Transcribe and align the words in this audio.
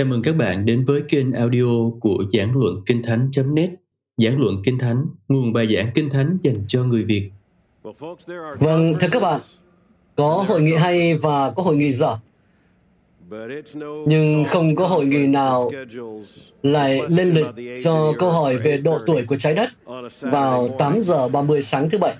Chào 0.00 0.06
mừng 0.06 0.22
các 0.22 0.36
bạn 0.36 0.66
đến 0.66 0.84
với 0.84 1.02
kênh 1.08 1.32
audio 1.32 1.90
của 2.00 2.24
Giảng 2.32 2.58
Luận 2.58 2.82
Kinh 2.86 3.02
Thánh.net 3.02 3.70
Giảng 4.16 4.40
Luận 4.40 4.56
Kinh 4.64 4.78
Thánh, 4.78 5.06
nguồn 5.28 5.52
bài 5.52 5.74
giảng 5.76 5.90
Kinh 5.94 6.10
Thánh 6.10 6.38
dành 6.40 6.54
cho 6.68 6.84
người 6.84 7.04
Việt. 7.04 7.30
Vâng, 8.58 8.94
thưa 9.00 9.08
các 9.12 9.22
bạn, 9.22 9.40
có 10.16 10.44
hội 10.48 10.62
nghị 10.62 10.74
hay 10.74 11.14
và 11.14 11.50
có 11.50 11.62
hội 11.62 11.76
nghị 11.76 11.92
dở, 11.92 12.18
nhưng 14.06 14.44
không 14.44 14.76
có 14.76 14.86
hội 14.86 15.04
nghị 15.04 15.26
nào 15.26 15.70
lại 16.62 17.00
lên 17.08 17.30
lịch 17.30 17.76
cho 17.84 18.12
câu 18.18 18.30
hỏi 18.30 18.56
về 18.56 18.76
độ 18.76 18.98
tuổi 19.06 19.24
của 19.24 19.36
trái 19.36 19.54
đất 19.54 19.70
vào 20.20 20.68
8 20.78 21.02
giờ 21.02 21.28
30 21.28 21.62
sáng 21.62 21.90
thứ 21.90 21.98
Bảy. 21.98 22.14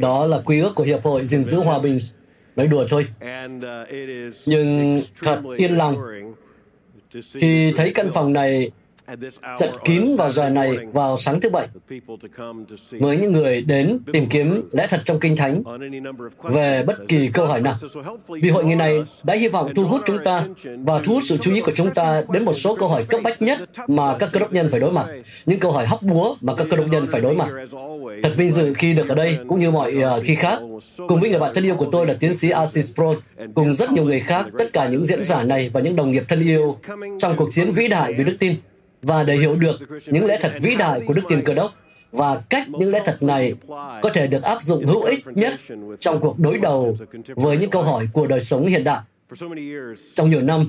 Đó 0.00 0.26
là 0.26 0.42
quy 0.44 0.60
ước 0.60 0.74
của 0.74 0.84
Hiệp 0.84 1.02
hội 1.02 1.24
gìn 1.24 1.44
giữ 1.44 1.60
hòa 1.60 1.78
bình. 1.78 1.98
Nói 2.56 2.66
đùa 2.66 2.86
thôi. 2.90 3.06
Nhưng 4.46 5.00
thật 5.22 5.42
yên 5.56 5.74
lòng 5.74 5.96
khi 7.32 7.72
thấy 7.76 7.92
căn 7.94 8.08
phòng 8.10 8.32
này 8.32 8.70
chật 9.56 9.70
kín 9.84 10.16
vào 10.16 10.30
giờ 10.30 10.48
này 10.48 10.76
vào 10.92 11.16
sáng 11.16 11.40
thứ 11.40 11.50
Bảy. 11.50 11.68
với 12.90 13.16
những 13.16 13.32
người 13.32 13.62
đến 13.62 13.98
tìm 14.12 14.26
kiếm 14.26 14.68
lẽ 14.72 14.86
thật 14.90 15.00
trong 15.04 15.20
Kinh 15.20 15.36
Thánh 15.36 15.62
về 16.42 16.82
bất 16.86 16.96
kỳ 17.08 17.28
câu 17.34 17.46
hỏi 17.46 17.60
nào. 17.60 17.74
Vì 18.28 18.50
hội 18.50 18.64
nghị 18.64 18.74
này 18.74 19.02
đã 19.24 19.34
hy 19.34 19.48
vọng 19.48 19.74
thu 19.74 19.84
hút 19.84 20.02
chúng 20.04 20.18
ta 20.24 20.44
và 20.64 21.00
thu 21.04 21.14
hút 21.14 21.22
sự 21.26 21.36
chú 21.36 21.54
ý 21.54 21.60
của 21.60 21.72
chúng 21.74 21.94
ta 21.94 22.22
đến 22.32 22.44
một 22.44 22.52
số 22.52 22.74
câu 22.74 22.88
hỏi 22.88 23.04
cấp 23.04 23.20
bách 23.24 23.42
nhất 23.42 23.58
mà 23.86 24.16
các 24.18 24.28
cơ 24.32 24.40
đốc 24.40 24.52
nhân 24.52 24.68
phải 24.70 24.80
đối 24.80 24.92
mặt, 24.92 25.06
những 25.46 25.60
câu 25.60 25.72
hỏi 25.72 25.86
hóc 25.86 26.02
búa 26.02 26.36
mà 26.40 26.54
các 26.54 26.66
cơ 26.70 26.76
đốc 26.76 26.86
nhân 26.90 27.06
phải 27.06 27.20
đối 27.20 27.34
mặt. 27.34 27.48
Thật 28.22 28.32
vinh 28.36 28.50
dự 28.50 28.74
khi 28.74 28.92
được 28.92 29.08
ở 29.08 29.14
đây, 29.14 29.38
cũng 29.48 29.58
như 29.58 29.70
mọi 29.70 29.94
uh, 30.18 30.24
khi 30.24 30.34
khác, 30.34 30.58
cùng 31.08 31.20
với 31.20 31.30
người 31.30 31.38
bạn 31.38 31.50
thân 31.54 31.64
yêu 31.64 31.74
của 31.74 31.88
tôi 31.92 32.06
là 32.06 32.14
tiến 32.20 32.34
sĩ 32.34 32.50
Arcis 32.50 32.94
Pro, 32.94 33.14
cùng 33.54 33.74
rất 33.74 33.92
nhiều 33.92 34.04
người 34.04 34.20
khác, 34.20 34.46
tất 34.58 34.72
cả 34.72 34.88
những 34.88 35.04
diễn 35.04 35.24
giả 35.24 35.42
này 35.42 35.70
và 35.72 35.80
những 35.80 35.96
đồng 35.96 36.10
nghiệp 36.10 36.24
thân 36.28 36.42
yêu 36.42 36.78
trong 37.18 37.36
cuộc 37.36 37.48
chiến 37.50 37.72
vĩ 37.72 37.88
đại 37.88 38.12
vì 38.12 38.24
đức 38.24 38.36
tin 38.38 38.54
và 39.06 39.22
để 39.22 39.36
hiểu 39.36 39.54
được 39.54 39.80
những 40.06 40.26
lẽ 40.26 40.38
thật 40.40 40.52
vĩ 40.62 40.74
đại 40.74 41.00
của 41.06 41.14
đức 41.14 41.22
tin 41.28 41.42
cơ 41.42 41.54
đốc 41.54 41.72
và 42.12 42.40
cách 42.48 42.68
những 42.68 42.90
lẽ 42.90 43.02
thật 43.04 43.22
này 43.22 43.54
có 44.02 44.10
thể 44.14 44.26
được 44.26 44.42
áp 44.42 44.62
dụng 44.62 44.86
hữu 44.86 45.02
ích 45.02 45.26
nhất 45.26 45.54
trong 46.00 46.20
cuộc 46.20 46.38
đối 46.38 46.58
đầu 46.58 46.96
với 47.36 47.56
những 47.56 47.70
câu 47.70 47.82
hỏi 47.82 48.08
của 48.12 48.26
đời 48.26 48.40
sống 48.40 48.66
hiện 48.66 48.84
đại. 48.84 49.00
Trong 50.14 50.30
nhiều 50.30 50.42
năm, 50.42 50.64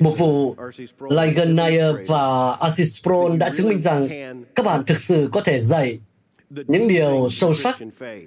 một 0.00 0.18
vụ 0.18 0.56
Ligonier 1.10 1.94
và 2.08 2.52
Asisprol 2.52 3.36
đã 3.36 3.50
chứng 3.54 3.68
minh 3.68 3.80
rằng 3.80 4.08
các 4.54 4.66
bạn 4.66 4.84
thực 4.84 4.98
sự 4.98 5.28
có 5.32 5.40
thể 5.40 5.58
dạy 5.58 5.98
những 6.50 6.88
điều 6.88 7.28
sâu 7.30 7.52
sắc 7.52 7.78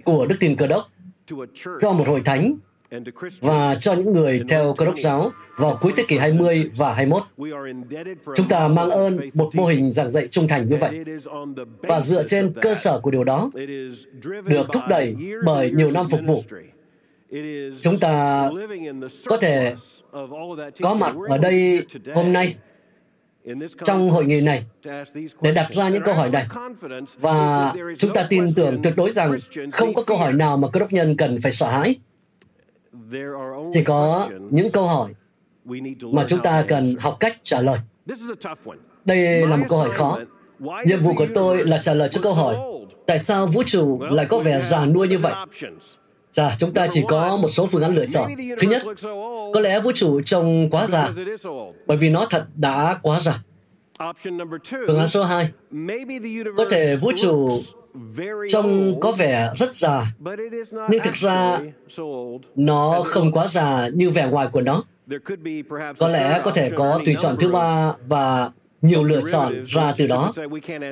của 0.06 0.26
đức 0.26 0.36
tin 0.40 0.56
cơ 0.56 0.68
đốc 0.68 0.90
cho 1.80 1.92
một 1.92 2.08
hội 2.08 2.22
thánh 2.26 2.56
và 3.40 3.76
cho 3.76 3.94
những 3.94 4.14
người 4.14 4.44
theo 4.50 4.74
cơ 4.78 4.86
đốc 4.86 4.98
giáo 4.98 5.32
vào 5.58 5.78
cuối 5.82 5.94
thế 5.96 6.04
kỷ 6.08 6.18
20 6.18 6.72
và 6.78 6.94
21. 6.94 7.24
Chúng 8.36 8.48
ta 8.48 8.68
mang 8.68 8.90
ơn 8.90 9.20
một 9.34 9.56
mô 9.56 9.66
hình 9.66 9.92
giảng 9.92 10.12
dạy 10.12 10.28
trung 10.28 10.48
thành 10.48 10.68
như 10.68 10.76
vậy. 10.76 11.04
Và 11.82 12.00
dựa 12.00 12.24
trên 12.28 12.54
cơ 12.62 12.76
sở 12.76 13.00
của 13.00 13.12
điều 13.12 13.24
đó, 13.24 13.52
được 14.46 14.68
thúc 14.74 14.84
đẩy 14.90 15.16
bởi 15.46 15.72
nhiều 15.72 15.92
năm 15.92 16.06
phục 16.12 16.22
vụ, 16.26 16.44
chúng 17.82 18.00
ta 18.00 18.50
có 19.26 19.38
thể 19.38 19.76
có 20.82 20.94
mặt 20.94 21.16
ở 21.30 21.38
đây 21.38 21.86
hôm 22.14 22.34
nay 22.34 22.56
trong 23.84 24.10
hội 24.10 24.26
nghị 24.26 24.42
này 24.42 24.64
để 25.42 25.52
đặt 25.52 25.74
ra 25.74 25.90
những 25.90 26.04
câu 26.04 26.14
hỏi 26.14 26.30
này. 26.30 26.46
Và 27.20 27.74
chúng 27.98 28.14
ta 28.14 28.26
tin 28.30 28.54
tưởng 28.54 28.82
tuyệt 28.84 28.94
đối 28.96 29.10
rằng 29.10 29.38
không 29.72 29.94
có 29.94 30.02
câu 30.04 30.18
hỏi 30.18 30.34
nào 30.34 30.58
mà 30.58 30.68
cơ 30.74 30.80
đốc 30.80 30.94
nhân 30.94 31.18
cần 31.18 31.36
phải 31.44 31.52
sợ 31.52 31.72
hãi. 31.72 31.96
Chỉ 33.72 33.84
có 33.84 34.30
những 34.50 34.72
câu 34.72 34.88
hỏi 34.88 35.14
mà 36.02 36.24
chúng 36.28 36.40
ta 36.40 36.66
cần 36.68 36.96
học 37.00 37.18
cách 37.20 37.38
trả 37.44 37.62
lời. 37.62 37.78
Đây 39.06 39.48
là 39.48 39.56
một 39.56 39.66
câu 39.70 39.80
hỏi 39.80 39.92
khó. 39.92 40.20
Nhiệm 40.86 41.00
vụ 41.00 41.14
của 41.18 41.28
tôi 41.36 41.66
là 41.66 41.78
trả 41.78 41.94
lời 41.94 42.10
cho 42.12 42.22
câu 42.24 42.34
hỏi 42.34 42.56
tại 43.08 43.20
sao 43.20 43.48
vũ 43.48 43.64
trụ 43.64 44.02
lại 44.02 44.26
có 44.30 44.40
vẻ 44.40 44.60
già 44.60 44.86
nuôi 44.86 45.08
như 45.08 45.18
vậy? 45.18 45.34
Dạ, 46.32 46.56
chúng 46.58 46.74
ta 46.74 46.88
chỉ 46.92 47.04
có 47.08 47.38
một 47.38 47.48
số 47.48 47.66
phương 47.66 47.82
án 47.82 47.96
lựa 47.96 48.06
chọn. 48.06 48.32
Thứ 48.60 48.68
nhất, 48.68 48.82
có 49.54 49.60
lẽ 49.60 49.80
vũ 49.80 49.92
trụ 49.92 50.22
trông 50.22 50.70
quá 50.70 50.86
già, 50.86 51.10
bởi 51.88 51.98
vì 51.98 52.10
nó 52.10 52.28
thật 52.30 52.46
đã 52.56 53.00
quá 53.02 53.20
già. 53.20 53.44
Phương 54.88 54.98
án 54.98 55.08
số 55.08 55.24
2, 55.24 55.50
có 56.58 56.66
thể 56.70 56.96
vũ 56.96 57.12
trụ 57.18 57.50
trông 58.48 59.00
có 59.00 59.12
vẻ 59.12 59.50
rất 59.56 59.76
già, 59.76 60.02
nhưng 60.90 61.04
thực 61.04 61.14
ra 61.14 61.60
nó 62.56 63.04
không 63.06 63.32
quá 63.32 63.48
già 63.48 63.90
như 63.94 64.10
vẻ 64.10 64.30
ngoài 64.32 64.48
của 64.52 64.62
nó. 64.62 64.84
Có 66.00 66.08
lẽ 66.08 66.42
có 66.44 66.52
thể 66.52 66.72
có 66.76 67.00
tùy 67.06 67.16
chọn 67.20 67.36
thứ 67.40 67.50
ba 67.50 67.94
và 68.08 68.52
nhiều 68.82 69.04
lựa 69.04 69.22
chọn 69.32 69.66
ra 69.68 69.94
từ 69.98 70.08
đó. 70.08 70.34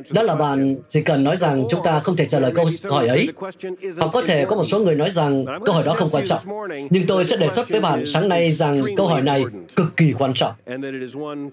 Đó 0.10 0.22
là 0.22 0.36
bạn 0.36 0.76
chỉ 0.88 1.02
cần 1.02 1.24
nói 1.24 1.36
rằng 1.38 1.66
chúng 1.70 1.80
ta 1.84 2.00
không 2.00 2.16
thể 2.16 2.26
trả 2.26 2.40
lời 2.40 2.52
câu 2.56 2.66
hỏi 2.90 3.08
ấy. 3.08 3.28
Hoặc 3.98 4.10
có 4.14 4.22
thể 4.22 4.46
có 4.46 4.56
một 4.56 4.64
số 4.64 4.80
người 4.80 4.96
nói 4.96 5.10
rằng 5.10 5.46
câu 5.66 5.76
hỏi 5.76 5.84
đó 5.84 5.94
không 5.94 6.10
quan 6.12 6.24
trọng. 6.26 6.42
Nhưng 6.90 7.08
tôi 7.08 7.24
sẽ 7.24 7.38
đề 7.38 7.48
xuất 7.48 7.70
với 7.70 7.82
bạn 7.82 8.06
sáng 8.06 8.30
nay 8.30 8.52
rằng 8.52 8.82
câu 8.98 9.08
hỏi 9.08 9.22
này 9.22 9.44
cực 9.76 9.98
kỳ 9.98 10.14
quan 10.20 10.34
trọng. 10.34 10.54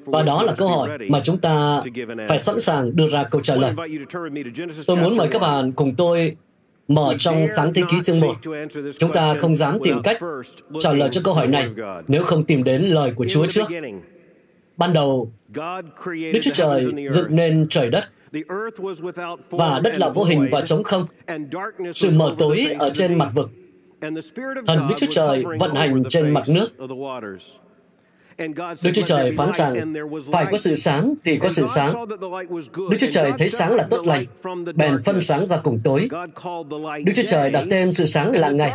Và 0.04 0.22
đó 0.22 0.42
là 0.42 0.52
câu 0.52 0.68
hỏi 0.68 0.88
mà 1.08 1.20
chúng 1.24 1.38
ta 1.38 1.82
phải 2.28 2.38
sẵn 2.38 2.60
sàng 2.60 2.96
đưa 2.96 3.08
ra 3.08 3.24
câu 3.24 3.40
trả 3.40 3.56
lời. 3.56 3.74
Tôi 4.86 4.96
muốn 4.96 5.16
mời 5.16 5.28
các 5.28 5.42
bạn 5.42 5.72
cùng 5.72 5.94
tôi 5.94 6.36
mở 6.88 7.14
trong 7.18 7.46
sáng 7.56 7.74
thế 7.74 7.82
ký 7.90 7.96
chương 8.04 8.20
1. 8.20 8.36
Chúng 8.98 9.12
ta 9.12 9.34
không 9.34 9.56
dám 9.56 9.78
tìm 9.84 10.02
cách 10.02 10.18
trả 10.78 10.92
lời 10.92 11.08
cho 11.12 11.20
câu 11.24 11.34
hỏi 11.34 11.46
này 11.46 11.68
nếu 12.08 12.24
không 12.24 12.44
tìm 12.44 12.64
đến 12.64 12.82
lời 12.82 13.12
của 13.16 13.26
Chúa 13.28 13.46
trước. 13.46 13.68
Ban 14.76 14.92
đầu, 14.92 15.32
Đức 16.08 16.40
Chúa 16.42 16.50
Trời 16.54 16.86
dựng 17.10 17.36
nên 17.36 17.66
trời 17.70 17.90
đất, 17.90 18.04
và 19.50 19.80
đất 19.84 19.98
là 19.98 20.08
vô 20.08 20.24
hình 20.24 20.48
và 20.52 20.60
trống 20.60 20.82
không, 20.82 21.06
sự 21.94 22.10
mờ 22.10 22.30
tối 22.38 22.66
ở 22.78 22.90
trên 22.94 23.18
mặt 23.18 23.28
vực. 23.34 23.50
Thần 24.66 24.86
Đức 24.88 24.94
Chúa 24.96 25.06
Trời 25.10 25.44
vận 25.58 25.74
hành 25.74 26.02
trên 26.08 26.30
mặt 26.30 26.48
nước. 26.48 26.68
Đức 28.82 28.90
Chúa 28.94 29.02
Trời 29.06 29.32
phán 29.32 29.50
rằng, 29.54 29.94
phải 30.32 30.46
có 30.50 30.56
sự 30.56 30.74
sáng 30.74 31.14
thì 31.24 31.36
có 31.36 31.48
sự 31.48 31.66
sáng. 31.74 32.06
Đức 32.90 32.96
Chúa 32.98 33.10
Trời 33.10 33.32
thấy 33.38 33.48
sáng 33.48 33.74
là 33.74 33.82
tốt 33.90 34.06
lành, 34.06 34.24
bèn 34.74 34.96
phân 35.04 35.20
sáng 35.20 35.46
ra 35.46 35.56
cùng 35.62 35.80
tối. 35.84 36.08
Đức 37.06 37.12
Chúa 37.16 37.22
Trời 37.26 37.50
đặt 37.50 37.64
tên 37.70 37.92
sự 37.92 38.04
sáng 38.04 38.32
là 38.32 38.50
ngày, 38.50 38.72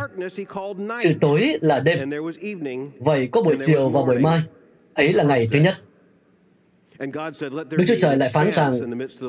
sự 1.02 1.14
tối 1.20 1.56
là 1.60 1.80
đêm. 1.80 2.10
Vậy 2.98 3.28
có 3.32 3.42
buổi 3.42 3.56
chiều 3.66 3.88
và 3.88 4.02
buổi 4.02 4.18
mai, 4.18 4.40
ấy 4.94 5.12
là 5.12 5.24
ngày 5.24 5.48
thứ 5.52 5.58
nhất. 5.58 5.74
Đức 7.70 7.84
Chúa 7.86 7.94
Trời 7.98 8.16
lại 8.16 8.30
phán 8.32 8.50
rằng 8.52 8.80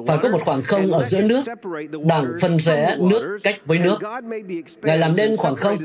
phải 0.07 0.17
có 0.21 0.29
một 0.29 0.39
khoảng 0.45 0.63
không 0.63 0.91
ở 0.91 1.03
giữa 1.03 1.21
nước, 1.21 1.43
đảng 2.05 2.25
phân 2.41 2.59
rẽ 2.59 2.97
nước 2.99 3.37
cách 3.43 3.65
với 3.65 3.79
nước. 3.79 3.97
Ngài 4.81 4.97
làm 4.97 5.15
nên 5.15 5.37
khoảng 5.37 5.55
không, 5.55 5.77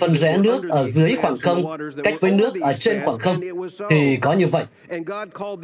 phân 0.00 0.16
rẽ 0.16 0.36
nước 0.38 0.68
ở 0.68 0.84
dưới 0.84 1.16
khoảng 1.16 1.38
không, 1.38 1.64
cách 2.04 2.14
với 2.20 2.30
nước 2.30 2.60
ở 2.60 2.72
trên 2.72 3.00
khoảng 3.04 3.18
không. 3.18 3.40
Thì 3.90 4.16
có 4.16 4.32
như 4.32 4.46
vậy. 4.46 4.64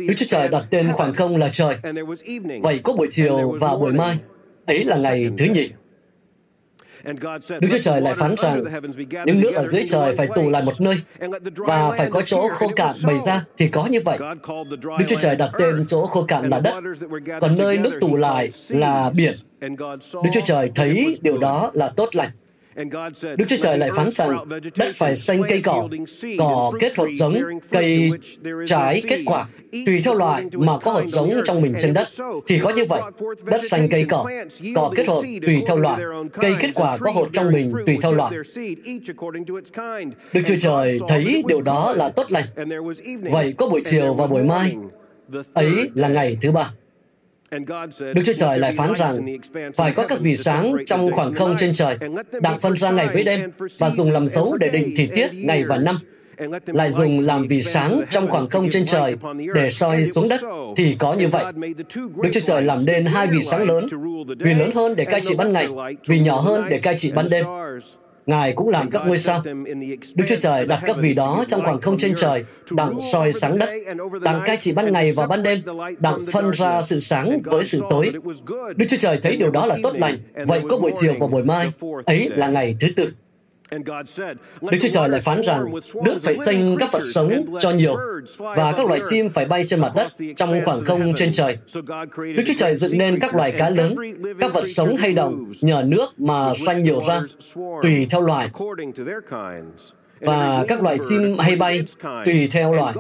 Đức 0.09 0.15
Chúa 0.17 0.27
Trời 0.29 0.49
đặt 0.49 0.65
tên 0.71 0.93
khoảng 0.93 1.15
không 1.15 1.37
là 1.37 1.49
trời. 1.49 1.77
Vậy 2.63 2.81
có 2.85 2.93
buổi 2.93 3.07
chiều 3.11 3.57
và 3.61 3.77
buổi 3.77 3.93
mai, 3.93 4.19
ấy 4.67 4.85
là 4.85 4.97
ngày 4.97 5.31
thứ 5.39 5.45
nhì. 5.45 5.71
Đức 7.05 7.69
Chúa 7.71 7.79
Trời 7.83 8.01
lại 8.01 8.15
phán 8.15 8.35
rằng 8.39 8.65
những 9.27 9.41
nước 9.41 9.55
ở 9.55 9.65
dưới 9.65 9.85
trời 9.89 10.17
phải 10.17 10.29
tụ 10.35 10.51
lại 10.51 10.63
một 10.63 10.81
nơi 10.81 10.97
và 11.57 11.91
phải 11.91 12.09
có 12.11 12.23
chỗ 12.23 12.49
khô 12.49 12.69
cạn 12.77 12.95
bày 13.03 13.19
ra 13.19 13.45
thì 13.57 13.69
có 13.69 13.87
như 13.87 14.01
vậy. 14.05 14.19
Đức 14.99 15.05
Chúa 15.09 15.19
Trời 15.19 15.37
đặt 15.37 15.51
tên 15.59 15.85
chỗ 15.87 16.07
khô 16.07 16.23
cạn 16.23 16.49
là 16.49 16.61
đất, 16.61 16.75
còn 17.41 17.57
nơi 17.59 17.79
nước 17.79 17.99
tụ 18.01 18.17
lại 18.17 18.51
là 18.69 19.11
biển. 19.11 19.35
Đức 20.13 20.31
Chúa 20.33 20.41
Trời 20.45 20.71
thấy 20.75 21.19
điều 21.23 21.39
đó 21.39 21.71
là 21.75 21.89
tốt 21.89 22.09
lành. 22.13 22.31
Đức 23.37 23.45
Chúa 23.49 23.57
Trời 23.61 23.79
lại 23.79 23.91
phán 23.97 24.11
rằng 24.13 24.49
đất 24.77 24.95
phải 24.95 25.17
xanh 25.17 25.43
cây 25.49 25.61
cỏ, 25.65 25.89
cỏ 26.39 26.73
kết 26.81 26.97
hột 26.97 27.09
giống, 27.17 27.35
cây 27.71 28.11
trái 28.67 29.03
kết 29.09 29.23
quả, 29.27 29.47
tùy 29.87 30.01
theo 30.05 30.15
loại 30.15 30.45
mà 30.53 30.79
có 30.79 30.91
hột 30.91 31.07
giống 31.07 31.33
trong 31.45 31.63
mình 31.63 31.75
trên 31.79 31.93
đất. 31.93 32.09
Thì 32.47 32.59
có 32.59 32.71
như 32.71 32.85
vậy, 32.85 33.03
đất 33.45 33.61
xanh 33.71 33.89
cây 33.89 34.07
cỏ, 34.09 34.27
cỏ 34.75 34.93
kết 34.97 35.09
hột 35.09 35.25
tùy 35.47 35.63
theo 35.67 35.79
loại, 35.79 36.03
cây 36.33 36.55
kết 36.59 36.71
quả 36.75 36.97
có 36.99 37.11
hột 37.11 37.29
trong 37.33 37.53
mình 37.53 37.73
tùy 37.87 37.99
theo 38.03 38.13
loại. 38.13 38.33
Đức 40.33 40.41
Chúa 40.45 40.57
Trời 40.61 41.01
thấy 41.09 41.43
điều 41.47 41.61
đó 41.61 41.93
là 41.97 42.09
tốt 42.09 42.27
lành. 42.33 42.45
Vậy 43.31 43.55
có 43.59 43.69
buổi 43.69 43.81
chiều 43.85 44.15
và 44.15 44.27
buổi 44.27 44.43
mai, 44.43 44.77
ấy 45.55 45.91
là 45.95 46.09
ngày 46.09 46.37
thứ 46.41 46.53
ba. 46.53 46.71
Đức 48.15 48.23
Chúa 48.25 48.33
Trời 48.37 48.59
lại 48.59 48.73
phán 48.73 48.93
rằng 48.95 49.27
phải 49.77 49.93
có 49.93 50.07
các 50.07 50.19
vì 50.21 50.37
sáng 50.37 50.75
trong 50.87 51.11
khoảng 51.13 51.35
không 51.35 51.55
trên 51.59 51.73
trời, 51.73 51.99
đặng 52.43 52.59
phân 52.59 52.77
ra 52.77 52.91
ngày 52.91 53.09
với 53.15 53.25
đêm, 53.25 53.51
và 53.79 53.91
dùng 53.91 54.13
làm 54.13 54.27
dấu 54.27 54.57
để 54.57 54.69
định 54.69 54.93
thời 54.97 55.07
tiết 55.07 55.35
ngày 55.35 55.65
và 55.69 55.77
năm, 55.77 55.97
lại 56.67 56.91
dùng 56.91 57.21
làm 57.21 57.47
vì 57.47 57.61
sáng 57.61 58.01
trong 58.11 58.31
khoảng 58.31 58.49
không 58.49 58.71
trên 58.71 58.85
trời 58.85 59.17
để 59.55 59.71
soi 59.71 60.05
xuống 60.05 60.29
đất, 60.29 60.41
thì 60.77 60.97
có 60.99 61.15
như 61.15 61.29
vậy. 61.29 61.45
Đức 62.23 62.31
Chúa 62.33 62.41
Trời 62.41 62.63
làm 62.63 62.85
nên 62.85 63.07
hai 63.07 63.27
vì 63.27 63.43
sáng 63.43 63.63
lớn, 63.63 63.87
vì 64.39 64.55
lớn 64.55 64.71
hơn 64.75 64.97
để 64.97 65.05
cai 65.05 65.21
trị 65.21 65.35
ban 65.39 65.53
ngày, 65.53 65.69
vì 66.07 66.19
nhỏ 66.19 66.39
hơn 66.39 66.65
để 66.69 66.79
cai 66.79 66.97
trị 66.97 67.13
ban 67.15 67.29
đêm. 67.29 67.47
Ngài 68.27 68.53
cũng 68.53 68.69
làm 68.69 68.91
các 68.91 69.03
ngôi 69.07 69.19
sao. 69.19 69.43
Đức 70.15 70.25
Chúa 70.29 70.37
Trời 70.39 70.67
đặt 70.67 70.83
các 70.87 70.97
vì 71.01 71.15
đó 71.15 71.45
trong 71.49 71.63
khoảng 71.63 71.81
không 71.81 71.99
trên 71.99 72.15
trời, 72.17 72.45
đặng 72.71 73.01
soi 73.13 73.33
sáng 73.33 73.59
đất, 73.59 73.71
đặng 74.23 74.43
cai 74.47 74.57
trị 74.57 74.73
ban 74.73 74.93
ngày 74.93 75.13
và 75.13 75.27
ban 75.27 75.43
đêm, 75.43 75.63
đặng 75.99 76.19
phân 76.33 76.51
ra 76.51 76.83
sự 76.83 77.01
sáng 77.01 77.41
với 77.45 77.65
sự 77.65 77.81
tối. 77.91 78.13
Đức 78.77 78.87
Chúa 78.89 78.97
Trời 78.97 79.19
thấy 79.23 79.37
điều 79.37 79.51
đó 79.51 79.67
là 79.67 79.77
tốt 79.83 79.95
lành, 79.99 80.19
vậy 80.47 80.63
có 80.69 80.79
buổi 80.79 80.93
chiều 80.95 81.15
và 81.21 81.27
buổi 81.27 81.45
mai, 81.45 81.71
ấy 82.07 82.31
là 82.35 82.49
ngày 82.49 82.77
thứ 82.81 82.89
tư. 82.97 83.13
Đức 84.61 84.79
Chúa 84.81 84.89
Trời 84.93 85.09
lại 85.09 85.21
phán 85.21 85.43
rằng, 85.43 85.73
nước 86.05 86.19
phải 86.23 86.35
sinh 86.35 86.77
các 86.81 86.93
vật 86.93 87.03
sống 87.15 87.57
cho 87.61 87.71
nhiều, 87.71 87.97
và 88.39 88.73
các 88.77 88.87
loài 88.87 89.01
chim 89.11 89.29
phải 89.29 89.45
bay 89.45 89.65
trên 89.67 89.81
mặt 89.81 89.93
đất 89.97 90.13
trong 90.37 90.61
khoảng 90.65 90.85
không 90.85 91.13
trên 91.17 91.33
trời. 91.33 91.59
Đức 92.37 92.43
Chúa 92.47 92.55
Trời 92.57 92.75
dựng 92.75 92.99
nên 92.99 93.19
các 93.21 93.35
loài 93.35 93.53
cá 93.53 93.71
lớn, 93.71 93.95
các 94.41 94.53
vật 94.53 94.65
sống 94.67 94.97
hay 94.97 95.13
động 95.13 95.53
nhờ 95.61 95.83
nước 95.87 96.21
mà 96.21 96.55
sanh 96.55 96.83
nhiều 96.83 97.01
ra, 97.09 97.21
tùy 97.83 98.07
theo 98.11 98.21
loài 98.21 98.51
và 100.23 100.65
các 100.69 100.83
loài 100.83 100.99
chim 101.09 101.39
hay 101.39 101.57
bay 101.57 101.85
tùy 102.25 102.49
theo 102.53 102.73
loài. 102.73 102.95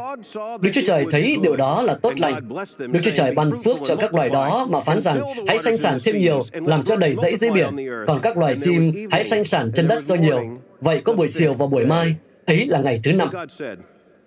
Đức 0.60 0.70
Chúa 0.72 0.80
Trời 0.84 1.06
thấy 1.10 1.36
điều 1.42 1.56
đó 1.56 1.82
là 1.82 1.94
tốt 1.94 2.12
lành. 2.20 2.48
Đức 2.78 3.00
Chúa 3.02 3.10
Trời 3.14 3.34
ban 3.34 3.50
phước 3.64 3.76
cho 3.84 3.96
các 3.96 4.14
loài 4.14 4.28
đó 4.28 4.66
mà 4.70 4.80
phán 4.80 5.00
rằng 5.00 5.22
hãy 5.46 5.58
sanh 5.58 5.76
sản 5.76 5.98
thêm 6.04 6.18
nhiều, 6.18 6.42
làm 6.52 6.82
cho 6.82 6.96
đầy 6.96 7.14
dãy 7.14 7.36
dưới 7.36 7.50
biển. 7.50 7.76
Còn 8.06 8.20
các 8.22 8.38
loài 8.38 8.56
chim 8.60 9.08
hãy 9.10 9.24
sanh 9.24 9.44
sản 9.44 9.70
trên 9.74 9.88
đất 9.88 10.02
cho 10.04 10.14
nhiều. 10.14 10.40
Vậy 10.80 11.00
có 11.04 11.12
buổi 11.12 11.28
chiều 11.30 11.54
và 11.54 11.66
buổi 11.66 11.86
mai, 11.86 12.14
ấy 12.46 12.66
là 12.66 12.78
ngày 12.78 13.00
thứ 13.04 13.12
năm. 13.12 13.28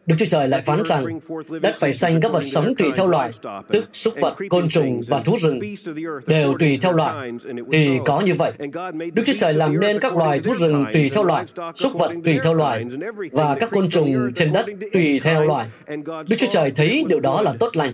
Đức 0.06 0.16
Chúa 0.18 0.26
Trời 0.26 0.48
lại 0.48 0.62
phán 0.62 0.84
rằng 0.86 1.20
đất 1.62 1.76
phải 1.80 1.94
sanh 1.94 2.22
các 2.22 2.32
vật 2.32 2.44
sống 2.44 2.74
tùy 2.78 2.88
theo 2.96 3.08
loài, 3.08 3.32
tức 3.72 3.90
súc 3.94 4.14
vật, 4.22 4.36
côn 4.50 4.70
trùng 4.70 5.02
và 5.08 5.20
thú 5.20 5.36
rừng, 5.38 5.60
đều 6.28 6.54
tùy 6.60 6.78
theo 6.82 6.94
loài. 6.94 7.32
Thì 7.72 8.00
có 8.06 8.20
như 8.20 8.34
vậy. 8.34 8.52
Đức 9.14 9.24
Chúa 9.26 9.34
Trời 9.38 9.54
làm 9.54 9.80
nên 9.80 10.00
các 10.00 10.18
loài 10.18 10.40
thú 10.40 10.54
rừng 10.54 10.86
tùy 10.94 11.10
theo 11.14 11.24
loài, 11.24 11.46
súc 11.74 11.94
vật 11.94 12.12
tùy 12.26 12.40
theo 12.44 12.54
loài, 12.54 12.86
và 13.32 13.56
các 13.60 13.72
côn 13.72 13.90
trùng 13.90 14.34
trên 14.36 14.54
đất 14.54 14.66
tùy 14.94 15.20
theo 15.24 15.46
loài. 15.46 15.68
Đức 16.28 16.36
Chúa 16.38 16.48
Trời 16.50 16.72
thấy 16.76 17.06
điều 17.10 17.20
đó 17.20 17.42
là 17.42 17.54
tốt 17.60 17.78
lành. 17.78 17.94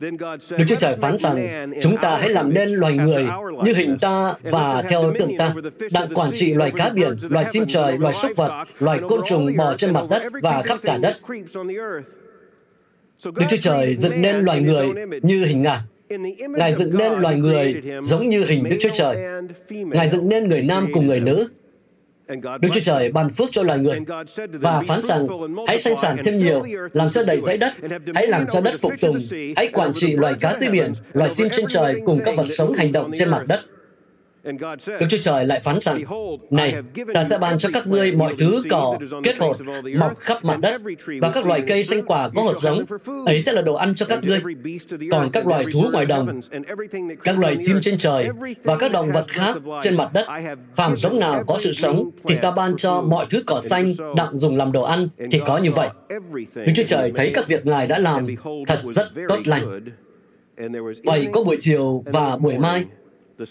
Đức 0.00 0.64
Chúa 0.68 0.76
Trời 0.78 0.96
phán 0.96 1.18
rằng, 1.18 1.70
chúng 1.80 1.96
ta 1.96 2.16
hãy 2.16 2.28
làm 2.28 2.54
nên 2.54 2.68
loài 2.68 2.94
người 2.96 3.26
như 3.64 3.72
hình 3.76 3.98
ta 4.00 4.34
và 4.42 4.82
theo 4.88 5.12
tượng 5.18 5.36
ta, 5.38 5.54
đặng 5.90 6.14
quản 6.14 6.30
trị 6.32 6.54
loài 6.54 6.72
cá 6.76 6.90
biển, 6.90 7.16
loài 7.22 7.44
chim 7.48 7.64
trời, 7.66 7.98
loài 7.98 8.12
súc 8.12 8.36
vật, 8.36 8.64
loài 8.78 9.00
côn 9.08 9.20
trùng 9.24 9.56
bò 9.56 9.74
trên 9.76 9.92
mặt 9.92 10.04
đất 10.10 10.22
và 10.42 10.62
khắp 10.62 10.78
cả 10.82 10.98
đất. 10.98 11.16
Đức 13.24 13.46
Chúa 13.48 13.56
Trời 13.60 13.94
dựng 13.94 14.22
nên 14.22 14.36
loài 14.36 14.60
người 14.60 14.88
như 15.22 15.44
hình 15.44 15.62
Ngài. 15.62 15.78
Ngài 16.48 16.72
dựng 16.72 16.98
nên 16.98 17.12
loài 17.12 17.36
người 17.36 17.82
giống 18.02 18.28
như 18.28 18.44
hình 18.44 18.64
Đức 18.64 18.76
Chúa 18.80 18.92
Trời. 18.92 19.16
Ngài 19.70 20.08
dựng 20.08 20.28
nên 20.28 20.48
người 20.48 20.62
nam 20.62 20.86
cùng 20.92 21.06
người 21.06 21.20
nữ, 21.20 21.48
Đức 22.28 22.68
Chúa 22.72 22.80
Trời 22.80 23.12
ban 23.12 23.28
phước 23.28 23.48
cho 23.50 23.62
loài 23.62 23.78
người 23.78 24.00
và 24.52 24.80
phán 24.80 25.02
rằng 25.02 25.26
hãy 25.66 25.78
sanh 25.78 25.96
sản 25.96 26.16
thêm 26.24 26.38
nhiều, 26.38 26.62
làm 26.92 27.10
cho 27.10 27.22
đầy 27.22 27.40
dãy 27.40 27.56
đất, 27.58 27.72
hãy 28.14 28.26
làm 28.26 28.46
cho 28.46 28.60
đất 28.60 28.74
phục 28.80 28.92
tùng, 29.00 29.18
hãy 29.56 29.68
quản 29.72 29.92
trị 29.94 30.16
loài 30.16 30.34
cá 30.40 30.54
dưới 30.60 30.70
biển, 30.70 30.92
loài 31.12 31.30
chim 31.34 31.48
trên 31.52 31.66
trời 31.68 32.00
cùng 32.06 32.20
các 32.24 32.36
vật 32.36 32.46
sống 32.48 32.72
hành 32.72 32.92
động 32.92 33.10
trên 33.14 33.28
mặt 33.28 33.44
đất. 33.46 33.60
Đức 34.44 35.06
Chúa 35.08 35.18
Trời 35.20 35.46
lại 35.46 35.60
phán 35.60 35.80
rằng, 35.80 36.02
Này, 36.50 36.74
ta 37.14 37.24
sẽ 37.24 37.38
ban 37.38 37.58
cho 37.58 37.68
các 37.72 37.86
ngươi 37.86 38.12
mọi 38.12 38.34
thứ 38.38 38.62
cỏ, 38.70 38.98
kết 39.24 39.36
hột, 39.38 39.56
mọc 39.96 40.18
khắp 40.18 40.44
mặt 40.44 40.58
đất, 40.60 40.80
và 41.20 41.30
các 41.30 41.46
loài 41.46 41.62
cây 41.68 41.82
sinh 41.82 42.04
quả 42.06 42.30
có 42.34 42.42
hột 42.42 42.60
giống. 42.60 42.84
Ấy 43.26 43.40
sẽ 43.40 43.52
là 43.52 43.62
đồ 43.62 43.74
ăn 43.74 43.94
cho 43.94 44.06
các 44.06 44.24
ngươi. 44.24 44.40
Còn 45.10 45.30
các 45.32 45.46
loài 45.46 45.64
thú 45.72 45.82
ngoài 45.92 46.06
đồng, 46.06 46.40
các 47.24 47.38
loài 47.38 47.56
chim 47.60 47.76
trên 47.80 47.98
trời, 47.98 48.28
và 48.64 48.76
các 48.76 48.92
động 48.92 49.10
vật 49.10 49.26
khác 49.28 49.56
trên 49.82 49.96
mặt 49.96 50.12
đất, 50.12 50.26
phàm 50.74 50.96
giống 50.96 51.20
nào 51.20 51.44
có 51.46 51.56
sự 51.60 51.72
sống, 51.72 52.10
thì 52.26 52.34
ta 52.42 52.50
ban 52.50 52.76
cho 52.76 53.00
mọi 53.00 53.26
thứ 53.30 53.42
cỏ 53.46 53.60
xanh 53.60 53.94
đặng 54.16 54.36
dùng 54.36 54.56
làm 54.56 54.72
đồ 54.72 54.82
ăn, 54.82 55.08
thì 55.30 55.40
có 55.46 55.58
như 55.58 55.70
vậy. 55.70 55.88
Đức 56.54 56.72
Chúa 56.76 56.84
Trời 56.86 57.12
thấy 57.14 57.30
các 57.34 57.46
việc 57.48 57.66
Ngài 57.66 57.86
đã 57.86 57.98
làm 57.98 58.26
thật 58.66 58.78
rất 58.84 59.08
tốt 59.28 59.38
lành. 59.44 59.80
Vậy 61.04 61.28
có 61.32 61.44
buổi 61.44 61.56
chiều 61.60 62.02
và 62.06 62.36
buổi 62.36 62.58
mai, 62.58 62.84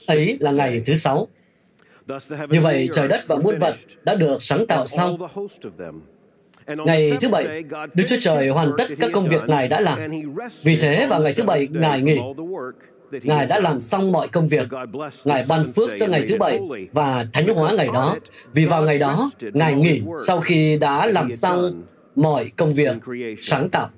ấy 0.07 0.37
là 0.39 0.51
ngày 0.51 0.81
thứ 0.85 0.93
sáu. 0.93 1.27
Như 2.49 2.61
vậy, 2.61 2.89
trời 2.91 3.07
đất 3.07 3.23
và 3.27 3.35
muôn 3.35 3.57
vật 3.57 3.75
đã 4.03 4.15
được 4.15 4.41
sáng 4.41 4.67
tạo 4.67 4.87
xong. 4.87 5.17
Ngày 6.85 7.11
thứ 7.21 7.29
bảy, 7.29 7.63
Đức 7.93 8.03
Chúa 8.07 8.17
Trời 8.19 8.47
hoàn 8.47 8.71
tất 8.77 8.85
các 8.99 9.11
công 9.13 9.25
việc 9.25 9.41
Ngài 9.47 9.67
đã 9.67 9.79
làm. 9.79 9.99
Vì 10.63 10.75
thế, 10.75 11.07
vào 11.09 11.21
ngày 11.21 11.33
thứ 11.33 11.43
bảy, 11.43 11.67
Ngài 11.71 12.01
nghỉ. 12.01 12.17
Ngài 13.11 13.45
đã 13.45 13.59
làm 13.59 13.79
xong 13.79 14.11
mọi 14.11 14.27
công 14.27 14.47
việc. 14.47 14.67
Ngài 15.25 15.45
ban 15.47 15.63
phước 15.75 15.89
cho 15.97 16.07
ngày 16.07 16.25
thứ 16.27 16.37
bảy 16.37 16.59
và 16.93 17.25
thánh 17.33 17.47
hóa 17.47 17.73
ngày 17.73 17.89
đó. 17.93 18.15
Vì 18.53 18.65
vào 18.65 18.83
ngày 18.83 18.99
đó, 18.99 19.31
Ngài 19.41 19.75
nghỉ 19.75 20.01
sau 20.25 20.41
khi 20.41 20.77
đã 20.77 21.05
làm 21.05 21.31
xong 21.31 21.83
mọi 22.15 22.51
công 22.55 22.73
việc 22.73 22.95
sáng 23.41 23.69
tạo. 23.69 23.89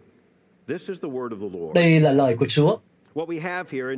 Đây 1.73 1.99
là 1.99 2.11
lời 2.11 2.35
của 2.39 2.45
Chúa. 2.49 2.77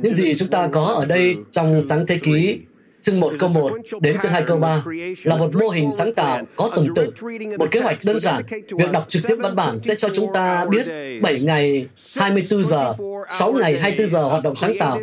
Những 0.02 0.14
gì 0.14 0.34
chúng 0.34 0.48
ta 0.48 0.68
có 0.72 0.84
ở 0.84 1.06
đây 1.06 1.36
trong 1.50 1.80
sáng 1.80 2.06
thế 2.06 2.18
ký 2.22 2.60
chương 3.00 3.20
1 3.20 3.32
câu 3.38 3.48
1 3.48 3.72
đến 4.00 4.16
chương 4.22 4.32
2 4.32 4.42
câu 4.46 4.58
3 4.58 4.82
là 5.22 5.36
một 5.36 5.56
mô 5.56 5.68
hình 5.68 5.90
sáng 5.90 6.14
tạo 6.14 6.42
có 6.56 6.70
tuần 6.76 6.86
tự, 6.94 7.12
một 7.58 7.70
kế 7.70 7.80
hoạch 7.80 7.98
đơn 8.04 8.20
giản. 8.20 8.42
Việc 8.50 8.92
đọc 8.92 9.04
trực 9.08 9.22
tiếp 9.28 9.36
văn 9.38 9.56
bản 9.56 9.80
sẽ 9.82 9.94
cho 9.94 10.08
chúng 10.14 10.32
ta 10.34 10.64
biết 10.64 10.86
7 11.22 11.40
ngày 11.40 11.86
24 12.16 12.64
giờ, 12.64 12.94
6 13.28 13.52
ngày 13.52 13.78
24 13.80 14.08
giờ 14.08 14.22
hoạt 14.22 14.42
động 14.42 14.54
sáng 14.54 14.72
tạo 14.78 15.00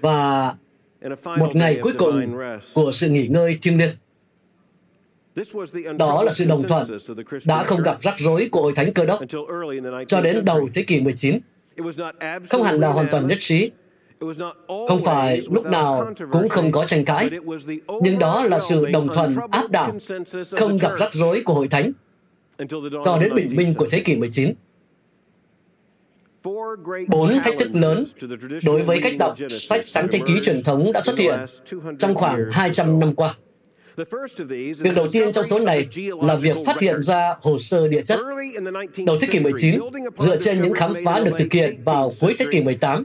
và 0.00 0.54
một 1.38 1.56
ngày 1.56 1.78
cuối 1.82 1.92
cùng 1.98 2.38
của 2.74 2.92
sự 2.92 3.08
nghỉ 3.08 3.26
ngơi 3.26 3.58
thiêng 3.62 3.78
liêng. 3.78 3.94
Đó 5.98 6.22
là 6.22 6.30
sự 6.30 6.44
đồng 6.44 6.68
thuận 6.68 6.98
đã 7.44 7.62
không 7.62 7.82
gặp 7.82 8.02
rắc 8.02 8.14
rối 8.18 8.48
của 8.52 8.62
Hội 8.62 8.72
Thánh 8.76 8.92
Cơ 8.92 9.04
đốc 9.04 9.20
cho 10.06 10.20
đến 10.20 10.44
đầu 10.44 10.68
thế 10.74 10.82
kỷ 10.82 11.00
19 11.00 11.38
không 12.50 12.62
hẳn 12.62 12.80
là 12.80 12.88
hoàn 12.88 13.06
toàn 13.10 13.26
nhất 13.26 13.38
trí. 13.40 13.70
Không 14.88 15.00
phải 15.04 15.42
lúc 15.50 15.66
nào 15.66 16.12
cũng 16.32 16.48
không 16.48 16.72
có 16.72 16.84
tranh 16.84 17.04
cãi 17.04 17.30
nhưng 18.02 18.18
đó 18.18 18.44
là 18.44 18.58
sự 18.58 18.86
đồng 18.86 19.08
thuận 19.14 19.36
áp 19.50 19.70
đảo 19.70 19.92
không 20.50 20.78
gặp 20.78 20.92
rắc 20.98 21.12
rối 21.12 21.42
của 21.44 21.54
hội 21.54 21.68
thánh 21.68 21.92
cho 23.04 23.18
đến 23.18 23.34
bình 23.34 23.56
minh 23.56 23.74
của 23.74 23.86
thế 23.90 24.00
kỷ 24.00 24.16
19 24.16 24.54
Bốn 27.08 27.40
thách 27.44 27.54
thức 27.58 27.70
lớn 27.74 28.04
đối 28.64 28.82
với 28.82 29.00
cách 29.02 29.14
đọc 29.18 29.36
sách 29.48 29.88
sáng 29.88 30.08
thế 30.10 30.20
ký 30.26 30.40
truyền 30.42 30.62
thống 30.62 30.92
đã 30.92 31.00
xuất 31.00 31.18
hiện 31.18 31.38
trong 31.98 32.14
khoảng 32.14 32.50
200 32.52 33.00
năm 33.00 33.14
qua. 33.14 33.34
Việc 33.96 34.94
đầu 34.96 35.08
tiên 35.12 35.32
trong 35.32 35.44
số 35.44 35.58
này 35.58 35.88
là 36.22 36.34
việc 36.34 36.56
phát 36.66 36.80
hiện 36.80 37.02
ra 37.02 37.34
hồ 37.42 37.58
sơ 37.58 37.88
địa 37.88 38.02
chất. 38.02 38.20
Đầu 39.06 39.18
thế 39.20 39.28
kỷ 39.30 39.38
19, 39.40 39.80
dựa 40.18 40.36
trên 40.36 40.62
những 40.62 40.74
khám 40.74 40.92
phá 41.04 41.20
được 41.20 41.32
thực 41.38 41.52
hiện 41.52 41.82
vào 41.84 42.12
cuối 42.20 42.34
thế 42.38 42.46
kỷ 42.50 42.62
18, 42.62 43.04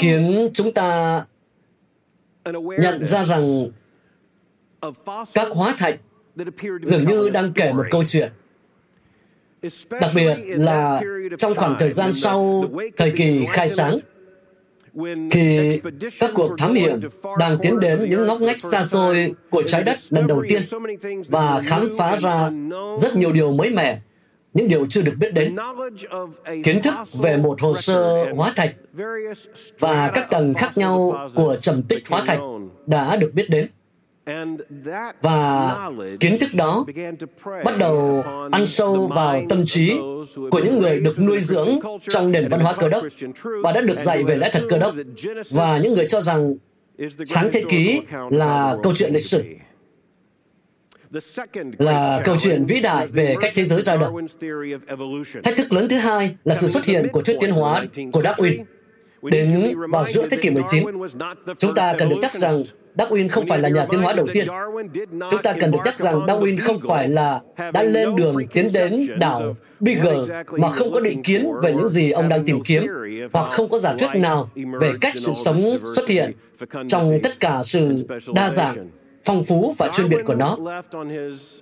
khiến 0.00 0.50
chúng 0.52 0.72
ta 0.72 1.24
nhận 2.54 3.06
ra 3.06 3.24
rằng 3.24 3.70
các 5.34 5.48
hóa 5.52 5.74
thạch 5.78 6.00
dường 6.82 7.04
như 7.04 7.30
đang 7.30 7.52
kể 7.52 7.72
một 7.72 7.84
câu 7.90 8.04
chuyện. 8.04 8.32
Đặc 10.00 10.10
biệt 10.14 10.34
là 10.46 11.00
trong 11.38 11.54
khoảng 11.54 11.76
thời 11.78 11.90
gian 11.90 12.12
sau 12.12 12.64
thời 12.96 13.10
kỳ 13.10 13.46
khai 13.52 13.68
sáng, 13.68 13.98
khi 15.30 15.80
các 16.20 16.30
cuộc 16.34 16.58
thám 16.58 16.74
hiểm 16.74 17.00
đang 17.38 17.58
tiến 17.62 17.80
đến 17.80 18.10
những 18.10 18.26
ngóc 18.26 18.40
ngách 18.40 18.60
xa 18.60 18.82
xôi 18.82 19.34
của 19.50 19.62
trái 19.66 19.82
đất 19.82 19.98
lần 20.10 20.26
đầu 20.26 20.42
tiên 20.48 20.62
và 21.28 21.60
khám 21.64 21.84
phá 21.98 22.16
ra 22.16 22.50
rất 22.96 23.16
nhiều 23.16 23.32
điều 23.32 23.52
mới 23.52 23.70
mẻ, 23.70 24.00
những 24.54 24.68
điều 24.68 24.86
chưa 24.86 25.02
được 25.02 25.14
biết 25.18 25.34
đến. 25.34 25.56
Kiến 26.64 26.82
thức 26.82 26.94
về 27.12 27.36
một 27.36 27.60
hồ 27.60 27.74
sơ 27.74 28.26
hóa 28.36 28.52
thạch 28.56 28.74
và 29.78 30.10
các 30.14 30.30
tầng 30.30 30.54
khác 30.54 30.78
nhau 30.78 31.28
của 31.34 31.56
trầm 31.60 31.82
tích 31.82 32.08
hóa 32.08 32.22
thạch 32.26 32.40
đã 32.86 33.16
được 33.16 33.34
biết 33.34 33.50
đến 33.50 33.68
và 35.22 35.76
kiến 36.20 36.38
thức 36.38 36.54
đó 36.54 36.84
bắt 37.64 37.78
đầu 37.78 38.24
ăn 38.52 38.66
sâu 38.66 39.10
vào 39.14 39.42
tâm 39.48 39.66
trí 39.66 39.92
của 40.50 40.60
những 40.64 40.78
người 40.78 41.00
được 41.00 41.18
nuôi 41.18 41.40
dưỡng 41.40 41.78
trong 42.08 42.32
nền 42.32 42.48
văn 42.48 42.60
hóa 42.60 42.72
cơ 42.72 42.88
đốc 42.88 43.04
và 43.62 43.72
đã 43.72 43.80
được 43.80 43.98
dạy 43.98 44.24
về 44.24 44.36
lẽ 44.36 44.50
thật 44.52 44.62
cơ 44.68 44.78
đốc. 44.78 44.94
và 45.50 45.78
những 45.78 45.94
người 45.94 46.06
cho 46.08 46.20
rằng 46.20 46.54
sáng 47.26 47.48
thế 47.52 47.64
ký 47.68 48.02
là 48.30 48.76
câu 48.82 48.92
chuyện 48.96 49.12
lịch 49.12 49.22
sử. 49.22 49.42
là 51.78 52.20
câu 52.24 52.36
chuyện 52.40 52.64
vĩ 52.64 52.80
đại 52.80 53.06
về 53.06 53.34
cách 53.40 53.52
thế 53.54 53.64
giới 53.64 53.82
ra 53.82 53.96
đời. 53.96 54.10
Thách 55.42 55.56
thức 55.56 55.72
lớn 55.72 55.88
thứ 55.88 55.98
hai 55.98 56.36
là 56.44 56.54
sự 56.54 56.66
xuất 56.66 56.84
hiện 56.84 57.08
của 57.12 57.22
thuyết 57.22 57.36
tiến 57.40 57.50
hóa 57.50 57.84
của 58.12 58.20
Darwin. 58.20 58.64
Đến 59.22 59.74
vào 59.92 60.04
giữa 60.04 60.28
thế 60.28 60.36
kỷ 60.36 60.50
19, 60.50 60.84
chúng 61.58 61.74
ta 61.74 61.94
cần 61.98 62.08
được 62.08 62.16
chắc 62.22 62.34
rằng 62.34 62.64
Darwin 62.96 63.28
không 63.28 63.46
phải 63.46 63.58
là 63.58 63.68
nhà 63.68 63.86
tiến 63.90 64.00
hóa 64.00 64.12
đầu 64.12 64.26
tiên. 64.32 64.46
Chúng 65.30 65.42
ta 65.42 65.52
cần 65.60 65.70
được 65.70 65.78
chắc 65.84 65.98
rằng 65.98 66.20
Darwin 66.20 66.58
không 66.60 66.76
phải 66.88 67.08
là 67.08 67.40
đã 67.72 67.82
lên 67.82 68.16
đường 68.16 68.36
tiến 68.52 68.72
đến 68.72 69.06
đảo 69.18 69.56
Beagle 69.80 70.42
mà 70.50 70.68
không 70.68 70.92
có 70.92 71.00
định 71.00 71.22
kiến 71.22 71.52
về 71.62 71.72
những 71.72 71.88
gì 71.88 72.10
ông 72.10 72.28
đang 72.28 72.44
tìm 72.44 72.62
kiếm, 72.64 72.86
hoặc 73.32 73.50
không 73.50 73.68
có 73.68 73.78
giả 73.78 73.94
thuyết 73.98 74.10
nào 74.14 74.50
về 74.80 74.92
cách 75.00 75.12
sự 75.16 75.32
sống 75.34 75.62
xuất 75.94 76.08
hiện 76.08 76.32
trong 76.88 77.18
tất 77.22 77.40
cả 77.40 77.60
sự 77.62 78.06
đa 78.34 78.48
dạng 78.48 78.90
phong 79.24 79.44
phú 79.44 79.74
và 79.78 79.88
chuyên 79.94 80.08
biệt 80.08 80.18
của 80.26 80.34
nó. 80.34 80.56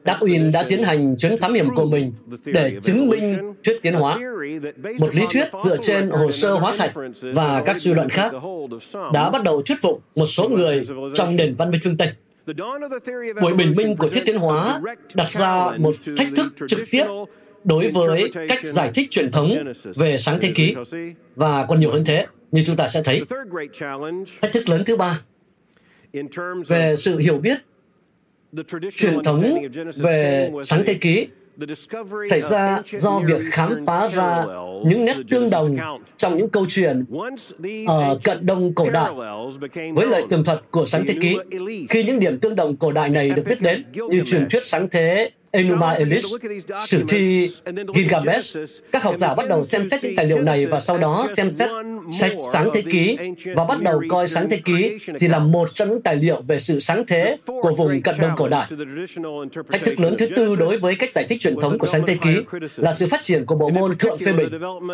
Darwin 0.05 0.53
đã 0.53 0.63
tiến 0.69 0.83
hành 0.83 1.17
chuyến 1.17 1.41
thám 1.41 1.55
hiểm 1.55 1.75
của 1.75 1.85
mình 1.85 2.13
để 2.45 2.73
chứng 2.83 3.09
minh 3.09 3.55
thuyết 3.65 3.83
tiến 3.83 3.95
hóa, 3.95 4.19
một 4.99 5.15
lý 5.15 5.23
thuyết 5.33 5.45
dựa 5.65 5.77
trên 5.77 6.11
hồ 6.11 6.31
sơ 6.31 6.55
hóa 6.55 6.73
thạch 6.79 6.93
và 7.35 7.63
các 7.67 7.77
suy 7.77 7.95
luận 7.95 8.09
khác, 8.09 8.33
đã 9.13 9.31
bắt 9.31 9.43
đầu 9.45 9.63
thuyết 9.63 9.79
phục 9.81 10.03
một 10.17 10.27
số 10.27 10.49
người 10.49 10.87
trong 11.15 11.37
nền 11.37 11.55
văn 11.55 11.71
minh 11.71 11.81
phương 11.85 11.97
Tây. 11.97 12.09
Buổi 13.41 13.55
bình 13.55 13.75
minh 13.77 13.97
của 13.97 14.09
thuyết 14.09 14.23
tiến 14.25 14.37
hóa 14.37 14.81
đặt 15.15 15.31
ra 15.31 15.71
một 15.79 15.95
thách 16.17 16.29
thức 16.37 16.47
trực 16.69 16.81
tiếp 16.91 17.05
đối 17.65 17.89
với 17.89 18.33
cách 18.49 18.67
giải 18.67 18.91
thích 18.95 19.11
truyền 19.11 19.31
thống 19.31 19.51
về 19.97 20.19
sáng 20.19 20.39
thế 20.41 20.53
ký 20.55 20.75
và 21.37 21.67
còn 21.69 21.81
nhiều 21.81 21.91
hơn 21.91 22.05
thế 22.05 22.27
như 22.53 22.63
chúng 22.67 22.77
ta 22.77 22.89
sẽ 22.89 23.03
thấy. 23.03 23.23
Thách 24.41 24.53
thức 24.53 24.69
lớn 24.69 24.83
thứ 24.87 24.97
ba 24.97 25.21
về 26.67 26.97
sự 26.97 27.19
hiểu 27.19 27.39
biết 27.39 27.59
truyền 28.95 29.23
thống 29.25 29.59
về 29.97 30.51
sáng 30.63 30.83
thế 30.87 30.95
ký 30.95 31.27
xảy 32.31 32.41
ra 32.41 32.83
do 32.93 33.21
việc 33.27 33.41
khám 33.51 33.73
phá 33.87 34.09
ra 34.09 34.47
những 34.87 35.05
nét 35.05 35.17
tương 35.31 35.51
đồng 35.51 35.77
trong 36.17 36.39
những 36.39 36.49
câu 36.49 36.67
chuyện 36.69 37.05
ở 37.87 38.19
cận 38.25 38.47
đông 38.47 38.75
cổ 38.75 38.91
đại 38.91 39.13
với 39.95 40.07
lời 40.07 40.23
tường 40.29 40.45
thuật 40.45 40.63
của 40.71 40.87
sáng 40.87 41.05
thế 41.09 41.15
ký. 41.21 41.37
Khi 41.89 42.03
những 42.03 42.21
điểm 42.21 42.39
tương 42.41 42.55
đồng 42.55 42.77
cổ 42.77 42.93
đại 42.93 43.09
này 43.09 43.31
được 43.31 43.43
biết 43.47 43.61
đến 43.61 43.85
như 44.11 44.23
truyền 44.27 44.49
thuyết 44.51 44.67
sáng 44.67 44.89
thế 44.89 45.31
Enuma 45.51 45.91
Elish, 45.91 46.27
sử 46.81 47.05
thi 47.09 47.51
Gilgamesh, 47.95 48.59
các 48.93 49.03
học 49.03 49.15
giả 49.19 49.35
bắt 49.35 49.49
đầu 49.49 49.65
xem 49.65 49.89
xét 49.89 50.05
những 50.05 50.17
tài 50.17 50.27
liệu 50.27 50.43
này 50.43 50.67
và 50.67 50.81
sau 50.81 50.99
đó 50.99 51.27
xem 51.37 51.51
xét 51.51 51.71
sách 52.11 52.33
sáng 52.53 52.71
thế 52.75 52.83
ký 52.91 53.19
và 53.57 53.65
bắt 53.65 53.83
đầu 53.83 54.03
coi 54.09 54.27
sáng 54.27 54.51
thế 54.51 54.61
ký 54.65 54.99
chỉ 55.17 55.29
là 55.29 55.39
một 55.39 55.69
trong 55.75 55.89
những 55.89 56.03
tài 56.03 56.17
liệu 56.17 56.43
về 56.49 56.59
sự 56.59 56.79
sáng 56.79 57.05
thế 57.07 57.37
của 57.45 57.73
vùng 57.77 58.03
cận 58.03 58.15
đông 58.19 58.31
cổ 58.37 58.49
đại. 58.49 58.69
Thách 59.73 59.85
thức 59.85 60.01
lớn 60.01 60.15
thứ 60.19 60.29
tư 60.37 60.57
đối 60.57 60.77
với 60.77 60.95
cách 60.95 61.13
giải 61.13 61.25
thích 61.29 61.41
truyền 61.41 61.61
thống 61.61 61.79
của 61.79 61.87
sáng 61.87 62.07
thế 62.07 62.17
ký 62.21 62.37
là 62.77 62.93
sự 62.93 63.07
phát 63.07 63.23
triển 63.23 63.47
của 63.47 63.55
bộ 63.55 63.69
môn 63.69 63.99
thượng 63.99 64.19
phê 64.19 64.33
bình 64.33 64.49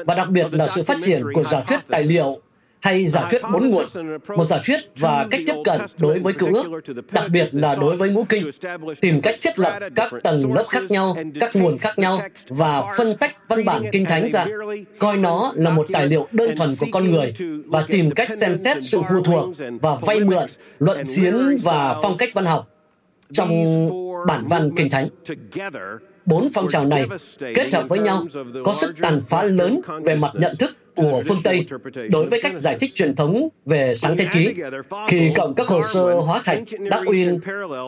và 0.07 0.15
đặc 0.15 0.31
biệt 0.31 0.47
là 0.55 0.67
sự 0.67 0.83
phát 0.83 0.97
triển 1.01 1.23
của 1.35 1.43
giả 1.43 1.61
thuyết 1.61 1.81
tài 1.89 2.03
liệu 2.03 2.41
hay 2.85 3.07
giả 3.07 3.29
thuyết 3.31 3.43
bốn 3.53 3.71
nguồn, 3.71 3.87
một 4.37 4.45
giả 4.45 4.59
thuyết 4.67 4.81
và 4.97 5.27
cách 5.31 5.41
tiếp 5.47 5.55
cận 5.65 5.81
đối 5.99 6.19
với 6.19 6.33
cựu 6.33 6.55
ước, 6.55 6.65
đặc 7.11 7.25
biệt 7.33 7.49
là 7.53 7.75
đối 7.75 7.97
với 7.97 8.11
ngũ 8.11 8.25
kinh, 8.29 8.51
tìm 9.01 9.21
cách 9.21 9.37
thiết 9.43 9.59
lập 9.59 9.79
các 9.95 10.13
tầng 10.23 10.55
lớp 10.55 10.65
khác 10.69 10.83
nhau, 10.89 11.17
các 11.41 11.57
nguồn 11.57 11.79
khác 11.79 11.99
nhau 11.99 12.21
và 12.49 12.83
phân 12.97 13.17
tách 13.17 13.49
văn 13.49 13.65
bản 13.65 13.83
kinh 13.93 14.05
thánh 14.05 14.29
ra, 14.29 14.47
coi 14.99 15.17
nó 15.17 15.53
là 15.55 15.71
một 15.71 15.87
tài 15.93 16.07
liệu 16.07 16.29
đơn 16.33 16.57
thuần 16.57 16.71
của 16.81 16.87
con 16.93 17.11
người 17.11 17.35
và 17.67 17.85
tìm 17.89 18.11
cách 18.11 18.31
xem 18.31 18.55
xét 18.55 18.77
sự 18.81 19.03
phụ 19.03 19.23
thuộc 19.25 19.49
và 19.81 19.95
vay 19.95 20.21
mượn, 20.21 20.47
luận 20.79 21.03
chiến 21.17 21.57
và 21.63 21.95
phong 22.03 22.17
cách 22.17 22.31
văn 22.35 22.45
học 22.45 22.69
trong 23.33 23.65
bản 24.27 24.45
văn 24.47 24.71
kinh 24.77 24.91
thánh. 24.91 25.09
Bốn 26.27 26.49
phong 26.55 26.69
trào 26.69 26.85
này 26.85 27.07
kết 27.55 27.75
hợp 27.75 27.89
với 27.89 27.99
nhau 27.99 28.25
có 28.65 28.73
sức 28.73 28.95
tàn 29.03 29.19
phá 29.31 29.43
lớn 29.43 29.81
về 30.05 30.15
mặt 30.15 30.31
nhận 30.35 30.57
thức 30.57 30.77
của 30.97 31.23
phương 31.29 31.41
Tây 31.45 31.67
đối 32.11 32.27
với 32.27 32.41
cách 32.43 32.57
giải 32.57 32.77
thích 32.81 32.95
truyền 32.95 33.15
thống 33.15 33.49
về 33.67 33.95
sáng 33.95 34.17
thế 34.17 34.27
ký. 34.33 34.55
Khi 35.09 35.31
cộng 35.35 35.55
các 35.55 35.69
hồ 35.69 35.83
sơ 35.83 36.15
hóa 36.15 36.41
thạch, 36.45 36.59
đắc 36.91 37.03
uyên, 37.07 37.41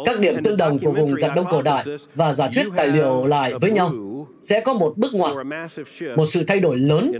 các 0.04 0.20
điểm 0.20 0.42
tương 0.44 0.56
đồng 0.56 0.78
của 0.78 0.92
vùng 0.92 1.14
cận 1.20 1.30
đông 1.36 1.46
cổ 1.50 1.62
đại 1.62 1.84
và 2.14 2.32
giả 2.32 2.48
thuyết 2.54 2.66
tài 2.76 2.88
liệu 2.88 3.26
lại 3.26 3.52
với 3.60 3.70
nhau, 3.70 3.92
sẽ 4.40 4.60
có 4.60 4.75
một 4.75 4.94
bước 4.96 5.14
ngoặt, 5.14 5.32
một 6.16 6.25
sự 6.25 6.44
thay 6.46 6.60
đổi 6.60 6.78
lớn 6.78 7.12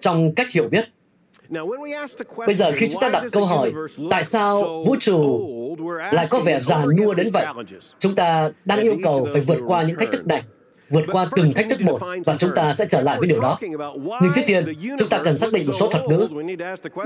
trong 0.00 0.34
cách 0.34 0.46
hiểu 0.52 0.68
biết. 0.68 0.84
Bây 2.46 2.54
giờ 2.54 2.72
khi 2.74 2.88
chúng 2.88 3.00
ta 3.00 3.08
đặt 3.08 3.24
câu 3.32 3.44
hỏi 3.44 3.72
tại 4.10 4.24
sao 4.24 4.82
vũ 4.86 4.96
trụ 5.00 5.48
lại 6.12 6.26
có 6.30 6.38
vẻ 6.38 6.58
già 6.58 6.84
nua 6.96 7.14
đến 7.14 7.30
vậy, 7.32 7.46
chúng 7.98 8.14
ta 8.14 8.50
đang 8.64 8.80
yêu 8.80 8.98
cầu 9.02 9.28
phải 9.32 9.40
vượt 9.40 9.58
qua 9.66 9.82
những 9.82 9.96
thách 9.98 10.12
thức 10.12 10.26
này 10.26 10.42
vượt 10.90 11.04
qua 11.12 11.26
từng 11.36 11.52
thách 11.52 11.66
thức 11.70 11.80
một 11.80 12.00
và 12.26 12.36
chúng 12.38 12.50
ta 12.54 12.72
sẽ 12.72 12.86
trở 12.88 13.02
lại 13.02 13.18
với 13.18 13.28
điều 13.28 13.40
đó. 13.40 13.58
Nhưng 14.22 14.32
trước 14.34 14.42
tiên, 14.46 14.64
chúng 14.98 15.08
ta 15.08 15.20
cần 15.24 15.38
xác 15.38 15.52
định 15.52 15.66
một 15.66 15.72
số 15.72 15.88
thuật 15.88 16.04
ngữ. 16.04 16.28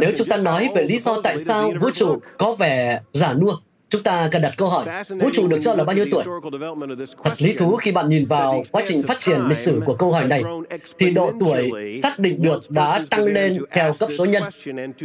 Nếu 0.00 0.12
chúng 0.16 0.28
ta 0.28 0.36
nói 0.36 0.68
về 0.74 0.84
lý 0.84 0.98
do 0.98 1.20
tại 1.22 1.38
sao 1.38 1.72
vũ 1.80 1.90
trụ 1.90 2.18
có 2.38 2.52
vẻ 2.52 3.00
giả 3.12 3.32
nua, 3.32 3.56
chúng 3.88 4.02
ta 4.02 4.28
cần 4.30 4.42
đặt 4.42 4.54
câu 4.56 4.68
hỏi, 4.68 4.86
vũ 5.08 5.30
trụ 5.32 5.48
được 5.48 5.58
cho 5.60 5.74
là 5.74 5.84
bao 5.84 5.96
nhiêu 5.96 6.06
tuổi? 6.10 6.24
Thật 7.24 7.34
lý 7.38 7.52
thú 7.52 7.76
khi 7.76 7.92
bạn 7.92 8.08
nhìn 8.08 8.24
vào 8.24 8.62
quá 8.70 8.82
trình 8.86 9.02
phát 9.02 9.18
triển 9.20 9.46
lịch 9.48 9.56
sử 9.56 9.80
của 9.86 9.94
câu 9.94 10.12
hỏi 10.12 10.24
này, 10.26 10.42
thì 10.98 11.10
độ 11.10 11.32
tuổi 11.40 11.70
xác 12.02 12.18
định 12.18 12.42
được 12.42 12.70
đã 12.70 13.04
tăng 13.10 13.24
lên 13.24 13.58
theo 13.72 13.94
cấp 13.98 14.08
số 14.18 14.24
nhân. 14.24 14.42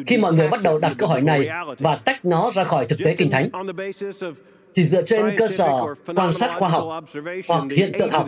Khi 0.08 0.18
mọi 0.18 0.34
người 0.34 0.48
bắt 0.48 0.62
đầu 0.64 0.80
đặt 0.80 0.94
câu 0.98 1.10
hỏi 1.10 1.22
này 1.22 1.48
và 1.80 1.96
tách 1.96 2.26
nó 2.26 2.50
ra 2.50 2.64
khỏi 2.64 2.86
thực 2.86 3.00
tế 3.06 3.16
kinh 3.16 3.30
thánh, 3.30 3.50
chỉ 4.72 4.84
dựa 4.84 5.02
trên 5.02 5.26
cơ 5.38 5.48
sở 5.48 5.72
quan 6.16 6.32
sát 6.32 6.56
khoa 6.60 6.70
học 6.70 6.88
hoặc 7.48 7.64
hiện 7.72 7.92
tượng 8.00 8.10
học, 8.10 8.26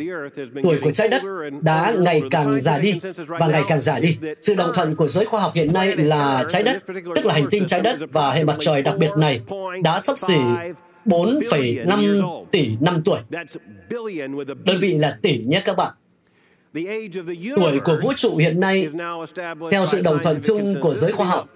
tuổi 0.64 0.80
của 0.82 0.92
trái 0.92 1.08
đất 1.08 1.22
đã 1.62 1.94
ngày 2.00 2.22
càng 2.32 2.60
già 2.60 2.78
đi 2.78 3.00
và 3.28 3.48
ngày 3.48 3.64
càng 3.68 3.80
già 3.80 4.00
đi. 4.00 4.18
Sự 4.42 4.56
đồng 4.56 4.72
thuận 4.76 4.96
của 4.96 5.08
giới 5.08 5.26
khoa 5.26 5.42
học 5.42 5.52
hiện 5.56 5.74
nay 5.74 5.96
là 5.96 6.46
trái 6.50 6.64
đất, 6.64 6.84
tức 7.16 7.26
là 7.26 7.34
hành 7.34 7.48
tinh 7.52 7.66
trái 7.66 7.82
đất 7.82 8.00
và 8.12 8.32
hệ 8.32 8.44
mặt 8.44 8.56
trời 8.60 8.82
đặc 8.82 8.96
biệt 8.98 9.12
này 9.18 9.42
đã 9.84 10.00
sắp 10.00 10.20
xỉ 10.28 10.38
4,5 11.06 12.46
tỷ 12.52 12.72
năm 12.80 13.02
tuổi. 13.06 13.20
Đơn 14.66 14.78
vị 14.80 14.98
là 14.98 15.18
tỷ 15.22 15.38
nhé 15.38 15.62
các 15.66 15.78
bạn. 15.78 15.94
Tuổi 17.56 17.80
của 17.86 17.98
vũ 18.02 18.14
trụ 18.16 18.38
hiện 18.38 18.60
nay, 18.60 18.90
theo 19.72 19.86
sự 19.86 20.02
đồng 20.02 20.24
thuận 20.24 20.40
chung 20.44 20.82
của 20.82 20.94
giới 20.94 21.12
khoa 21.12 21.26
học, 21.26 21.48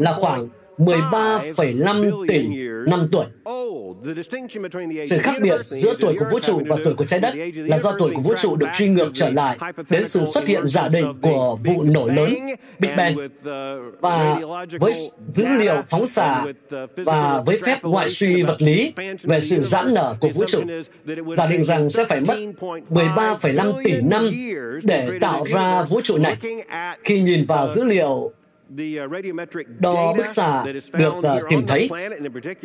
là 0.00 0.12
khoảng 0.12 0.48
13,5 0.78 2.26
tỷ 2.28 2.48
năm 2.86 3.08
tuổi. 3.12 3.26
Sự 5.04 5.18
khác 5.18 5.36
biệt 5.42 5.60
giữa 5.64 5.94
tuổi 6.00 6.16
của 6.18 6.24
vũ 6.30 6.38
trụ 6.38 6.60
và 6.66 6.76
tuổi 6.84 6.94
của 6.94 7.04
trái 7.04 7.20
đất 7.20 7.34
là 7.54 7.78
do 7.78 7.92
tuổi 7.98 8.12
của 8.14 8.22
vũ 8.22 8.34
trụ 8.34 8.56
được 8.56 8.66
truy 8.74 8.88
ngược 8.88 9.10
trở 9.14 9.30
lại 9.30 9.58
đến 9.90 10.08
sự 10.08 10.24
xuất 10.24 10.48
hiện 10.48 10.66
giả 10.66 10.88
định 10.88 11.12
của 11.22 11.58
vụ 11.64 11.82
nổ 11.82 12.06
lớn 12.06 12.34
Big 12.78 12.90
Bang 12.96 13.14
và 14.00 14.40
với 14.80 14.92
dữ 15.28 15.46
liệu 15.58 15.82
phóng 15.86 16.06
xạ 16.06 16.44
và 16.96 17.42
với 17.46 17.60
phép 17.64 17.78
ngoại 17.82 18.08
suy 18.08 18.42
vật 18.42 18.62
lý 18.62 18.92
về 19.22 19.40
sự 19.40 19.62
giãn 19.62 19.94
nở 19.94 20.16
của 20.20 20.28
vũ 20.28 20.44
trụ, 20.46 20.62
giả 21.36 21.46
định 21.46 21.64
rằng 21.64 21.88
sẽ 21.88 22.04
phải 22.04 22.20
mất 22.20 22.38
13,5 22.90 23.82
tỷ 23.84 24.00
năm 24.00 24.30
để 24.82 25.10
tạo 25.20 25.44
ra 25.46 25.82
vũ 25.82 26.00
trụ 26.00 26.18
này. 26.18 26.36
Khi 27.04 27.20
nhìn 27.20 27.44
vào 27.44 27.66
dữ 27.66 27.84
liệu 27.84 28.32
Uh, 28.43 28.43
đo 29.78 30.14
bức 30.16 30.26
xạ 30.26 30.64
được 30.92 31.14
uh, 31.18 31.24
tìm 31.48 31.66
thấy. 31.66 31.88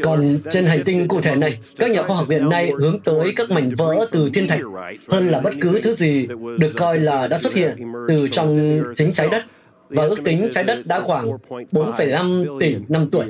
Còn 0.03 0.39
trên 0.49 0.65
hành 0.65 0.83
tinh 0.85 1.07
cụ 1.07 1.21
thể 1.21 1.35
này, 1.35 1.59
các 1.77 1.91
nhà 1.91 2.03
khoa 2.03 2.17
học 2.17 2.29
hiện 2.29 2.49
nay 2.49 2.71
hướng 2.79 2.99
tới 2.99 3.33
các 3.35 3.51
mảnh 3.51 3.71
vỡ 3.77 4.07
từ 4.11 4.29
thiên 4.33 4.47
thạch 4.47 4.61
hơn 5.09 5.27
là 5.27 5.39
bất 5.39 5.53
cứ 5.61 5.79
thứ 5.83 5.93
gì 5.93 6.27
được 6.57 6.71
coi 6.77 6.99
là 6.99 7.27
đã 7.27 7.37
xuất 7.37 7.53
hiện 7.53 7.93
từ 8.07 8.27
trong 8.31 8.81
chính 8.95 9.13
trái 9.13 9.29
đất 9.29 9.45
và 9.89 10.03
ước 10.03 10.17
tính 10.25 10.47
trái 10.51 10.63
đất 10.63 10.87
đã 10.87 11.01
khoảng 11.01 11.29
4,5 11.71 12.59
tỷ 12.59 12.75
năm 12.87 13.09
tuổi. 13.11 13.25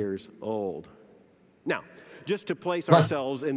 Vâng, 2.86 3.04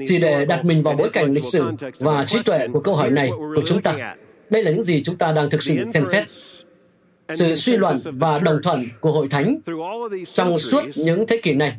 chỉ 0.05 0.19
để 0.19 0.45
đặt 0.45 0.65
mình 0.65 0.83
vào 0.83 0.95
bối 0.95 1.09
cảnh 1.13 1.33
lịch 1.33 1.43
sử 1.43 1.63
và 1.99 2.25
trí 2.25 2.43
tuệ 2.43 2.67
của 2.73 2.79
câu 2.79 2.95
hỏi 2.95 3.09
này 3.09 3.29
của 3.55 3.61
chúng 3.65 3.81
ta. 3.81 4.15
Đây 4.49 4.63
là 4.63 4.71
những 4.71 4.81
gì 4.81 5.03
chúng 5.03 5.15
ta 5.15 5.31
đang 5.31 5.49
thực 5.49 5.63
sự 5.63 5.83
xem 5.83 6.05
xét 6.05 6.27
sự 7.29 7.55
suy 7.55 7.77
luận 7.77 7.99
và 8.03 8.39
đồng 8.39 8.61
thuận 8.63 8.85
của 8.99 9.11
hội 9.11 9.27
thánh 9.27 9.59
trong 10.33 10.57
suốt 10.57 10.83
những 10.95 11.27
thế 11.27 11.39
kỷ 11.43 11.53
này 11.53 11.77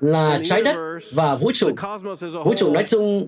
là 0.00 0.40
trái 0.44 0.62
đất 0.62 0.76
và 1.12 1.34
vũ 1.34 1.50
trụ. 1.54 1.70
vũ 2.44 2.54
trụ 2.56 2.72
nói 2.72 2.84
chung 2.88 3.26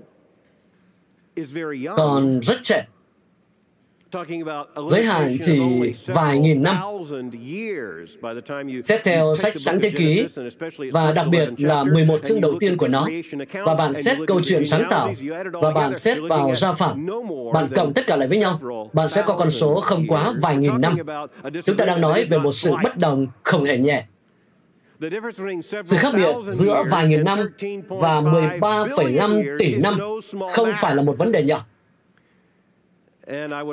còn 1.97 2.39
rất 2.43 2.59
trẻ 2.63 2.85
giới 4.87 5.03
hạn 5.03 5.37
chỉ 5.41 5.61
vài 6.05 6.39
nghìn 6.39 6.63
năm. 6.63 6.77
Xét 8.83 9.03
theo 9.03 9.35
sách 9.35 9.53
sáng 9.55 9.79
thế 9.81 9.89
ký, 9.89 10.25
và 10.93 11.11
đặc 11.11 11.27
biệt 11.31 11.49
là 11.57 11.83
11 11.83 12.25
chương 12.25 12.41
đầu 12.41 12.53
tiên 12.59 12.77
của 12.77 12.87
nó, 12.87 13.07
và 13.65 13.75
bạn 13.75 13.93
xét 13.93 14.17
câu 14.27 14.41
chuyện 14.43 14.65
sáng 14.65 14.83
tạo, 14.89 15.13
và 15.53 15.71
bạn 15.71 15.95
xét 15.95 16.17
vào 16.29 16.55
gia 16.55 16.71
phạm, 16.71 17.07
bạn 17.53 17.67
cộng 17.75 17.93
tất 17.93 18.07
cả 18.07 18.15
lại 18.15 18.27
với 18.27 18.37
nhau, 18.37 18.59
bạn 18.93 19.09
sẽ 19.09 19.23
có 19.25 19.35
con 19.37 19.49
số 19.49 19.81
không 19.81 20.07
quá 20.07 20.33
vài 20.41 20.57
nghìn 20.57 20.81
năm. 20.81 20.97
Chúng 21.63 21.77
ta 21.77 21.85
đang 21.85 22.01
nói 22.01 22.25
về 22.29 22.37
một 22.37 22.51
sự 22.51 22.71
bất 22.83 22.97
đồng 22.97 23.27
không 23.43 23.63
hề 23.63 23.77
nhẹ. 23.77 24.05
Sự 25.85 25.97
khác 25.97 26.13
biệt 26.15 26.35
giữa 26.49 26.83
vài 26.91 27.07
nghìn 27.07 27.23
năm 27.23 27.39
và 27.87 28.21
13,5 28.21 29.57
tỷ 29.59 29.75
năm 29.75 29.97
không 30.53 30.71
phải 30.75 30.95
là 30.95 31.03
một 31.03 31.17
vấn 31.17 31.31
đề 31.31 31.43
nhỏ. 31.43 31.65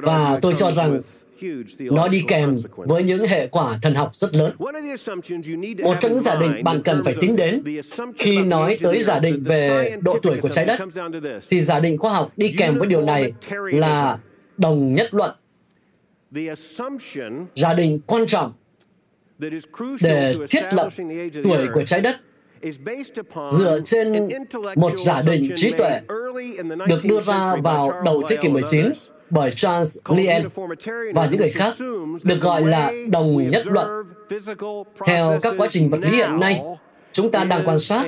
Và 0.02 0.38
tôi 0.42 0.54
cho 0.56 0.70
rằng 0.70 1.00
nó 1.78 2.08
đi 2.08 2.24
kèm 2.28 2.58
với 2.76 3.02
những 3.02 3.26
hệ 3.26 3.46
quả 3.46 3.78
thần 3.82 3.94
học 3.94 4.10
rất 4.14 4.34
lớn. 4.34 4.52
Một 5.82 5.96
trong 6.00 6.12
những 6.12 6.20
giả 6.20 6.34
định 6.34 6.64
bạn 6.64 6.82
cần 6.82 7.02
phải 7.04 7.14
tính 7.20 7.36
đến 7.36 7.62
khi 8.18 8.38
nói 8.38 8.78
tới 8.82 9.02
giả 9.02 9.18
định 9.18 9.44
về 9.44 9.96
độ 10.00 10.18
tuổi 10.22 10.36
của 10.36 10.48
trái 10.48 10.64
đất, 10.64 10.80
thì 11.50 11.60
giả 11.60 11.80
định 11.80 11.98
khoa 11.98 12.12
học 12.12 12.32
đi 12.36 12.54
kèm 12.58 12.78
với 12.78 12.88
điều 12.88 13.02
này 13.02 13.32
là 13.72 14.18
đồng 14.56 14.94
nhất 14.94 15.14
luận. 15.14 15.34
Giả 17.54 17.74
định 17.74 18.00
quan 18.06 18.26
trọng 18.26 18.52
để 20.00 20.32
thiết 20.50 20.64
lập 20.72 20.88
tuổi 21.44 21.66
của 21.74 21.84
trái 21.84 22.00
đất 22.00 22.16
dựa 23.50 23.80
trên 23.84 24.28
một 24.76 24.92
giả 24.96 25.22
định 25.26 25.50
trí 25.56 25.70
tuệ 25.70 26.00
được 26.88 27.04
đưa 27.04 27.20
ra 27.20 27.56
vào 27.56 28.02
đầu 28.04 28.22
thế 28.28 28.36
kỷ 28.36 28.48
19 28.48 28.92
bởi 29.30 29.50
Charles 29.50 29.99
Lien 30.08 30.49
và 31.14 31.26
những 31.26 31.40
người 31.40 31.50
khác 31.50 31.75
được 32.23 32.40
gọi 32.40 32.62
là 32.62 32.92
đồng 33.12 33.50
nhất 33.50 33.66
luận. 33.66 33.88
Theo 35.06 35.38
các 35.42 35.54
quá 35.58 35.66
trình 35.70 35.90
vật 35.90 35.99
lý 36.02 36.16
hiện 36.16 36.40
nay, 36.40 36.62
chúng 37.12 37.30
ta 37.30 37.44
đang 37.44 37.62
quan 37.64 37.78
sát 37.78 38.06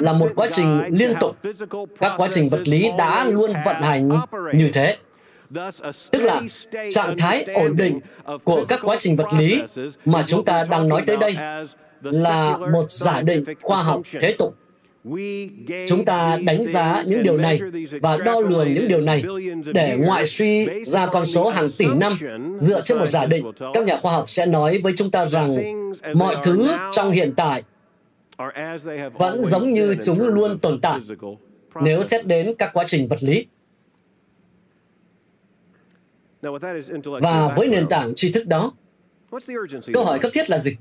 là 0.00 0.12
một 0.12 0.30
quá 0.36 0.48
trình 0.50 0.82
liên 0.90 1.14
tục. 1.20 1.36
Các 2.00 2.12
quá 2.16 2.28
trình 2.30 2.48
vật 2.48 2.68
lý 2.68 2.90
đã 2.98 3.24
luôn 3.24 3.52
vận 3.64 3.76
hành 3.76 4.08
như 4.54 4.70
thế. 4.72 4.96
Tức 6.10 6.22
là 6.22 6.42
trạng 6.90 7.18
thái 7.18 7.44
ổn 7.44 7.76
định 7.76 8.00
của 8.44 8.64
các 8.68 8.80
quá 8.82 8.96
trình 8.98 9.16
vật 9.16 9.28
lý 9.38 9.62
mà 10.04 10.24
chúng 10.26 10.44
ta 10.44 10.64
đang 10.70 10.88
nói 10.88 11.02
tới 11.06 11.16
đây 11.16 11.36
là 12.02 12.58
một 12.72 12.90
giả 12.90 13.20
định 13.20 13.44
khoa 13.62 13.82
học 13.82 14.00
thế 14.20 14.34
tục 14.38 14.54
chúng 15.88 16.04
ta 16.04 16.38
đánh 16.44 16.64
giá 16.64 17.02
những 17.06 17.22
điều 17.22 17.38
này 17.38 17.60
và 18.02 18.16
đo 18.16 18.40
lường 18.40 18.74
những 18.74 18.88
điều 18.88 19.00
này 19.00 19.22
để 19.74 19.96
ngoại 19.96 20.26
suy 20.26 20.66
ra 20.86 21.06
con 21.06 21.26
số 21.26 21.48
hàng 21.48 21.68
tỷ 21.78 21.86
năm 21.96 22.12
dựa 22.58 22.80
trên 22.84 22.98
một 22.98 23.06
giả 23.06 23.26
định. 23.26 23.52
các 23.74 23.84
nhà 23.84 23.96
khoa 23.96 24.12
học 24.12 24.28
sẽ 24.28 24.46
nói 24.46 24.78
với 24.82 24.92
chúng 24.96 25.10
ta 25.10 25.24
rằng 25.24 25.56
mọi 26.14 26.36
thứ 26.42 26.68
trong 26.92 27.10
hiện 27.10 27.32
tại 27.36 27.62
vẫn 29.18 29.42
giống 29.42 29.72
như 29.72 29.96
chúng 30.02 30.20
luôn 30.20 30.58
tồn 30.58 30.80
tại. 30.80 31.00
nếu 31.82 32.02
xét 32.02 32.26
đến 32.26 32.54
các 32.58 32.70
quá 32.72 32.84
trình 32.86 33.08
vật 33.08 33.22
lý 33.22 33.46
và 37.22 37.54
với 37.56 37.68
nền 37.68 37.88
tảng 37.88 38.14
tri 38.14 38.32
thức 38.32 38.46
đó 38.46 38.72
câu 39.92 40.04
hỏi 40.04 40.18
cấp 40.18 40.30
thiết 40.34 40.50
là 40.50 40.58
gì 40.58 40.76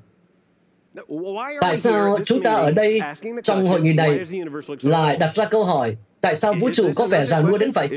Tại 1.62 1.76
sao 1.76 2.18
chúng 2.26 2.44
ta 2.44 2.54
ở 2.54 2.72
đây 2.72 3.02
trong 3.44 3.68
hội 3.68 3.82
nghị 3.82 3.94
này 3.94 4.20
lại 4.82 5.18
đặt 5.18 5.36
ra 5.36 5.46
câu 5.46 5.64
hỏi 5.64 5.98
tại 6.22 6.36
sao 6.36 6.54
vũ 6.54 6.70
trụ 6.74 6.92
có 6.96 7.06
vẻ 7.06 7.24
già 7.24 7.42
nua 7.42 7.58
đến 7.58 7.72
vậy? 7.72 7.90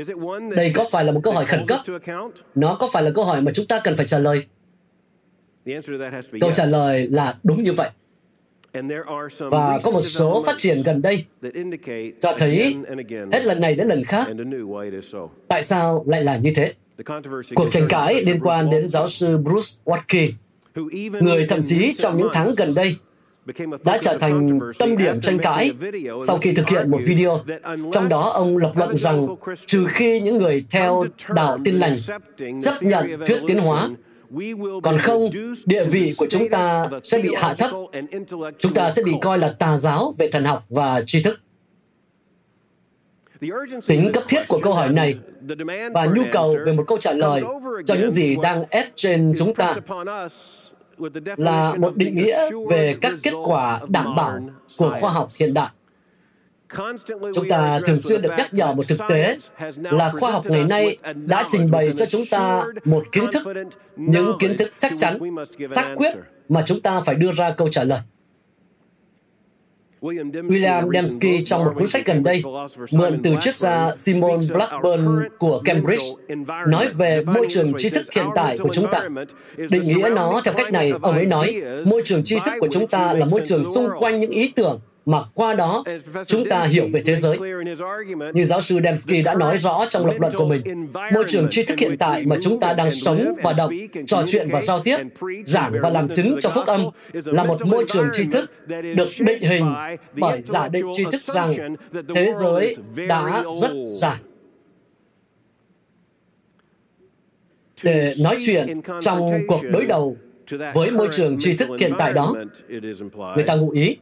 Đây 0.55 0.71
có 0.75 0.85
phải 0.91 1.05
là 1.05 1.11
một 1.11 1.19
câu 1.23 1.33
hỏi 1.33 1.45
khẩn 1.45 1.65
cấp? 1.67 1.79
Nó 2.55 2.75
có 2.79 2.89
phải 2.93 3.03
là 3.03 3.11
câu 3.15 3.25
hỏi 3.25 3.41
mà 3.41 3.51
chúng 3.51 3.65
ta 3.65 3.79
cần 3.83 3.95
phải 3.95 4.07
trả 4.07 4.19
lời? 4.19 4.45
Câu 6.41 6.51
trả 6.53 6.65
lời 6.65 7.07
là 7.11 7.37
đúng 7.43 7.63
như 7.63 7.73
vậy. 7.73 7.89
Và 9.37 9.79
có 9.83 9.91
một 9.91 10.01
số 10.01 10.43
phát 10.45 10.55
triển 10.57 10.83
gần 10.83 11.01
đây 11.01 11.25
cho 12.19 12.33
thấy 12.37 12.75
hết 13.33 13.45
lần 13.45 13.61
này 13.61 13.75
đến 13.75 13.87
lần 13.87 14.03
khác 14.03 14.27
tại 15.47 15.63
sao 15.63 16.03
lại 16.07 16.23
là 16.23 16.37
như 16.37 16.51
thế. 16.55 16.73
Cuộc 17.55 17.71
tranh 17.71 17.87
cãi 17.89 18.21
liên 18.25 18.39
quan 18.39 18.69
đến 18.69 18.89
giáo 18.89 19.07
sư 19.07 19.37
Bruce 19.37 19.67
Watke 19.85 20.31
người 21.21 21.45
thậm 21.49 21.61
chí 21.63 21.93
trong 21.97 22.17
những 22.17 22.29
tháng 22.33 22.55
gần 22.55 22.73
đây 22.73 22.95
đã 23.83 23.97
trở 24.01 24.17
thành 24.17 24.59
tâm 24.79 24.97
điểm 24.97 25.21
tranh 25.21 25.37
cãi 25.37 25.71
sau 26.27 26.37
khi 26.37 26.53
thực 26.53 26.69
hiện 26.69 26.91
một 26.91 26.99
video. 27.05 27.39
Trong 27.91 28.09
đó 28.09 28.29
ông 28.29 28.57
lập 28.57 28.71
luận 28.75 28.95
rằng 28.95 29.35
trừ 29.65 29.87
khi 29.89 30.19
những 30.19 30.37
người 30.37 30.65
theo 30.69 31.05
đạo 31.35 31.57
tin 31.63 31.75
lành 31.75 31.97
chấp 32.61 32.83
nhận 32.83 33.25
thuyết 33.25 33.41
tiến 33.47 33.57
hóa, 33.57 33.89
còn 34.83 34.97
không, 34.97 35.29
địa 35.65 35.83
vị 35.83 36.13
của 36.17 36.25
chúng 36.29 36.49
ta 36.49 36.89
sẽ 37.03 37.17
bị 37.17 37.29
hạ 37.37 37.53
thấp. 37.53 37.71
Chúng 38.59 38.73
ta 38.73 38.89
sẽ 38.89 39.03
bị 39.05 39.13
coi 39.21 39.39
là 39.39 39.55
tà 39.59 39.77
giáo 39.77 40.13
về 40.17 40.29
thần 40.31 40.45
học 40.45 40.63
và 40.69 41.01
tri 41.05 41.23
thức. 41.23 41.39
Tính 43.87 44.11
cấp 44.13 44.23
thiết 44.27 44.47
của 44.47 44.59
câu 44.63 44.73
hỏi 44.73 44.89
này 44.89 45.15
và 45.93 46.05
nhu 46.05 46.23
cầu 46.31 46.55
về 46.65 46.73
một 46.73 46.83
câu 46.87 46.97
trả 46.97 47.13
lời 47.13 47.41
cho 47.85 47.95
những 47.95 48.09
gì 48.09 48.35
đang 48.43 48.63
ép 48.69 48.85
trên 48.95 49.33
chúng 49.37 49.55
ta 49.55 49.75
là 51.37 51.75
một 51.75 51.95
định 51.95 52.15
nghĩa 52.15 52.49
về 52.69 52.95
các 53.01 53.13
kết 53.23 53.33
quả 53.45 53.79
đảm 53.89 54.15
bảo 54.15 54.39
của 54.77 54.97
khoa 54.99 55.11
học 55.11 55.29
hiện 55.35 55.53
đại. 55.53 55.69
Chúng 57.33 57.49
ta 57.49 57.79
thường 57.85 57.99
xuyên 57.99 58.21
được 58.21 58.31
nhắc 58.37 58.53
nhở 58.53 58.73
một 58.73 58.87
thực 58.87 58.99
tế 59.09 59.37
là 59.75 60.09
khoa 60.09 60.31
học 60.31 60.45
ngày 60.45 60.63
nay 60.63 60.97
đã 61.15 61.45
trình 61.47 61.71
bày 61.71 61.91
cho 61.95 62.05
chúng 62.05 62.25
ta 62.31 62.63
một 62.85 63.03
kiến 63.11 63.25
thức, 63.31 63.47
những 63.95 64.37
kiến 64.39 64.57
thức 64.57 64.73
chắc 64.77 64.93
chắn, 64.97 65.17
xác 65.67 65.93
quyết 65.95 66.13
mà 66.49 66.63
chúng 66.65 66.81
ta 66.81 66.99
phải 66.99 67.15
đưa 67.15 67.31
ra 67.31 67.51
câu 67.51 67.67
trả 67.67 67.83
lời. 67.83 67.99
William 70.01 70.91
Dembski 70.93 71.43
trong 71.45 71.65
một 71.65 71.71
cuốn 71.75 71.87
sách 71.87 72.05
gần 72.05 72.23
đây 72.23 72.43
mượn 72.91 73.21
từ 73.23 73.35
triết 73.39 73.57
gia 73.57 73.95
Simon 73.95 74.39
Blackburn 74.53 75.19
của 75.39 75.61
Cambridge 75.65 76.03
nói 76.67 76.87
về 76.87 77.23
môi 77.23 77.45
trường 77.49 77.73
tri 77.77 77.89
thức 77.89 78.05
hiện 78.15 78.25
tại 78.35 78.57
của 78.57 78.69
chúng 78.73 78.91
ta. 78.91 79.07
Định 79.69 79.83
nghĩa 79.83 80.09
nó 80.15 80.41
theo 80.45 80.53
cách 80.53 80.71
này, 80.71 80.91
ông 81.01 81.15
ấy 81.15 81.25
nói, 81.25 81.61
môi 81.85 82.01
trường 82.05 82.23
tri 82.23 82.35
thức 82.45 82.53
của 82.59 82.67
chúng 82.71 82.87
ta 82.87 83.13
là 83.13 83.25
môi 83.25 83.41
trường 83.45 83.63
xung 83.63 83.89
quanh 83.99 84.19
những 84.19 84.31
ý 84.31 84.51
tưởng 84.55 84.79
mà 85.05 85.23
qua 85.33 85.53
đó 85.53 85.83
chúng 86.27 86.49
ta 86.49 86.63
hiểu 86.63 86.87
về 86.93 87.01
thế 87.05 87.15
giới. 87.15 87.39
Như 88.33 88.43
giáo 88.43 88.61
sư 88.61 88.79
Dembski 88.83 89.25
đã 89.25 89.33
nói 89.33 89.57
rõ 89.57 89.85
trong 89.89 90.05
lập 90.05 90.15
luận 90.19 90.33
của 90.37 90.45
mình, 90.45 90.87
môi 91.13 91.23
trường 91.27 91.47
tri 91.49 91.63
thức 91.63 91.79
hiện 91.79 91.97
tại 91.97 92.25
mà 92.25 92.35
chúng 92.41 92.59
ta 92.59 92.73
đang 92.73 92.89
sống 92.89 93.35
và 93.43 93.53
đọc, 93.53 93.69
trò 94.07 94.23
chuyện 94.27 94.49
và 94.51 94.59
giao 94.59 94.79
tiếp, 94.83 94.97
giảng 95.45 95.73
và 95.81 95.89
làm 95.89 96.09
chứng 96.09 96.37
cho 96.41 96.49
phúc 96.49 96.65
âm 96.65 96.85
là 97.13 97.43
một 97.43 97.65
môi 97.65 97.85
trường 97.87 98.07
tri 98.13 98.25
thức 98.31 98.67
được 98.67 99.07
định 99.19 99.41
hình 99.41 99.73
bởi 100.13 100.41
giả 100.41 100.67
định 100.67 100.85
tri 100.93 101.03
thức 101.11 101.21
rằng 101.23 101.75
thế 102.15 102.29
giới 102.41 102.75
đã 103.07 103.43
rất 103.61 103.71
dài. 103.85 104.17
Để 107.83 108.13
nói 108.23 108.37
chuyện 108.45 108.81
trong 109.01 109.31
cuộc 109.47 109.61
đối 109.71 109.85
đầu 109.85 110.17
với 110.73 110.91
môi 110.91 111.07
trường 111.11 111.35
tri 111.39 111.57
thức 111.57 111.69
hiện 111.79 111.93
tại 111.97 112.13
đó, 112.13 112.33
người 113.35 113.43
ta 113.47 113.55
ngụ 113.55 113.69
ý 113.69 113.97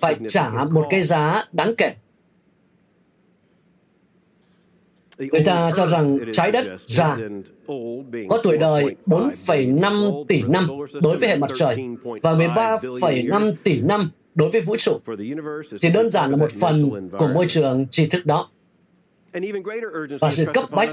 phải 0.00 0.16
trả 0.28 0.50
một 0.70 0.86
cái 0.90 1.02
giá 1.02 1.44
đáng 1.52 1.72
kể. 1.78 1.94
Người 5.18 5.44
ta 5.44 5.70
cho 5.74 5.86
rằng 5.86 6.18
trái 6.32 6.52
đất 6.52 6.66
già 6.78 7.16
có 8.28 8.40
tuổi 8.42 8.58
đời 8.58 8.96
4,5 9.06 10.24
tỷ 10.28 10.42
năm 10.42 10.66
đối 11.02 11.16
với 11.16 11.28
hệ 11.28 11.36
mặt 11.36 11.50
trời 11.54 11.76
và 12.22 12.34
13,5 12.34 13.52
tỷ 13.64 13.80
năm 13.80 14.10
đối 14.34 14.48
với 14.48 14.60
vũ 14.60 14.76
trụ. 14.76 15.00
Chỉ 15.78 15.90
đơn 15.90 16.10
giản 16.10 16.30
là 16.30 16.36
một 16.36 16.52
phần 16.60 17.10
của 17.18 17.28
môi 17.28 17.46
trường 17.48 17.86
tri 17.90 18.06
thức 18.06 18.26
đó. 18.26 18.48
Và 20.20 20.30
sự 20.30 20.44
cấp 20.54 20.64
bách, 20.70 20.90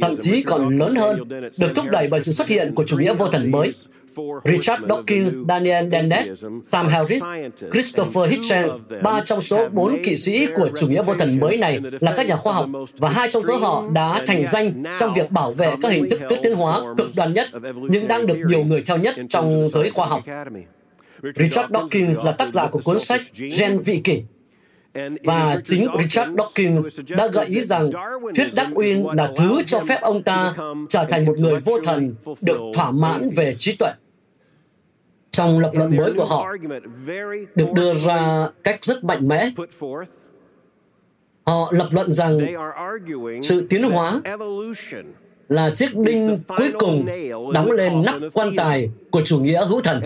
thậm 0.00 0.16
chí 0.20 0.42
còn 0.42 0.78
lớn 0.78 0.94
hơn, 0.94 1.28
được 1.58 1.72
thúc 1.74 1.84
đẩy 1.90 2.08
bởi 2.10 2.20
sự 2.20 2.32
xuất 2.32 2.48
hiện 2.48 2.74
của 2.74 2.84
chủ 2.84 2.98
nghĩa 2.98 3.14
vô 3.14 3.28
thần 3.28 3.50
mới, 3.50 3.74
Richard 4.44 4.82
Dawkins, 4.82 5.46
Daniel 5.48 5.90
Dennett, 5.92 6.38
Sam 6.62 6.88
Harris, 6.88 7.24
Christopher 7.72 8.30
Hitchens, 8.30 8.72
ba 9.02 9.22
trong 9.24 9.40
số 9.40 9.68
bốn 9.72 10.02
kỵ 10.04 10.16
sĩ 10.16 10.46
của 10.56 10.70
chủ 10.76 10.88
nghĩa 10.88 11.02
vô 11.02 11.14
thần 11.14 11.40
mới 11.40 11.56
này 11.56 11.80
là 12.00 12.12
các 12.16 12.26
nhà 12.26 12.36
khoa 12.36 12.52
học 12.52 12.68
và 12.98 13.08
hai 13.08 13.30
trong 13.30 13.42
số 13.42 13.56
họ 13.56 13.84
đã 13.92 14.22
thành 14.26 14.44
danh 14.44 14.82
trong 14.98 15.14
việc 15.14 15.30
bảo 15.30 15.52
vệ 15.52 15.74
các 15.82 15.92
hình 15.92 16.08
thức 16.08 16.20
thuyết 16.28 16.38
tiến 16.42 16.54
hóa 16.54 16.80
cực 16.98 17.10
đoan 17.16 17.34
nhất 17.34 17.48
nhưng 17.88 18.08
đang 18.08 18.26
được 18.26 18.38
nhiều 18.48 18.64
người 18.64 18.82
theo 18.86 18.96
nhất 18.96 19.14
trong 19.28 19.68
giới 19.68 19.90
khoa 19.90 20.06
học. 20.06 20.22
Richard 21.36 21.72
Dawkins 21.72 22.24
là 22.24 22.32
tác 22.32 22.52
giả 22.52 22.66
của 22.66 22.80
cuốn 22.84 22.98
sách 22.98 23.20
Gen 23.58 23.78
vị 23.78 24.00
kỷ. 24.04 24.22
Và 25.24 25.56
chính 25.64 25.88
Richard 25.98 26.30
Dawkins 26.30 27.16
đã 27.16 27.26
gợi 27.26 27.46
ý 27.46 27.60
rằng 27.60 27.90
thuyết 28.34 28.48
Darwin 28.52 29.14
là 29.14 29.32
thứ 29.36 29.62
cho 29.66 29.80
phép 29.80 29.98
ông 30.00 30.22
ta 30.22 30.54
trở 30.88 31.04
thành 31.10 31.24
một 31.24 31.38
người 31.38 31.60
vô 31.64 31.80
thần 31.80 32.14
được 32.40 32.60
thỏa 32.74 32.90
mãn 32.90 33.30
về 33.36 33.54
trí 33.58 33.76
tuệ 33.76 33.90
trong 35.34 35.58
lập 35.58 35.70
luận 35.74 35.96
mới 35.96 36.12
của 36.12 36.24
họ 36.24 36.56
được 37.54 37.72
đưa 37.74 37.94
ra 37.94 38.48
cách 38.64 38.84
rất 38.84 39.04
mạnh 39.04 39.28
mẽ 39.28 39.50
họ 41.46 41.72
lập 41.72 41.88
luận 41.90 42.12
rằng 42.12 42.38
sự 43.42 43.66
tiến 43.70 43.82
hóa 43.82 44.20
là 45.48 45.70
chiếc 45.70 45.96
đinh 45.96 46.38
cuối 46.46 46.72
cùng 46.78 47.06
đóng 47.54 47.70
lên 47.70 48.02
nắp 48.06 48.14
quan 48.32 48.56
tài 48.56 48.90
của 49.10 49.22
chủ 49.24 49.40
nghĩa 49.40 49.66
hữu 49.66 49.80
thần. 49.80 50.02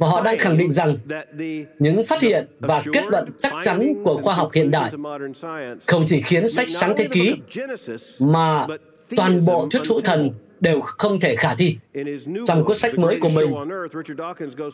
Và 0.00 0.06
họ 0.06 0.22
đang 0.22 0.38
khẳng 0.38 0.58
định 0.58 0.70
rằng 0.70 0.96
những 1.78 2.02
phát 2.04 2.20
hiện 2.20 2.46
và 2.60 2.82
kết 2.92 3.04
luận 3.08 3.28
chắc 3.38 3.52
chắn 3.62 3.94
của 4.04 4.16
khoa 4.16 4.34
học 4.34 4.52
hiện 4.52 4.70
đại 4.70 4.92
không 5.86 6.04
chỉ 6.06 6.22
khiến 6.22 6.48
sách 6.48 6.66
sáng 6.70 6.94
thế 6.96 7.08
ký, 7.12 7.34
mà 8.18 8.66
toàn 9.16 9.44
bộ 9.44 9.68
thuyết 9.70 9.82
hữu 9.88 10.00
thần 10.00 10.30
đều 10.62 10.80
không 10.80 11.20
thể 11.20 11.36
khả 11.36 11.54
thi. 11.54 11.76
Trong 12.46 12.64
cuốn 12.64 12.76
sách 12.76 12.98
mới 12.98 13.18
của 13.20 13.28
mình, 13.28 13.54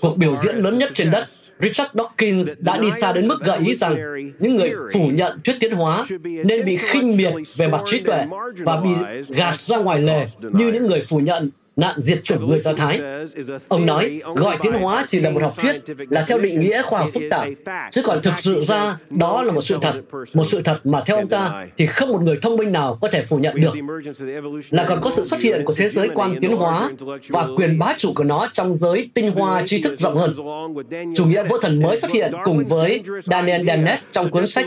cuộc 0.01 0.16
biểu 0.16 0.37
diễn 0.37 0.57
lớn 0.57 0.79
nhất 0.79 0.90
trên 0.94 1.11
đất, 1.11 1.29
Richard 1.61 1.90
Dawkins 1.92 2.55
đã 2.59 2.79
đi 2.79 2.88
xa 3.01 3.12
đến 3.12 3.29
mức 3.29 3.40
gợi 3.44 3.59
ý 3.66 3.74
rằng 3.74 3.96
những 4.38 4.57
người 4.57 4.70
phủ 4.92 5.09
nhận 5.09 5.40
thuyết 5.44 5.57
tiến 5.61 5.72
hóa 5.72 6.07
nên 6.44 6.64
bị 6.64 6.77
khinh 6.77 7.16
miệt 7.16 7.33
về 7.57 7.68
mặt 7.68 7.81
trí 7.87 8.01
tuệ 8.01 8.27
và 8.59 8.81
bị 8.81 8.90
gạt 9.29 9.61
ra 9.61 9.77
ngoài 9.77 10.01
lề 10.01 10.27
như 10.40 10.72
những 10.72 10.87
người 10.87 11.01
phủ 11.01 11.18
nhận 11.18 11.51
nạn 11.78 12.00
diệt 12.00 12.24
chủng 12.24 12.50
người 12.50 12.58
Do 12.58 12.72
Thái. 12.72 13.00
Ông 13.68 13.86
nói, 13.86 14.20
gọi 14.34 14.56
tiến 14.62 14.72
hóa 14.72 15.04
chỉ 15.06 15.20
là 15.20 15.30
một 15.30 15.42
học 15.42 15.54
thuyết, 15.56 15.82
là 16.10 16.24
theo 16.28 16.38
định 16.38 16.60
nghĩa 16.60 16.82
khoa 16.82 17.00
học 17.00 17.08
phức 17.14 17.22
tạp, 17.30 17.48
chứ 17.90 18.02
còn 18.02 18.22
thực 18.22 18.38
sự 18.38 18.60
ra 18.60 18.96
đó 19.10 19.42
là 19.42 19.52
một 19.52 19.60
sự 19.60 19.78
thật, 19.82 19.94
một 20.34 20.44
sự 20.44 20.62
thật 20.62 20.86
mà 20.86 21.00
theo 21.06 21.16
ông 21.16 21.28
ta 21.28 21.66
thì 21.76 21.86
không 21.86 22.08
một 22.08 22.22
người 22.22 22.38
thông 22.42 22.56
minh 22.56 22.72
nào 22.72 22.98
có 23.00 23.08
thể 23.08 23.22
phủ 23.22 23.36
nhận 23.36 23.60
được. 23.60 23.74
Là 24.70 24.84
còn 24.88 25.00
có 25.00 25.10
sự 25.10 25.24
xuất 25.24 25.42
hiện 25.42 25.64
của 25.64 25.74
thế 25.74 25.88
giới 25.88 26.08
quan 26.14 26.38
tiến 26.40 26.52
hóa 26.52 26.90
và 27.28 27.46
quyền 27.56 27.78
bá 27.78 27.94
chủ 27.98 28.12
của 28.14 28.24
nó 28.24 28.48
trong 28.52 28.74
giới 28.74 29.10
tinh 29.14 29.30
hoa 29.30 29.62
tri 29.66 29.82
thức 29.82 30.00
rộng 30.00 30.16
hơn. 30.16 30.34
Chủ 31.16 31.24
nghĩa 31.24 31.44
vô 31.48 31.58
thần 31.58 31.82
mới 31.82 32.00
xuất 32.00 32.10
hiện 32.10 32.32
cùng 32.44 32.64
với 32.64 33.02
Daniel 33.24 33.66
Dennett 33.66 34.02
trong 34.12 34.30
cuốn 34.30 34.46
sách 34.46 34.66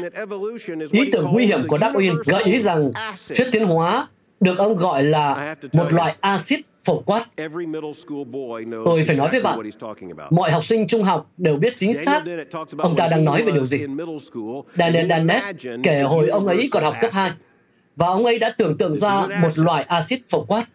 Ý 0.91 1.10
tưởng 1.12 1.28
nguy 1.32 1.45
hiểm 1.45 1.67
của 1.67 1.78
Darwin 1.78 2.24
gợi 2.26 2.43
ý 2.43 2.58
rằng 2.58 2.91
thuyết 3.36 3.47
tiến 3.52 3.63
hóa 3.63 4.08
được 4.41 4.58
ông 4.58 4.77
gọi 4.77 5.04
là 5.04 5.56
một 5.73 5.93
loại 5.93 6.15
axit 6.19 6.60
phổ 6.84 6.99
quát. 6.99 7.25
Tôi 8.86 9.04
phải 9.08 9.15
nói 9.15 9.30
với 9.32 9.41
bạn, 9.41 9.60
mọi 10.30 10.51
học 10.51 10.63
sinh 10.63 10.88
trung 10.88 11.04
học 11.04 11.32
đều 11.38 11.58
biết 11.58 11.73
chính 11.75 11.93
xác 11.93 12.23
ông 12.77 12.95
ta 12.95 13.08
đang 13.08 13.25
nói 13.25 13.43
về 13.43 13.51
điều 13.51 13.65
gì. 13.65 13.80
Daniel 14.77 15.10
Dennett 15.10 15.45
kể 15.84 16.01
hồi 16.01 16.30
ông 16.30 16.47
ấy 16.47 16.69
còn 16.71 16.84
học 16.84 16.95
cấp 17.01 17.12
2, 17.13 17.32
và 17.95 18.08
ông 18.08 18.25
ấy 18.25 18.39
đã 18.39 18.54
tưởng 18.58 18.77
tượng 18.77 18.95
ra 18.95 19.27
một 19.41 19.58
loại 19.60 19.84
axit 19.84 20.19
phổ 20.30 20.43
quát. 20.43 20.65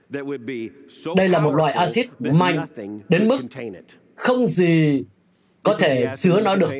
Đây 1.16 1.28
là 1.28 1.38
một 1.38 1.54
loại 1.54 1.72
axit 1.72 2.06
mạnh 2.18 2.66
đến 3.08 3.28
mức 3.28 3.40
không 4.14 4.46
gì 4.46 5.04
có 5.66 5.74
thể 5.78 6.06
chứa 6.16 6.40
nó 6.40 6.56
được. 6.56 6.70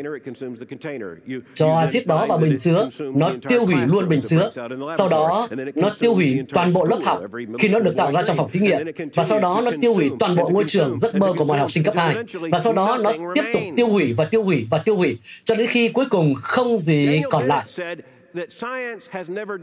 Cho 1.55 1.75
axit 1.75 2.07
đó 2.07 2.27
vào 2.27 2.39
bình 2.39 2.57
chứa, 2.59 2.89
nó 2.99 3.31
tiêu 3.49 3.65
hủy 3.65 3.77
luôn 3.87 4.09
bình 4.09 4.21
chứa. 4.29 4.51
Sau 4.99 5.09
đó, 5.09 5.49
nó 5.75 5.91
tiêu 6.01 6.15
hủy 6.15 6.43
toàn 6.55 6.73
bộ 6.73 6.87
lớp 6.87 6.99
học 7.05 7.23
khi 7.59 7.69
nó 7.69 7.79
được 7.79 7.97
tạo 7.97 8.13
ra 8.13 8.23
trong 8.23 8.37
phòng 8.37 8.51
thí 8.51 8.61
nghiệm. 8.61 8.87
Và 9.15 9.23
sau 9.23 9.41
đó, 9.41 9.61
nó 9.65 9.71
tiêu 9.81 9.95
hủy 9.95 10.11
toàn 10.21 10.37
bộ 10.37 10.49
môi 10.49 10.65
trường 10.67 10.99
giấc 10.99 11.15
mơ 11.15 11.33
của 11.39 11.45
mọi 11.45 11.59
học 11.59 11.71
sinh 11.71 11.85
cấp 11.85 11.95
2. 11.97 12.15
Và 12.53 12.59
sau 12.59 12.73
đó, 12.73 12.99
nó 13.03 13.13
tiếp 13.35 13.45
tục 13.53 13.63
tiêu 13.77 13.89
hủy 13.89 14.15
và 14.17 14.25
tiêu 14.25 14.43
hủy 14.43 14.67
và 14.71 14.79
tiêu 14.79 14.97
hủy 14.97 15.19
cho 15.45 15.55
đến 15.55 15.67
khi 15.67 15.89
cuối 15.89 16.05
cùng 16.11 16.35
không 16.35 16.79
gì 16.79 17.23
còn 17.31 17.47
lại. 17.47 17.65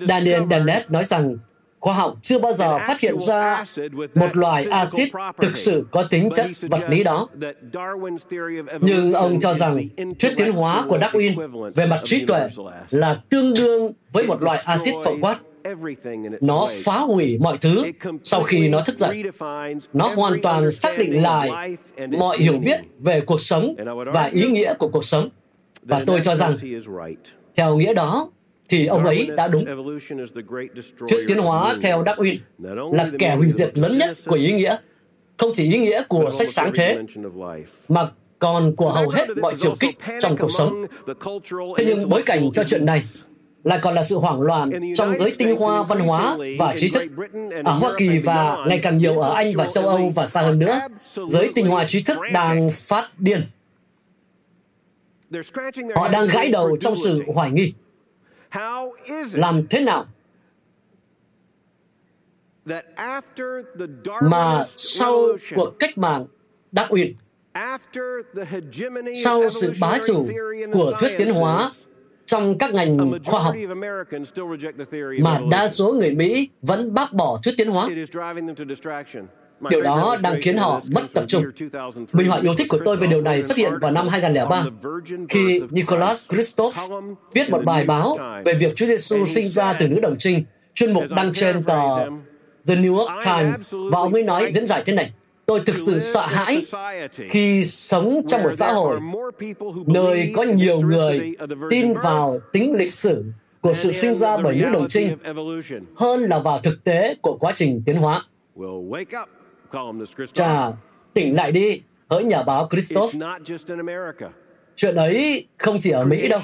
Daniel 0.07 0.41
Dennett 0.49 0.91
nói 0.91 1.03
rằng 1.03 1.37
khoa 1.83 1.93
học 1.93 2.15
chưa 2.21 2.39
bao 2.39 2.53
giờ 2.53 2.77
phát 2.87 2.99
hiện 2.99 3.19
ra 3.19 3.65
một 4.15 4.37
loại 4.37 4.65
axit 4.71 5.09
thực 5.41 5.57
sự 5.57 5.85
có 5.91 6.03
tính 6.03 6.29
chất 6.35 6.45
vật 6.61 6.89
lý 6.89 7.03
đó. 7.03 7.27
Nhưng 8.81 9.13
ông 9.13 9.39
cho 9.39 9.53
rằng 9.53 9.87
thuyết 10.19 10.33
tiến 10.37 10.51
hóa 10.51 10.85
của 10.87 10.97
Darwin 10.97 11.71
về 11.75 11.85
mặt 11.85 11.99
trí 12.03 12.25
tuệ 12.25 12.49
là 12.89 13.15
tương 13.29 13.53
đương 13.53 13.91
với 14.11 14.27
một 14.27 14.41
loại 14.41 14.61
axit 14.65 14.93
phổ 15.03 15.15
quát. 15.21 15.39
Nó 16.41 16.67
phá 16.83 16.99
hủy 16.99 17.37
mọi 17.41 17.57
thứ 17.57 17.83
sau 18.23 18.43
khi 18.43 18.67
nó 18.67 18.81
thức 18.81 18.97
dậy. 18.97 19.23
Nó 19.93 20.07
hoàn 20.15 20.41
toàn 20.41 20.71
xác 20.71 20.97
định 20.97 21.21
lại 21.21 21.77
mọi 22.17 22.37
hiểu 22.37 22.57
biết 22.57 22.79
về 22.99 23.21
cuộc 23.21 23.41
sống 23.41 23.75
và 24.13 24.23
ý 24.23 24.47
nghĩa 24.47 24.73
của 24.73 24.87
cuộc 24.87 25.03
sống. 25.03 25.29
Và 25.81 26.01
tôi 26.05 26.19
cho 26.23 26.35
rằng, 26.35 26.55
theo 27.55 27.75
nghĩa 27.75 27.93
đó, 27.93 28.29
thì 28.69 28.85
ông 28.85 29.05
ấy 29.05 29.29
đã 29.37 29.47
đúng. 29.47 29.65
Thuyết 31.09 31.25
tiến 31.27 31.37
hóa 31.37 31.75
theo 31.81 32.03
Darwin 32.03 32.37
là 32.93 33.09
kẻ 33.19 33.35
hủy 33.35 33.47
diệt 33.47 33.77
lớn 33.77 33.97
nhất 33.97 34.17
của 34.25 34.35
ý 34.35 34.51
nghĩa, 34.51 34.77
không 35.37 35.51
chỉ 35.53 35.73
ý 35.73 35.79
nghĩa 35.79 36.03
của 36.09 36.31
sách 36.31 36.47
sáng 36.47 36.71
thế, 36.75 36.97
mà 37.87 38.09
còn 38.39 38.75
của 38.75 38.89
hầu 38.89 39.09
hết 39.09 39.27
mọi 39.41 39.53
chiều 39.57 39.75
kích 39.79 39.95
trong 40.19 40.37
cuộc 40.37 40.51
sống. 40.51 40.85
Thế 41.77 41.85
nhưng 41.87 42.09
bối 42.09 42.23
cảnh 42.25 42.51
cho 42.53 42.63
chuyện 42.63 42.85
này 42.85 43.03
lại 43.63 43.79
còn 43.81 43.95
là 43.95 44.03
sự 44.03 44.17
hoảng 44.17 44.41
loạn 44.41 44.69
trong 44.95 45.15
giới 45.15 45.35
tinh 45.37 45.55
hoa 45.55 45.83
văn 45.83 45.99
hóa 45.99 46.37
và 46.59 46.73
trí 46.77 46.89
thức. 46.89 47.03
Ở 47.65 47.71
Hoa 47.71 47.91
Kỳ 47.97 48.17
và 48.17 48.57
ngày 48.67 48.79
càng 48.79 48.97
nhiều 48.97 49.19
ở 49.19 49.33
Anh 49.33 49.53
và 49.55 49.65
châu 49.65 49.87
Âu 49.87 50.11
và 50.15 50.25
xa 50.25 50.41
hơn 50.41 50.59
nữa, 50.59 50.79
giới 51.27 51.51
tinh 51.55 51.67
hoa 51.67 51.85
trí 51.87 52.03
thức 52.03 52.17
đang 52.33 52.69
phát 52.71 53.09
điên. 53.19 53.41
Họ 55.95 56.09
đang 56.09 56.27
gãi 56.27 56.49
đầu 56.49 56.77
trong 56.79 56.95
sự 56.95 57.21
hoài 57.33 57.51
nghi. 57.51 57.73
Làm 59.33 59.67
thế 59.69 59.79
nào 59.79 60.05
mà 64.21 64.65
sau 64.75 65.27
cuộc 65.55 65.73
cách 65.79 65.97
mạng 65.97 66.25
Darwin, 66.71 67.13
sau 69.23 69.49
sự 69.49 69.73
bá 69.81 69.97
chủ 70.07 70.27
của 70.73 70.93
thuyết 70.99 71.15
tiến 71.17 71.29
hóa 71.29 71.71
trong 72.25 72.57
các 72.57 72.73
ngành 72.73 73.19
khoa 73.25 73.39
học 73.41 73.55
mà 75.21 75.39
đa 75.51 75.67
số 75.67 75.93
người 75.93 76.11
Mỹ 76.11 76.49
vẫn 76.61 76.93
bác 76.93 77.13
bỏ 77.13 77.39
thuyết 77.43 77.53
tiến 77.57 77.69
hóa. 77.69 77.89
Điều 79.69 79.81
đó 79.81 80.17
đang 80.21 80.41
khiến 80.41 80.57
họ 80.57 80.81
mất 80.91 81.01
tập 81.13 81.23
trung. 81.27 81.43
Minh 82.13 82.27
họa 82.27 82.39
yêu 82.41 82.53
thích 82.57 82.67
của 82.69 82.79
tôi 82.85 82.97
về 82.97 83.07
điều 83.07 83.21
này 83.21 83.41
xuất 83.41 83.57
hiện 83.57 83.71
vào 83.81 83.91
năm 83.91 84.07
2003, 84.07 84.65
khi 85.29 85.61
Nicholas 85.69 86.27
Christoph 86.29 86.75
viết 87.33 87.49
một 87.49 87.61
bài 87.65 87.83
báo 87.83 88.17
về 88.45 88.53
việc 88.53 88.75
Chúa 88.75 88.85
Giêsu 88.85 89.25
sinh 89.25 89.49
ra 89.49 89.73
từ 89.73 89.87
nữ 89.87 89.99
đồng 89.99 90.15
trinh, 90.19 90.43
chuyên 90.73 90.93
mục 90.93 91.03
đăng 91.15 91.33
trên 91.33 91.63
tờ 91.63 92.09
The 92.67 92.75
New 92.75 92.97
York 92.97 93.11
Times, 93.25 93.73
và 93.91 93.99
ông 93.99 94.13
ấy 94.13 94.23
nói 94.23 94.51
diễn 94.51 94.67
giải 94.67 94.83
thế 94.85 94.93
này. 94.93 95.11
Tôi 95.45 95.61
thực 95.65 95.77
sự 95.77 95.99
sợ 95.99 96.25
hãi 96.25 96.65
khi 97.29 97.63
sống 97.63 98.21
trong 98.27 98.43
một 98.43 98.49
xã 98.57 98.67
hội 98.67 98.99
nơi 99.85 100.31
có 100.35 100.43
nhiều 100.43 100.81
người 100.81 101.35
tin 101.69 101.93
vào 102.03 102.39
tính 102.51 102.73
lịch 102.77 102.91
sử 102.91 103.23
của 103.61 103.73
sự 103.73 103.91
sinh 103.91 104.15
ra 104.15 104.37
bởi 104.37 104.55
nữ 104.55 104.69
đồng 104.73 104.87
trinh 104.87 105.17
hơn 105.97 106.23
là 106.23 106.39
vào 106.39 106.59
thực 106.59 106.83
tế 106.83 107.15
của 107.21 107.37
quá 107.39 107.53
trình 107.55 107.81
tiến 107.85 107.95
hóa. 107.95 108.25
Chà, 110.33 110.71
tỉnh 111.13 111.35
lại 111.35 111.51
đi, 111.51 111.81
hỡi 112.09 112.23
nhà 112.23 112.43
báo 112.43 112.67
Christoph. 112.71 113.13
Chuyện 114.75 114.95
ấy 114.95 115.47
không 115.57 115.77
chỉ 115.79 115.91
ở 115.91 116.05
Mỹ 116.05 116.27
đâu. 116.27 116.39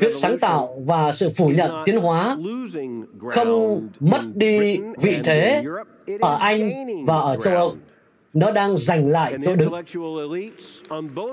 Thuyết 0.00 0.14
sáng 0.14 0.38
tạo 0.38 0.82
và 0.86 1.12
sự 1.12 1.30
phủ 1.36 1.48
nhận 1.48 1.70
tiến 1.84 1.96
hóa 1.96 2.36
không 3.30 3.88
mất 4.00 4.20
đi 4.34 4.80
vị 5.00 5.18
thế 5.24 5.64
ở 6.20 6.36
Anh 6.40 6.70
và 7.06 7.18
ở 7.18 7.36
châu 7.36 7.56
Âu. 7.56 7.76
Nó 8.32 8.50
đang 8.50 8.76
giành 8.76 9.08
lại 9.08 9.36
chỗ 9.42 9.54
đứng. 9.56 9.72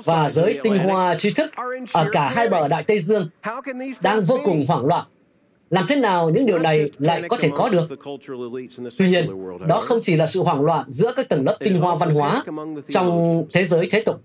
Và 0.06 0.30
giới 0.30 0.60
tinh 0.64 0.78
hoa 0.78 1.16
trí 1.16 1.34
thức 1.34 1.52
ở 1.94 2.06
cả 2.12 2.30
hai 2.36 2.50
bờ 2.50 2.68
Đại 2.68 2.84
Tây 2.84 3.00
Dương 3.00 3.30
đang 4.02 4.22
vô 4.22 4.40
cùng 4.46 4.66
hoảng 4.68 4.86
loạn 4.86 5.06
làm 5.72 5.86
thế 5.88 5.96
nào 5.96 6.30
những 6.30 6.46
điều 6.46 6.60
này 6.60 6.92
lại 7.00 7.22
có 7.30 7.38
thể 7.40 7.50
có 7.56 7.70
được? 7.70 7.90
Tuy 8.98 9.10
nhiên, 9.10 9.28
đó 9.68 9.82
không 9.86 10.00
chỉ 10.02 10.16
là 10.16 10.26
sự 10.26 10.44
hoảng 10.44 10.62
loạn 10.62 10.86
giữa 10.88 11.14
các 11.16 11.30
tầng 11.30 11.46
lớp 11.46 11.58
tinh 11.60 11.76
hoa 11.76 11.96
văn 11.96 12.10
hóa 12.10 12.44
trong 12.90 13.44
thế 13.54 13.64
giới 13.64 13.88
thế 13.92 14.04
tục, 14.06 14.22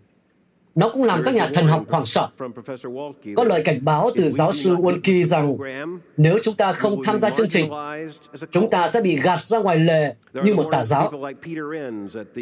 nó 0.77 0.89
cũng 0.89 1.05
làm 1.05 1.23
các 1.25 1.35
nhà 1.35 1.49
thần 1.55 1.67
học 1.67 1.83
hoảng 1.89 2.07
sợ. 2.07 2.29
Có 3.37 3.45
lời 3.45 3.63
cảnh 3.65 3.79
báo 3.85 4.11
từ 4.17 4.29
giáo 4.29 4.53
sư 4.53 4.77
Wolke 4.77 5.23
rằng 5.23 5.57
nếu 6.17 6.39
chúng 6.43 6.55
ta 6.55 6.73
không 6.73 7.03
tham 7.05 7.21
gia 7.21 7.31
chương 7.31 7.49
trình, 7.49 7.71
chúng 8.51 8.71
ta 8.71 8.89
sẽ 8.89 9.01
bị 9.01 9.17
gạt 9.17 9.41
ra 9.41 9.59
ngoài 9.59 9.79
lề 9.79 10.15
như 10.45 10.55
một 10.55 10.69
tà 10.71 10.85
giáo. 10.85 11.13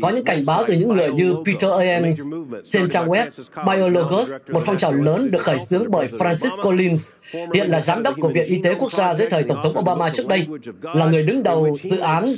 Có 0.03 0.09
những 0.09 0.25
cảnh 0.25 0.45
báo 0.47 0.65
từ 0.69 0.75
những 0.75 0.93
người 0.93 1.13
như 1.13 1.35
Peter 1.47 1.71
Ames 1.71 2.21
trên 2.69 2.89
trang 2.89 3.09
web 3.09 3.27
Biologos, 3.67 4.31
một 4.49 4.63
phong 4.67 4.77
trào 4.77 4.93
lớn 4.93 5.31
được 5.31 5.43
khởi 5.43 5.59
xướng 5.59 5.91
bởi 5.91 6.07
Francis 6.07 6.63
Collins, 6.63 7.13
hiện 7.55 7.71
là 7.71 7.81
giám 7.81 8.03
đốc 8.03 8.15
của 8.21 8.29
Viện 8.29 8.47
Y 8.47 8.63
tế 8.63 8.75
Quốc 8.75 8.93
gia 8.93 9.15
dưới 9.15 9.31
thời 9.31 9.43
Tổng 9.43 9.59
thống 9.63 9.79
Obama 9.79 10.09
trước 10.09 10.29
đây, 10.29 10.47
là 10.83 11.07
người 11.07 11.23
đứng 11.23 11.43
đầu 11.43 11.77
dự 11.83 11.99
án 11.99 12.35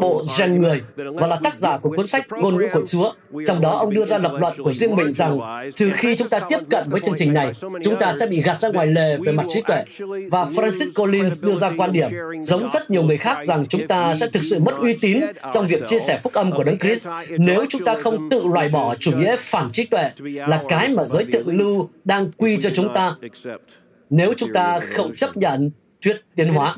Bộ 0.00 0.22
Gen 0.38 0.58
Người 0.58 0.80
và 0.96 1.26
là 1.26 1.38
tác 1.42 1.54
giả 1.54 1.78
của 1.78 1.90
cuốn 1.96 2.06
sách 2.06 2.26
Ngôn 2.30 2.56
ngữ 2.56 2.66
của 2.72 2.82
Chúa. 2.86 3.12
Trong 3.46 3.60
đó, 3.60 3.76
ông 3.76 3.94
đưa 3.94 4.04
ra 4.04 4.18
lập 4.18 4.32
luận 4.40 4.52
của 4.64 4.70
riêng 4.70 4.96
mình 4.96 5.10
rằng 5.10 5.27
trừ 5.74 5.90
khi 5.94 6.16
chúng 6.16 6.28
ta 6.28 6.40
tiếp 6.48 6.58
cận 6.70 6.84
với 6.90 7.00
chương 7.00 7.14
trình 7.16 7.32
này, 7.32 7.52
chúng 7.82 7.98
ta 7.98 8.12
sẽ 8.20 8.26
bị 8.26 8.42
gạt 8.42 8.60
ra 8.60 8.68
ngoài 8.68 8.86
lề 8.86 9.16
về 9.16 9.32
mặt 9.32 9.46
trí 9.48 9.62
tuệ. 9.62 9.84
Và 10.30 10.44
Francis 10.44 10.92
Collins 10.94 11.44
đưa 11.44 11.54
ra 11.54 11.70
quan 11.76 11.92
điểm, 11.92 12.10
giống 12.40 12.68
rất 12.72 12.90
nhiều 12.90 13.02
người 13.02 13.16
khác 13.16 13.40
rằng 13.40 13.66
chúng 13.66 13.88
ta 13.88 14.14
sẽ 14.14 14.26
thực 14.32 14.44
sự 14.44 14.58
mất 14.58 14.74
uy 14.80 14.94
tín 15.00 15.20
trong 15.52 15.66
việc 15.66 15.82
chia 15.86 15.98
sẻ 15.98 16.20
phúc 16.22 16.32
âm 16.32 16.52
của 16.52 16.64
Đấng 16.64 16.78
Christ 16.78 17.08
nếu 17.38 17.64
chúng 17.68 17.84
ta 17.84 17.94
không 17.94 18.28
tự 18.30 18.46
loại 18.46 18.68
bỏ 18.68 18.94
chủ 18.94 19.12
nghĩa 19.16 19.36
phản 19.38 19.70
trí 19.72 19.84
tuệ 19.84 20.10
là 20.22 20.62
cái 20.68 20.88
mà 20.88 21.04
giới 21.04 21.24
thượng 21.32 21.48
lưu 21.48 21.88
đang 22.04 22.32
quy 22.32 22.56
cho 22.56 22.70
chúng 22.70 22.94
ta 22.94 23.14
nếu 24.10 24.32
chúng 24.36 24.52
ta 24.52 24.80
không 24.80 25.14
chấp 25.14 25.36
nhận 25.36 25.70
thuyết 26.02 26.16
tiến 26.36 26.48
hóa. 26.48 26.74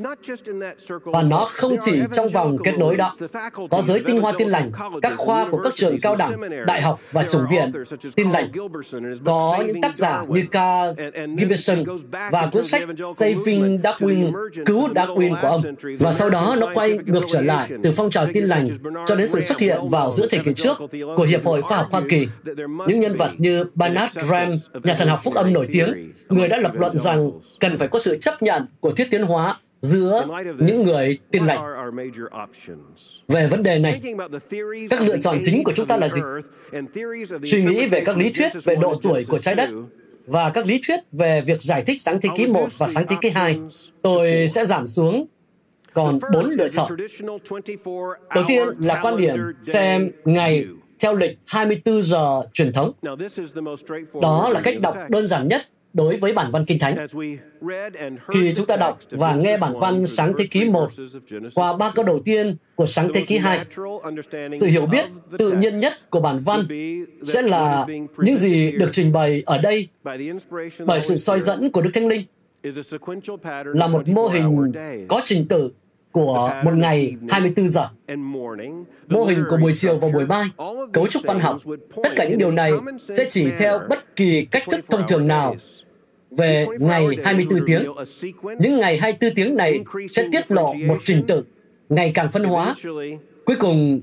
Và 1.04 1.22
nó 1.22 1.48
không 1.52 1.76
chỉ 1.80 2.00
trong 2.12 2.28
vòng 2.28 2.56
kết 2.64 2.78
nối 2.78 2.96
đó. 2.96 3.16
Có 3.70 3.83
giới 3.83 4.02
tinh 4.06 4.20
hoa 4.20 4.33
tin 4.38 4.48
lành, 4.48 4.72
các 5.02 5.12
khoa 5.16 5.48
của 5.50 5.61
các 5.64 5.74
trường 5.76 6.00
cao 6.00 6.16
đẳng, 6.16 6.40
đại 6.66 6.83
học 6.83 7.00
và 7.12 7.22
chủng 7.22 7.46
viện 7.50 7.72
tin 8.16 8.30
lành. 8.30 8.52
Có 9.24 9.64
những 9.66 9.80
tác 9.80 9.96
giả 9.96 10.24
như 10.28 10.44
Carl 10.50 11.00
Gibson 11.38 11.85
và 12.11 12.48
cuốn 12.52 12.64
sách 12.64 12.83
Saving 13.14 13.80
Darwin, 13.83 14.33
Cứu 14.66 14.88
Darwin 14.88 15.42
của 15.42 15.48
ông. 15.48 15.62
Và 15.98 16.12
sau 16.12 16.30
đó 16.30 16.56
nó 16.61 16.66
quay 16.74 16.98
ngược 17.06 17.24
trở 17.28 17.40
lại 17.40 17.70
từ 17.83 17.90
phong 17.90 18.11
trào 18.11 18.26
tin 18.35 18.44
lành 18.44 18.68
cho 19.06 19.14
đến 19.14 19.28
sự 19.28 19.40
xuất 19.40 19.59
hiện 19.59 19.88
vào 19.88 20.11
giữa 20.11 20.26
thế 20.30 20.38
kỷ 20.38 20.54
trước 20.54 20.78
của 21.16 21.24
Hiệp 21.24 21.44
hội 21.44 21.62
Khoa 21.62 21.76
học 21.76 21.87
Hoa 21.90 22.02
Kỳ. 22.09 22.28
Những 22.87 23.00
nhân 23.00 23.16
vật 23.16 23.30
như 23.38 23.64
Bernard 23.74 24.18
Ram, 24.20 24.54
nhà 24.85 24.94
thần 24.98 25.09
học 25.09 25.20
phúc 25.24 25.35
âm 25.35 25.52
nổi 25.52 25.68
tiếng, 25.72 26.12
người 26.28 26.48
đã 26.48 26.56
lập 26.56 26.72
luận 26.74 26.98
rằng 26.98 27.30
cần 27.61 27.76
phải 27.76 27.88
có 27.88 27.98
sự 27.98 28.18
chấp 28.20 28.42
nhận 28.42 28.66
của 28.80 28.90
tiến 29.10 29.22
hóa 29.22 29.56
giữa 29.80 30.26
những 30.58 30.82
người 30.82 31.18
tin 31.30 31.44
lành 31.46 31.58
về 33.28 33.46
vấn 33.46 33.62
đề 33.62 33.78
này. 33.78 34.00
Các 34.90 35.02
lựa 35.02 35.18
chọn 35.18 35.38
chính 35.42 35.64
của 35.64 35.72
chúng 35.72 35.86
ta 35.86 35.96
là 35.96 36.08
gì? 36.08 36.20
Suy 37.44 37.62
nghĩ 37.62 37.88
về 37.88 38.00
các 38.04 38.16
lý 38.16 38.30
thuyết 38.30 38.52
về 38.64 38.76
độ 38.76 38.94
tuổi 39.02 39.24
của 39.28 39.38
trái 39.38 39.54
đất 39.54 39.70
và 40.26 40.50
các 40.50 40.66
lý 40.66 40.80
thuyết 40.86 41.00
về 41.12 41.40
việc 41.40 41.62
giải 41.62 41.82
thích 41.86 42.00
sáng 42.00 42.20
thế 42.20 42.28
kỷ 42.36 42.46
1 42.46 42.68
và 42.78 42.86
sáng 42.86 43.06
thế 43.08 43.16
kỷ 43.20 43.30
2. 43.30 43.60
Tôi 44.02 44.46
sẽ 44.48 44.64
giảm 44.64 44.86
xuống 44.86 45.26
còn 45.94 46.18
bốn 46.32 46.50
lựa 46.50 46.68
chọn. 46.68 46.96
Đầu 48.34 48.44
tiên 48.46 48.68
là 48.78 49.00
quan 49.02 49.16
điểm 49.16 49.36
xem 49.62 50.10
ngày 50.24 50.66
theo 50.98 51.14
lịch 51.14 51.38
24 51.46 52.02
giờ 52.02 52.42
truyền 52.52 52.72
thống. 52.72 52.92
Đó 54.22 54.48
là 54.48 54.60
cách 54.64 54.80
đọc 54.80 54.96
đơn 55.08 55.26
giản 55.26 55.48
nhất 55.48 55.62
đối 55.92 56.16
với 56.16 56.33
bản 56.33 56.50
văn 56.50 56.64
Kinh 56.64 56.79
Thánh. 56.79 57.07
Khi 58.29 58.53
chúng 58.55 58.66
ta 58.66 58.76
đọc 58.76 58.98
và 59.11 59.35
nghe 59.35 59.57
bản 59.57 59.72
văn 59.81 60.07
sáng 60.07 60.33
thế 60.38 60.46
ký 60.50 60.64
1 60.64 60.90
qua 61.55 61.76
ba 61.76 61.90
câu 61.94 62.05
đầu 62.05 62.20
tiên 62.24 62.57
của 62.74 62.87
sáng 62.87 63.11
thế 63.14 63.20
ký 63.20 63.38
2, 63.38 63.61
sự 64.55 64.66
hiểu 64.66 64.87
biết 64.87 65.07
tự 65.38 65.53
nhiên 65.53 65.79
nhất 65.79 66.11
của 66.11 66.20
bản 66.20 66.38
văn 66.38 66.61
sẽ 67.22 67.42
là 67.42 67.87
những 68.18 68.37
gì 68.37 68.70
được 68.70 68.88
trình 68.92 69.12
bày 69.12 69.42
ở 69.46 69.59
đây 69.59 69.88
bởi 70.87 71.00
sự 71.00 71.16
soi 71.16 71.40
dẫn 71.40 71.70
của 71.72 71.81
Đức 71.81 71.90
Thánh 71.94 72.07
Linh 72.07 72.22
là 73.74 73.87
một 73.87 74.09
mô 74.09 74.26
hình 74.26 74.72
có 75.09 75.20
trình 75.24 75.48
tự 75.48 75.70
của 76.12 76.50
một 76.64 76.74
ngày 76.74 77.14
24 77.31 77.68
giờ, 77.68 77.88
mô 79.09 79.24
hình 79.24 79.44
của 79.48 79.57
buổi 79.57 79.72
chiều 79.74 79.98
và 79.98 80.09
buổi 80.09 80.26
mai, 80.26 80.44
cấu 80.92 81.07
trúc 81.07 81.22
văn 81.26 81.40
học. 81.40 81.59
Tất 82.03 82.12
cả 82.16 82.24
những 82.29 82.38
điều 82.38 82.50
này 82.50 82.72
sẽ 83.09 83.26
chỉ 83.31 83.46
theo 83.59 83.81
bất 83.90 84.16
kỳ 84.16 84.44
cách 84.44 84.62
thức 84.70 84.81
thông 84.90 85.03
thường 85.09 85.26
nào 85.26 85.57
về 86.30 86.66
ngày 86.78 87.06
24 87.24 87.66
tiếng. 87.66 87.84
Những 88.58 88.76
ngày 88.76 88.98
24 88.98 89.34
tiếng 89.34 89.56
này 89.56 89.80
sẽ 90.10 90.28
tiết 90.32 90.50
lộ 90.50 90.74
một 90.74 90.98
trình 91.04 91.24
tự 91.26 91.42
ngày 91.88 92.10
càng 92.14 92.30
phân 92.30 92.44
hóa. 92.44 92.74
Cuối 93.44 93.56
cùng 93.58 94.00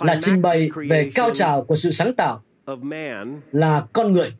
là 0.00 0.18
trình 0.22 0.42
bày 0.42 0.70
về 0.88 1.10
cao 1.14 1.30
trào 1.34 1.64
của 1.64 1.74
sự 1.74 1.90
sáng 1.90 2.14
tạo 2.14 2.42
là 3.52 3.86
con 3.92 4.12
người 4.12 4.32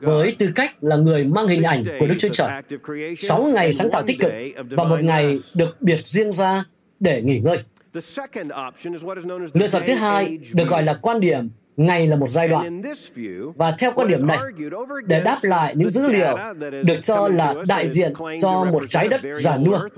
với 0.00 0.36
tư 0.38 0.50
cách 0.54 0.84
là 0.84 0.96
người 0.96 1.24
mang 1.24 1.46
hình 1.46 1.62
ảnh 1.62 1.84
của 2.00 2.06
Đức 2.06 2.14
Chúa 2.18 2.28
Trời. 2.28 2.62
Sáu 3.18 3.42
ngày 3.42 3.72
sáng 3.72 3.90
tạo 3.90 4.02
tích 4.06 4.20
cực 4.20 4.32
và 4.70 4.84
một 4.84 5.02
ngày 5.02 5.40
được 5.54 5.76
biệt 5.82 6.06
riêng 6.06 6.32
ra 6.32 6.64
để 7.00 7.22
nghỉ 7.22 7.38
ngơi. 7.38 7.58
Lựa 9.52 9.68
chọn 9.68 9.82
thứ 9.86 9.94
hai 9.94 10.38
được 10.52 10.68
gọi 10.68 10.82
là 10.82 10.94
quan 11.02 11.20
điểm 11.20 11.48
ngày 11.76 12.06
là 12.06 12.16
một 12.16 12.26
giai 12.26 12.48
đoạn. 12.48 12.82
Và 13.56 13.74
theo 13.78 13.92
quan 13.94 14.08
điểm 14.08 14.26
này, 14.26 14.38
để 15.06 15.20
đáp 15.20 15.38
lại 15.42 15.74
những 15.76 15.88
dữ 15.88 16.08
liệu 16.08 16.36
được 16.84 17.00
cho 17.00 17.28
là 17.28 17.54
đại 17.68 17.86
diện 17.86 18.12
cho 18.42 18.64
một 18.64 18.82
trái 18.88 19.08
đất 19.08 19.20
già 19.32 19.56
nua, 19.56 19.88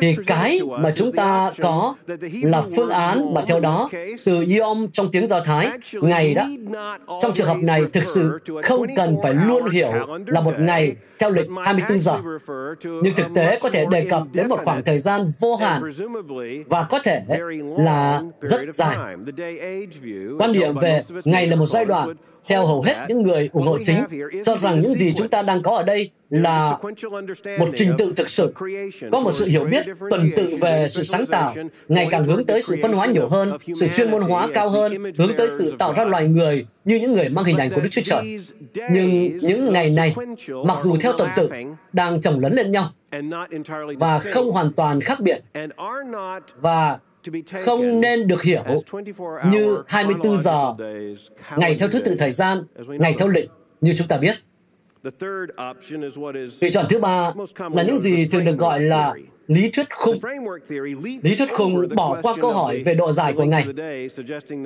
thì 0.00 0.16
cái 0.26 0.60
mà 0.78 0.90
chúng 0.94 1.12
ta 1.12 1.50
có 1.62 1.94
là 2.42 2.62
phương 2.76 2.90
án 2.90 3.34
mà 3.34 3.40
theo 3.46 3.60
đó 3.60 3.90
từ 4.24 4.44
Yom 4.58 4.86
trong 4.92 5.10
tiếng 5.12 5.28
Do 5.28 5.40
Thái, 5.40 5.68
ngày 5.92 6.34
đó. 6.34 6.48
Trong 7.20 7.32
trường 7.34 7.46
hợp 7.46 7.56
này 7.56 7.82
thực 7.92 8.04
sự 8.04 8.38
không 8.62 8.86
cần 8.96 9.16
phải 9.22 9.34
luôn 9.34 9.68
hiểu 9.68 9.90
là 10.26 10.40
một 10.40 10.54
ngày 10.58 10.96
theo 11.18 11.30
lịch 11.30 11.46
24 11.64 11.98
giờ. 11.98 12.18
Nhưng 13.02 13.14
thực 13.14 13.26
tế 13.34 13.58
có 13.60 13.70
thể 13.70 13.86
đề 13.90 14.06
cập 14.10 14.22
đến 14.32 14.48
một 14.48 14.58
khoảng 14.64 14.84
thời 14.84 14.98
gian 14.98 15.26
vô 15.40 15.56
hạn 15.56 15.82
và 16.66 16.82
có 16.82 16.98
thể 16.98 17.22
là 17.78 18.22
rất 18.40 18.60
dài. 18.72 18.96
Quan 20.38 20.52
điểm 20.52 20.76
về 20.80 21.02
ngày 21.24 21.46
là 21.46 21.56
một 21.56 21.66
giai 21.66 21.84
đoạn 21.84 22.14
theo 22.50 22.66
hầu 22.66 22.82
hết 22.82 22.96
những 23.08 23.22
người 23.22 23.50
ủng 23.52 23.66
hộ 23.66 23.78
chính, 23.82 24.04
cho 24.42 24.56
rằng 24.56 24.80
những 24.80 24.94
gì 24.94 25.12
chúng 25.12 25.28
ta 25.28 25.42
đang 25.42 25.62
có 25.62 25.76
ở 25.76 25.82
đây 25.82 26.10
là 26.30 26.78
một 27.58 27.68
trình 27.74 27.92
tự 27.98 28.12
thực 28.16 28.28
sự, 28.28 28.54
có 29.12 29.20
một 29.20 29.30
sự 29.30 29.46
hiểu 29.46 29.64
biết 29.64 29.86
tuần 30.10 30.30
tự 30.36 30.56
về 30.60 30.86
sự 30.88 31.02
sáng 31.02 31.26
tạo, 31.26 31.54
ngày 31.88 32.08
càng 32.10 32.24
hướng 32.24 32.44
tới 32.44 32.62
sự 32.62 32.76
phân 32.82 32.92
hóa 32.92 33.06
nhiều 33.06 33.28
hơn, 33.28 33.56
sự 33.74 33.86
chuyên 33.94 34.10
môn 34.10 34.22
hóa 34.22 34.48
cao 34.54 34.68
hơn, 34.68 35.12
hướng 35.18 35.36
tới 35.36 35.48
sự 35.48 35.74
tạo 35.78 35.94
ra 35.96 36.04
loài 36.04 36.26
người 36.26 36.66
như 36.84 36.96
những 37.00 37.12
người 37.12 37.28
mang 37.28 37.44
hình 37.44 37.56
ảnh 37.56 37.70
của 37.74 37.80
Đức 37.80 37.88
Chúa 37.90 38.02
Trời. 38.04 38.40
Nhưng 38.92 39.38
những 39.38 39.72
ngày 39.72 39.90
này, 39.90 40.14
mặc 40.66 40.78
dù 40.82 40.96
theo 41.00 41.12
tuần 41.18 41.28
tự, 41.36 41.50
đang 41.92 42.20
chồng 42.20 42.40
lấn 42.40 42.52
lên 42.52 42.72
nhau 42.72 42.90
và 43.98 44.18
không 44.18 44.50
hoàn 44.50 44.72
toàn 44.72 45.00
khác 45.00 45.20
biệt 45.20 45.42
và 46.60 46.98
không 47.64 48.00
nên 48.00 48.26
được 48.26 48.42
hiểu 48.42 48.64
như 49.50 49.82
24 49.88 50.36
giờ, 50.36 50.74
ngày 51.56 51.76
theo 51.78 51.88
thứ 51.88 52.00
tự 52.00 52.16
thời 52.18 52.30
gian, 52.30 52.62
ngày 52.88 53.14
theo 53.18 53.28
lịch, 53.28 53.50
như 53.80 53.94
chúng 53.98 54.08
ta 54.08 54.18
biết. 54.18 54.36
Lựa 56.60 56.70
chọn 56.72 56.86
thứ 56.88 56.98
ba 57.00 57.32
là 57.72 57.82
những 57.82 57.98
gì 57.98 58.26
thường 58.26 58.44
được 58.44 58.58
gọi 58.58 58.80
là 58.80 59.14
lý 59.50 59.70
thuyết 59.70 59.86
khung. 59.96 60.18
Lý 61.22 61.36
thuyết 61.36 61.52
khung 61.54 61.94
bỏ 61.94 62.18
qua 62.22 62.34
câu 62.40 62.52
hỏi 62.52 62.82
về 62.84 62.94
độ 62.94 63.12
dài 63.12 63.32
của 63.32 63.44
ngày 63.44 63.66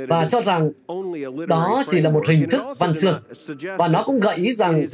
và 0.09 0.25
cho 0.25 0.41
rằng 0.41 0.71
đó 1.49 1.85
chỉ 1.87 2.01
là 2.01 2.11
một 2.11 2.29
hình 2.29 2.49
thức 2.51 2.63
văn 2.79 2.95
chương. 3.01 3.23
Và 3.79 3.89
nó 3.89 4.03
cũng 4.07 4.21
gợi 4.21 4.37
ý 4.37 4.53
rằng 4.53 4.87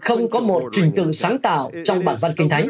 không 0.00 0.30
có 0.30 0.40
một 0.40 0.62
trình 0.72 0.92
tự 0.96 1.12
sáng 1.12 1.38
tạo 1.38 1.70
trong 1.84 2.04
bản 2.04 2.16
văn 2.20 2.32
Kinh 2.36 2.48
Thánh. 2.48 2.68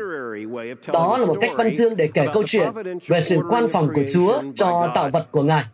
Đó 0.93 1.19
là 1.19 1.27
một 1.27 1.37
cách 1.41 1.51
văn 1.57 1.73
chương 1.73 1.97
để 1.97 2.09
kể 2.15 2.27
câu 2.33 2.43
chuyện 2.47 2.69
về 3.07 3.21
sự 3.21 3.39
quan 3.51 3.69
phòng 3.69 3.89
của 3.95 4.03
Chúa 4.15 4.43
cho 4.55 4.93
tạo 4.95 5.11
vật 5.13 5.27
của 5.31 5.43
Ngài. 5.43 5.65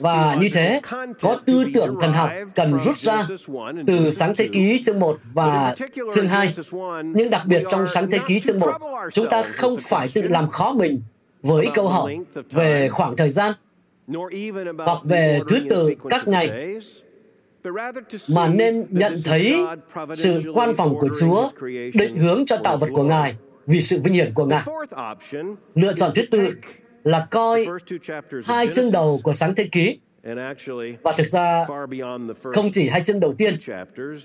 Và 0.00 0.36
như 0.40 0.48
thế, 0.52 0.80
có 1.20 1.40
tư 1.46 1.64
tưởng 1.74 1.96
thần 2.00 2.12
học 2.12 2.30
cần 2.54 2.78
rút 2.80 2.96
ra 2.96 3.26
từ 3.86 4.10
sáng 4.10 4.34
thế 4.36 4.48
ký 4.52 4.82
chương 4.84 5.00
1 5.00 5.18
và 5.34 5.76
chương 6.14 6.28
2. 6.28 6.54
Nhưng 7.02 7.30
đặc 7.30 7.42
biệt 7.46 7.62
trong 7.68 7.86
sáng 7.86 8.10
thế 8.10 8.18
ký 8.26 8.40
chương 8.40 8.58
1, 8.58 8.72
chúng 9.12 9.28
ta 9.28 9.42
không 9.42 9.76
phải 9.88 10.08
tự 10.14 10.22
làm 10.22 10.48
khó 10.48 10.72
mình 10.72 11.02
với 11.42 11.68
câu 11.74 11.88
hỏi 11.88 12.18
về 12.50 12.88
khoảng 12.88 13.16
thời 13.16 13.28
gian 13.28 13.52
hoặc 14.78 14.98
về 15.04 15.40
thứ 15.48 15.60
tự 15.68 15.94
các 16.10 16.28
ngày 16.28 16.76
mà 18.28 18.48
nên 18.48 18.86
nhận 18.90 19.20
thấy 19.24 19.64
sự 20.14 20.42
quan 20.54 20.74
phòng 20.74 20.98
của 20.98 21.08
Chúa 21.20 21.50
định 21.94 22.16
hướng 22.16 22.46
cho 22.46 22.56
tạo 22.56 22.76
vật 22.76 22.88
của 22.94 23.02
Ngài 23.02 23.34
vì 23.66 23.80
sự 23.80 24.00
vinh 24.04 24.14
hiển 24.14 24.34
của 24.34 24.44
Ngài. 24.44 24.62
Lựa 25.74 25.92
chọn 25.92 26.10
thứ 26.14 26.22
tư 26.30 26.54
là 27.04 27.26
coi 27.30 27.66
hai 28.44 28.66
chương 28.66 28.92
đầu 28.92 29.20
của 29.22 29.32
sáng 29.32 29.54
thế 29.54 29.68
ký. 29.72 29.98
và 31.02 31.12
thực 31.16 31.26
ra 31.30 31.66
không 32.54 32.70
chỉ 32.72 32.88
hai 32.88 33.04
chương 33.04 33.20
đầu 33.20 33.34
tiên 33.38 33.56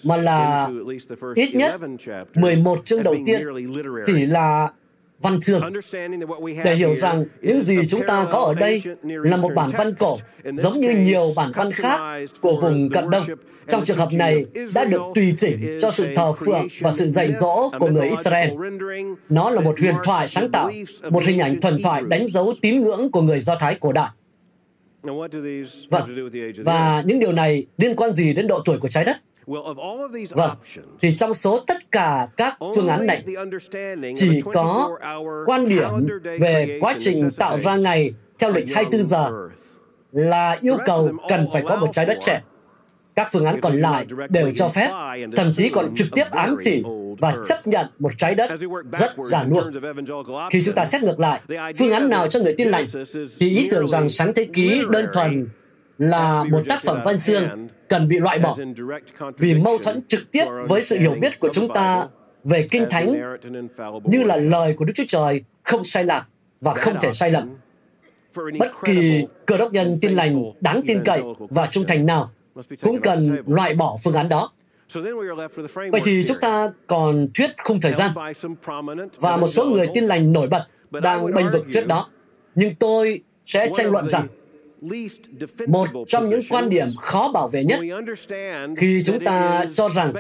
mà 0.03 0.17
là 0.17 0.69
ít 1.35 1.55
nhất 1.55 1.75
11 2.35 2.85
chương 2.85 3.03
đầu 3.03 3.15
tiên 3.25 3.41
chỉ 4.05 4.25
là 4.25 4.69
văn 5.19 5.39
chương 5.39 5.61
để 6.63 6.75
hiểu 6.75 6.95
rằng 6.95 7.23
những 7.41 7.61
gì 7.61 7.77
chúng 7.87 8.01
ta 8.07 8.25
có 8.31 8.39
ở 8.39 8.53
đây 8.53 8.83
là 9.03 9.37
một 9.37 9.51
bản 9.55 9.71
văn 9.77 9.95
cổ 9.99 10.17
giống 10.53 10.79
như 10.79 10.91
nhiều 10.91 11.33
bản 11.35 11.51
văn 11.55 11.71
khác 11.71 11.99
của 12.41 12.59
vùng 12.61 12.89
cận 12.89 13.09
đông 13.09 13.25
trong 13.67 13.85
trường 13.85 13.97
hợp 13.97 14.09
này 14.13 14.45
đã 14.73 14.85
được 14.85 15.01
tùy 15.15 15.33
chỉnh 15.37 15.77
cho 15.79 15.91
sự 15.91 16.07
thờ 16.15 16.33
phượng 16.33 16.67
và 16.81 16.91
sự 16.91 17.11
dạy 17.11 17.31
dỗ 17.31 17.71
của 17.79 17.87
người 17.87 18.07
Israel. 18.07 18.49
Nó 19.29 19.49
là 19.49 19.61
một 19.61 19.79
huyền 19.79 19.95
thoại 20.03 20.27
sáng 20.27 20.51
tạo, 20.51 20.71
một 21.09 21.23
hình 21.25 21.39
ảnh 21.39 21.61
thuần 21.61 21.83
thoại 21.83 22.03
đánh 22.07 22.27
dấu 22.27 22.53
tín 22.61 22.81
ngưỡng 22.81 23.11
của 23.11 23.21
người 23.21 23.39
Do 23.39 23.55
Thái 23.55 23.75
cổ 23.75 23.91
đại. 23.91 24.09
Vâng, 25.91 26.29
và 26.65 27.03
những 27.05 27.19
điều 27.19 27.31
này 27.31 27.65
liên 27.77 27.95
quan 27.95 28.13
gì 28.13 28.33
đến 28.33 28.47
độ 28.47 28.61
tuổi 28.65 28.77
của 28.77 28.87
trái 28.87 29.05
đất? 29.05 29.17
Vâng, 30.29 30.51
thì 31.01 31.15
trong 31.15 31.33
số 31.33 31.59
tất 31.67 31.91
cả 31.91 32.27
các 32.37 32.57
phương 32.75 32.87
án 32.87 33.05
này, 33.05 33.23
chỉ 34.15 34.41
có 34.53 34.97
quan 35.45 35.69
điểm 35.69 35.89
về 36.41 36.77
quá 36.81 36.95
trình 36.99 37.29
tạo 37.37 37.59
ra 37.59 37.75
ngày 37.75 38.13
theo 38.39 38.51
lịch 38.51 38.65
24 38.75 39.03
giờ 39.03 39.31
là 40.11 40.57
yêu 40.61 40.77
cầu 40.85 41.11
cần 41.29 41.45
phải 41.53 41.61
có 41.61 41.75
một 41.75 41.87
trái 41.91 42.05
đất 42.05 42.17
trẻ. 42.21 42.41
Các 43.15 43.29
phương 43.31 43.45
án 43.45 43.61
còn 43.61 43.81
lại 43.81 44.05
đều 44.29 44.51
cho 44.55 44.69
phép, 44.69 44.89
thậm 45.35 45.51
chí 45.53 45.69
còn 45.69 45.95
trực 45.95 46.07
tiếp 46.15 46.23
ám 46.31 46.55
chỉ 46.63 46.83
và 47.19 47.33
chấp 47.47 47.67
nhận 47.67 47.87
một 47.99 48.11
trái 48.17 48.35
đất 48.35 48.51
rất 48.91 49.13
giản 49.17 49.49
nua. 49.49 49.71
Khi 50.51 50.61
chúng 50.65 50.75
ta 50.75 50.85
xét 50.85 51.03
ngược 51.03 51.19
lại, 51.19 51.41
phương 51.79 51.91
án 51.91 52.09
nào 52.09 52.27
cho 52.27 52.39
người 52.39 52.55
tin 52.57 52.69
lành, 52.69 52.85
thì 53.39 53.57
ý 53.57 53.67
tưởng 53.71 53.87
rằng 53.87 54.09
sáng 54.09 54.33
thế 54.33 54.47
ký 54.53 54.81
đơn 54.91 55.05
thuần 55.13 55.47
là 55.97 56.43
một 56.43 56.61
tác 56.69 56.83
phẩm 56.83 57.01
văn 57.05 57.19
chương 57.19 57.67
cần 57.87 58.07
bị 58.07 58.19
loại 58.19 58.39
bỏ 58.39 58.57
vì 59.37 59.53
mâu 59.53 59.77
thuẫn 59.77 60.01
trực 60.07 60.31
tiếp 60.31 60.45
với 60.67 60.81
sự 60.81 60.99
hiểu 60.99 61.15
biết 61.21 61.39
của 61.39 61.49
chúng 61.53 61.73
ta 61.73 62.07
về 62.43 62.67
Kinh 62.71 62.85
Thánh 62.89 63.37
như 64.03 64.23
là 64.23 64.35
lời 64.35 64.73
của 64.77 64.85
Đức 64.85 64.93
Chúa 64.95 65.03
Trời 65.07 65.43
không 65.63 65.83
sai 65.83 66.03
lạc 66.03 66.25
và 66.61 66.73
không 66.73 66.95
thể 67.01 67.13
sai 67.13 67.31
lầm. 67.31 67.49
Bất 68.59 68.71
kỳ 68.85 69.25
cơ 69.45 69.57
đốc 69.57 69.73
nhân 69.73 69.97
tin 70.01 70.11
lành 70.11 70.43
đáng 70.61 70.81
tin 70.87 70.99
cậy 71.05 71.21
và 71.39 71.67
trung 71.67 71.83
thành 71.87 72.05
nào 72.05 72.31
cũng 72.81 73.01
cần 73.01 73.37
loại 73.47 73.75
bỏ 73.75 73.97
phương 74.03 74.13
án 74.13 74.29
đó. 74.29 74.51
Vậy 75.91 76.01
thì 76.03 76.23
chúng 76.27 76.37
ta 76.41 76.71
còn 76.87 77.27
thuyết 77.33 77.49
khung 77.63 77.79
thời 77.79 77.91
gian 77.91 78.11
và 79.19 79.37
một 79.37 79.47
số 79.47 79.65
người 79.65 79.87
tin 79.93 80.03
lành 80.03 80.33
nổi 80.33 80.47
bật 80.47 80.67
đang 80.91 81.33
bênh 81.33 81.49
vực 81.49 81.65
thuyết 81.73 81.87
đó. 81.87 82.09
Nhưng 82.55 82.75
tôi 82.75 83.21
sẽ 83.45 83.69
tranh 83.73 83.91
luận 83.91 84.07
rằng 84.07 84.27
một 85.67 85.87
trong 86.07 86.29
những 86.29 86.41
quan 86.49 86.69
điểm 86.69 86.87
khó 87.01 87.31
bảo 87.33 87.47
vệ 87.47 87.63
nhất 87.63 87.79
khi 88.77 89.01
chúng 89.05 89.25
ta 89.25 89.65
cho 89.73 89.89
rằng 89.89 90.13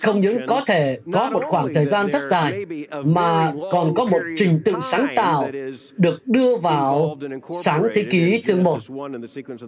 không 0.00 0.20
những 0.20 0.38
có 0.46 0.62
thể 0.66 0.98
có 1.12 1.30
một 1.30 1.42
khoảng 1.46 1.74
thời 1.74 1.84
gian 1.84 2.10
rất 2.10 2.22
dài 2.28 2.64
mà 3.04 3.52
còn 3.70 3.94
có 3.94 4.04
một 4.04 4.20
trình 4.36 4.60
tự 4.64 4.74
sáng 4.80 5.06
tạo 5.16 5.50
được 5.96 6.26
đưa 6.26 6.56
vào 6.56 7.16
sáng 7.64 7.88
thế 7.94 8.04
ký 8.10 8.40
chương 8.44 8.62
1. 8.62 8.78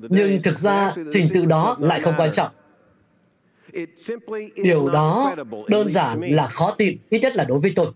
Nhưng 0.08 0.42
thực 0.42 0.58
ra 0.58 0.94
trình 1.10 1.28
tự 1.34 1.44
đó 1.44 1.76
lại 1.80 2.00
không 2.00 2.14
quan 2.16 2.32
trọng. 2.32 2.50
Điều 4.56 4.88
đó 4.88 5.34
đơn 5.68 5.90
giản 5.90 6.20
là 6.20 6.46
khó 6.46 6.70
tin, 6.78 6.96
ít 7.10 7.18
nhất 7.18 7.36
là 7.36 7.44
đối 7.44 7.58
với 7.58 7.72
tôi 7.76 7.86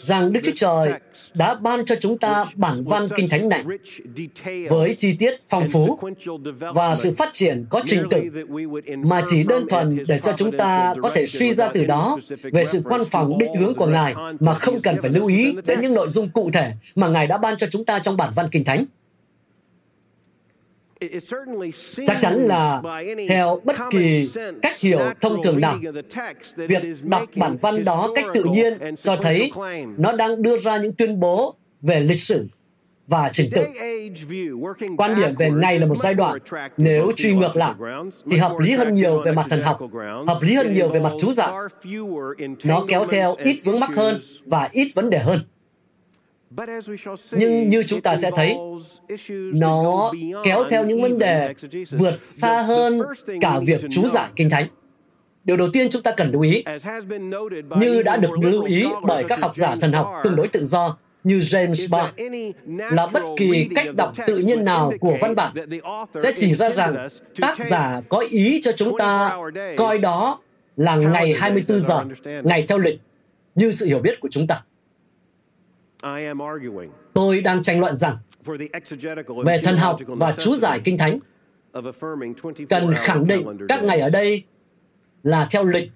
rằng 0.00 0.32
Đức 0.32 0.40
Chúa 0.44 0.52
Trời 0.54 0.92
đã 1.34 1.54
ban 1.54 1.84
cho 1.84 1.94
chúng 2.00 2.18
ta 2.18 2.44
bản 2.54 2.82
văn 2.86 3.08
Kinh 3.16 3.28
Thánh 3.28 3.48
này 3.48 3.64
với 4.68 4.94
chi 4.94 5.16
tiết 5.18 5.38
phong 5.48 5.68
phú 5.72 5.98
và 6.74 6.94
sự 6.94 7.14
phát 7.18 7.30
triển 7.32 7.66
có 7.70 7.82
trình 7.86 8.02
tự 8.10 8.20
mà 8.96 9.22
chỉ 9.26 9.44
đơn 9.44 9.66
thuần 9.70 10.04
để 10.08 10.18
cho 10.18 10.32
chúng 10.36 10.56
ta 10.56 10.94
có 11.02 11.10
thể 11.10 11.26
suy 11.26 11.52
ra 11.52 11.68
từ 11.74 11.84
đó 11.84 12.18
về 12.52 12.64
sự 12.64 12.82
quan 12.84 13.04
phòng 13.04 13.38
định 13.38 13.54
hướng 13.54 13.74
của 13.74 13.86
Ngài 13.86 14.14
mà 14.40 14.54
không 14.54 14.80
cần 14.80 14.96
phải 15.02 15.10
lưu 15.10 15.26
ý 15.26 15.54
đến 15.66 15.80
những 15.80 15.94
nội 15.94 16.08
dung 16.08 16.28
cụ 16.28 16.50
thể 16.52 16.72
mà 16.94 17.08
Ngài 17.08 17.26
đã 17.26 17.38
ban 17.38 17.56
cho 17.56 17.66
chúng 17.70 17.84
ta 17.84 17.98
trong 17.98 18.16
bản 18.16 18.32
văn 18.36 18.48
Kinh 18.52 18.64
Thánh. 18.64 18.84
Chắc 22.06 22.16
chắn 22.20 22.38
là 22.38 22.82
theo 23.28 23.60
bất 23.64 23.76
kỳ 23.90 24.30
cách 24.62 24.80
hiểu 24.80 25.00
thông 25.20 25.42
thường 25.42 25.60
nào, 25.60 25.78
việc 26.56 26.82
đọc 27.02 27.22
bản 27.36 27.56
văn 27.60 27.84
đó 27.84 28.10
cách 28.14 28.24
tự 28.34 28.44
nhiên 28.52 28.78
cho 29.02 29.16
thấy 29.16 29.50
nó 29.96 30.12
đang 30.12 30.42
đưa 30.42 30.56
ra 30.56 30.76
những 30.76 30.92
tuyên 30.92 31.20
bố 31.20 31.54
về 31.82 32.00
lịch 32.00 32.20
sử 32.20 32.46
và 33.06 33.28
trình 33.32 33.50
tự. 33.54 33.64
Quan 34.96 35.16
điểm 35.16 35.34
về 35.38 35.50
ngày 35.50 35.78
là 35.78 35.86
một 35.86 35.94
giai 35.94 36.14
đoạn, 36.14 36.38
nếu 36.76 37.12
truy 37.16 37.34
ngược 37.34 37.56
lại, 37.56 37.74
thì 38.30 38.36
hợp 38.36 38.52
lý 38.58 38.70
hơn 38.70 38.94
nhiều 38.94 39.22
về 39.22 39.32
mặt 39.32 39.46
thần 39.50 39.62
học, 39.62 39.80
hợp 40.26 40.38
lý 40.42 40.54
hơn 40.54 40.72
nhiều 40.72 40.88
về 40.88 41.00
mặt 41.00 41.12
chú 41.20 41.32
giải. 41.32 41.52
Nó 42.64 42.84
kéo 42.88 43.06
theo 43.10 43.34
ít 43.38 43.56
vướng 43.64 43.80
mắc 43.80 43.90
hơn 43.96 44.20
và 44.46 44.68
ít 44.72 44.88
vấn 44.94 45.10
đề 45.10 45.18
hơn. 45.18 45.38
Nhưng 47.32 47.68
như 47.68 47.82
chúng 47.86 48.00
ta 48.00 48.16
sẽ 48.16 48.30
thấy, 48.36 48.56
nó 49.54 50.12
kéo 50.44 50.64
theo 50.70 50.84
những 50.84 51.02
vấn 51.02 51.18
đề 51.18 51.54
vượt 51.90 52.22
xa 52.22 52.62
hơn 52.62 53.02
cả 53.40 53.60
việc 53.66 53.80
chú 53.90 54.06
giải 54.06 54.30
Kinh 54.36 54.50
Thánh. 54.50 54.68
Điều 55.44 55.56
đầu 55.56 55.68
tiên 55.72 55.88
chúng 55.90 56.02
ta 56.02 56.10
cần 56.16 56.30
lưu 56.30 56.42
ý, 56.42 56.64
như 57.80 58.02
đã 58.02 58.16
được 58.16 58.38
lưu 58.42 58.64
ý 58.64 58.86
bởi 59.02 59.24
các 59.24 59.40
học 59.40 59.56
giả 59.56 59.74
thần 59.80 59.92
học 59.92 60.12
tương 60.24 60.36
đối 60.36 60.48
tự 60.48 60.64
do 60.64 60.96
như 61.24 61.38
James 61.38 61.90
Barr, 61.90 62.20
là 62.94 63.06
bất 63.06 63.22
kỳ 63.36 63.68
cách 63.74 63.94
đọc 63.96 64.12
tự 64.26 64.38
nhiên 64.38 64.64
nào 64.64 64.92
của 65.00 65.14
văn 65.20 65.34
bản 65.34 65.52
sẽ 66.14 66.32
chỉ 66.36 66.54
ra 66.54 66.70
rằng 66.70 67.08
tác 67.40 67.58
giả 67.70 68.00
có 68.08 68.24
ý 68.30 68.60
cho 68.62 68.72
chúng 68.72 68.98
ta 68.98 69.36
coi 69.76 69.98
đó 69.98 70.40
là 70.76 70.96
ngày 70.96 71.34
24 71.38 71.78
giờ, 71.80 72.04
ngày 72.44 72.64
theo 72.68 72.78
lịch, 72.78 73.00
như 73.54 73.72
sự 73.72 73.86
hiểu 73.86 73.98
biết 73.98 74.20
của 74.20 74.28
chúng 74.30 74.46
ta. 74.46 74.62
Tôi 77.14 77.40
đang 77.40 77.62
tranh 77.62 77.80
luận 77.80 77.98
rằng 77.98 78.18
về 79.44 79.60
thần 79.64 79.76
học 79.76 79.98
và 80.06 80.32
chú 80.38 80.56
giải 80.56 80.80
kinh 80.84 80.98
thánh 80.98 81.18
cần 82.68 82.94
khẳng 82.96 83.26
định 83.26 83.46
các 83.68 83.82
ngày 83.82 84.00
ở 84.00 84.10
đây 84.10 84.44
là 85.22 85.46
theo 85.50 85.64
lịch 85.64 85.90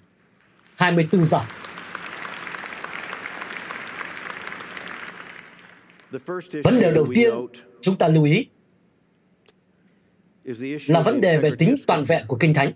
24 0.76 1.24
giờ. 1.24 1.40
Vấn 6.64 6.80
đề 6.80 6.92
đầu 6.94 7.06
tiên 7.14 7.34
chúng 7.80 7.96
ta 7.96 8.08
lưu 8.08 8.24
ý 8.24 8.46
là 10.86 11.00
vấn 11.00 11.20
đề 11.20 11.38
về 11.38 11.50
tính 11.58 11.76
toàn 11.86 12.04
vẹn 12.04 12.24
của 12.28 12.36
Kinh 12.40 12.54
Thánh. 12.54 12.72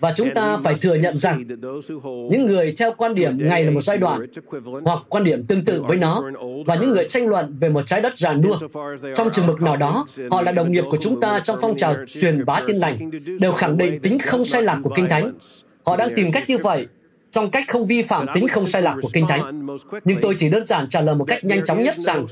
Và 0.00 0.12
chúng 0.16 0.34
ta 0.34 0.56
phải 0.64 0.74
thừa 0.74 0.94
nhận 0.94 1.18
rằng 1.18 1.44
những 2.30 2.46
người 2.46 2.74
theo 2.78 2.92
quan 2.96 3.14
điểm 3.14 3.38
ngày 3.48 3.64
là 3.64 3.70
một 3.70 3.80
giai 3.80 3.98
đoạn 3.98 4.26
hoặc 4.84 4.98
quan 5.08 5.24
điểm 5.24 5.46
tương 5.46 5.64
tự 5.64 5.82
với 5.82 5.96
nó 5.96 6.22
và 6.66 6.74
những 6.74 6.92
người 6.92 7.06
tranh 7.08 7.26
luận 7.26 7.56
về 7.60 7.68
một 7.68 7.86
trái 7.86 8.00
đất 8.00 8.18
giàn 8.18 8.40
nua 8.40 8.58
trong 9.14 9.30
trường 9.32 9.46
mực 9.46 9.62
nào 9.62 9.76
đó 9.76 10.06
họ 10.30 10.42
là 10.42 10.52
đồng 10.52 10.70
nghiệp 10.70 10.84
của 10.90 10.98
chúng 11.00 11.20
ta 11.20 11.40
trong 11.40 11.58
phong 11.60 11.76
trào 11.76 11.96
truyền 12.06 12.44
bá 12.44 12.60
tin 12.66 12.76
lành 12.76 13.10
đều 13.40 13.52
khẳng 13.52 13.78
định 13.78 14.00
tính 14.00 14.18
không 14.18 14.44
sai 14.44 14.62
lạc 14.62 14.80
của 14.82 14.90
kinh 14.96 15.08
thánh 15.08 15.32
họ 15.86 15.96
đang 15.96 16.14
tìm 16.14 16.32
cách 16.32 16.48
như 16.48 16.58
vậy 16.58 16.86
trong 17.30 17.50
cách 17.50 17.64
không 17.68 17.86
vi 17.86 18.02
phạm 18.02 18.26
tính 18.34 18.48
không 18.48 18.66
sai 18.66 18.82
lạc 18.82 18.96
của 19.02 19.08
Kinh 19.12 19.26
Thánh. 19.26 19.66
Nhưng 20.04 20.20
tôi 20.20 20.34
chỉ 20.36 20.50
đơn 20.50 20.66
giản 20.66 20.88
trả 20.88 21.00
lời 21.00 21.14
một 21.14 21.24
cách 21.24 21.44
nhanh 21.44 21.64
chóng 21.64 21.82
nhất 21.82 21.94
rằng 21.98 22.26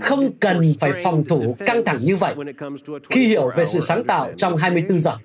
không 0.00 0.32
cần 0.40 0.74
phải 0.80 0.92
phòng 1.04 1.24
thủ 1.24 1.56
căng 1.66 1.84
thẳng 1.84 1.98
như 2.02 2.16
vậy 2.16 2.34
khi 3.10 3.22
hiểu 3.22 3.50
về 3.56 3.64
sự 3.64 3.80
sáng 3.80 4.04
tạo 4.04 4.32
trong 4.36 4.56
24 4.56 4.98
giờ. 4.98 5.16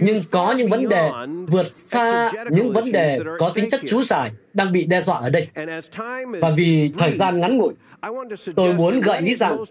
Nhưng 0.00 0.22
có 0.30 0.52
những 0.52 0.68
vấn 0.68 0.88
đề 0.88 1.10
vượt 1.46 1.74
xa 1.74 2.30
những 2.50 2.72
vấn 2.72 2.92
đề 2.92 3.18
có 3.38 3.48
tính 3.48 3.68
chất 3.70 3.80
chú 3.86 4.02
giải 4.02 4.32
đang 4.52 4.72
bị 4.72 4.86
đe 4.86 5.00
dọa 5.00 5.18
ở 5.18 5.30
đây. 5.30 5.48
Và 6.40 6.50
vì 6.56 6.90
thời 6.98 7.12
gian 7.12 7.40
ngắn 7.40 7.56
ngủi, 7.58 7.74
tôi 8.56 8.74
muốn 8.74 9.00
gợi 9.00 9.18
ý 9.18 9.34
rằng 9.34 9.64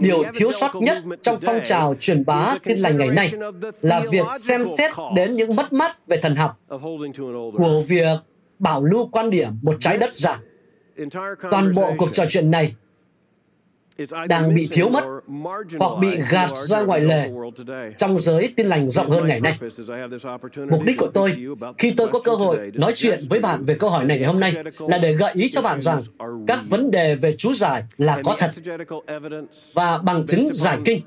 điều 0.00 0.24
thiếu 0.34 0.52
sót 0.52 0.74
nhất 0.74 0.96
trong 1.22 1.38
phong 1.42 1.60
trào 1.64 1.94
truyền 1.98 2.24
bá 2.24 2.54
tin 2.64 2.78
lành 2.78 2.96
ngày 2.98 3.08
nay 3.08 3.32
là 3.80 4.02
việc 4.10 4.26
xem 4.40 4.64
xét 4.78 4.92
đến 5.16 5.36
những 5.36 5.56
mất 5.56 5.72
mát 5.72 6.06
về 6.06 6.16
thần 6.16 6.36
học 6.36 6.58
của 7.58 7.82
việc 7.88 8.18
bảo 8.58 8.84
lưu 8.84 9.08
quan 9.12 9.30
điểm 9.30 9.48
một 9.62 9.76
trái 9.80 9.98
đất 9.98 10.16
giả. 10.16 10.40
Toàn 11.50 11.74
bộ 11.74 11.92
cuộc 11.98 12.08
trò 12.12 12.24
chuyện 12.28 12.50
này 12.50 12.74
đang 14.28 14.54
bị 14.54 14.68
thiếu 14.70 14.88
mất 14.88 15.04
hoặc 15.78 15.92
bị 16.00 16.08
gạt 16.30 16.50
ra 16.54 16.80
ngoài 16.80 17.00
lề 17.00 17.30
trong 17.98 18.18
giới 18.18 18.52
tin 18.56 18.66
lành 18.66 18.90
rộng 18.90 19.10
hơn 19.10 19.28
ngày 19.28 19.40
nay. 19.40 19.58
Mục 20.70 20.82
đích 20.84 20.98
của 20.98 21.10
tôi 21.14 21.32
khi 21.78 21.94
tôi 21.96 22.08
có 22.08 22.20
cơ 22.20 22.32
hội 22.32 22.70
nói 22.74 22.92
chuyện 22.96 23.20
với 23.28 23.40
bạn 23.40 23.64
về 23.64 23.74
câu 23.74 23.90
hỏi 23.90 24.04
này 24.04 24.18
ngày 24.18 24.26
hôm 24.26 24.40
nay 24.40 24.54
là 24.88 24.98
để 24.98 25.12
gợi 25.12 25.32
ý 25.34 25.50
cho 25.50 25.62
bạn 25.62 25.82
rằng 25.82 26.02
các 26.46 26.60
vấn 26.68 26.90
đề 26.90 27.14
về 27.14 27.34
chú 27.38 27.52
giải 27.52 27.84
là 27.98 28.22
có 28.24 28.36
thật 28.38 28.50
và 29.74 29.98
bằng 29.98 30.26
chứng 30.26 30.50
giải 30.52 30.78
kinh 30.84 31.00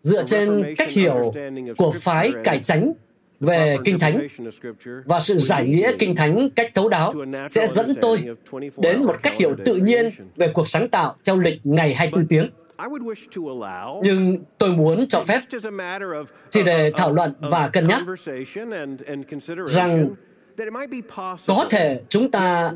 dựa 0.00 0.24
trên 0.26 0.74
cách 0.78 0.90
hiểu 0.90 1.32
của 1.76 1.90
phái 1.90 2.32
cải 2.44 2.58
tránh 2.58 2.92
về 3.40 3.76
Kinh 3.84 3.98
Thánh 3.98 4.28
và 5.04 5.20
sự 5.20 5.38
giải 5.38 5.68
nghĩa 5.68 5.92
Kinh 5.98 6.16
Thánh 6.16 6.50
cách 6.50 6.70
thấu 6.74 6.88
đáo 6.88 7.14
sẽ 7.48 7.66
dẫn 7.66 7.94
tôi 8.00 8.18
đến 8.76 9.04
một 9.04 9.22
cách 9.22 9.36
hiểu 9.36 9.56
tự 9.64 9.76
nhiên 9.76 10.10
về 10.36 10.48
cuộc 10.48 10.68
sáng 10.68 10.88
tạo 10.88 11.16
theo 11.26 11.38
lịch 11.38 11.60
ngày 11.64 11.94
24 11.94 12.26
tiếng. 12.26 12.50
Nhưng 14.02 14.44
tôi 14.58 14.70
muốn 14.70 15.06
cho 15.06 15.24
phép 15.24 15.40
chỉ 16.50 16.62
để 16.62 16.92
thảo 16.96 17.12
luận 17.12 17.34
và 17.40 17.68
cân 17.68 17.86
nhắc 17.86 18.02
rằng 19.66 20.08
có 21.46 21.66
thể 21.70 22.00
chúng 22.08 22.30
ta 22.30 22.72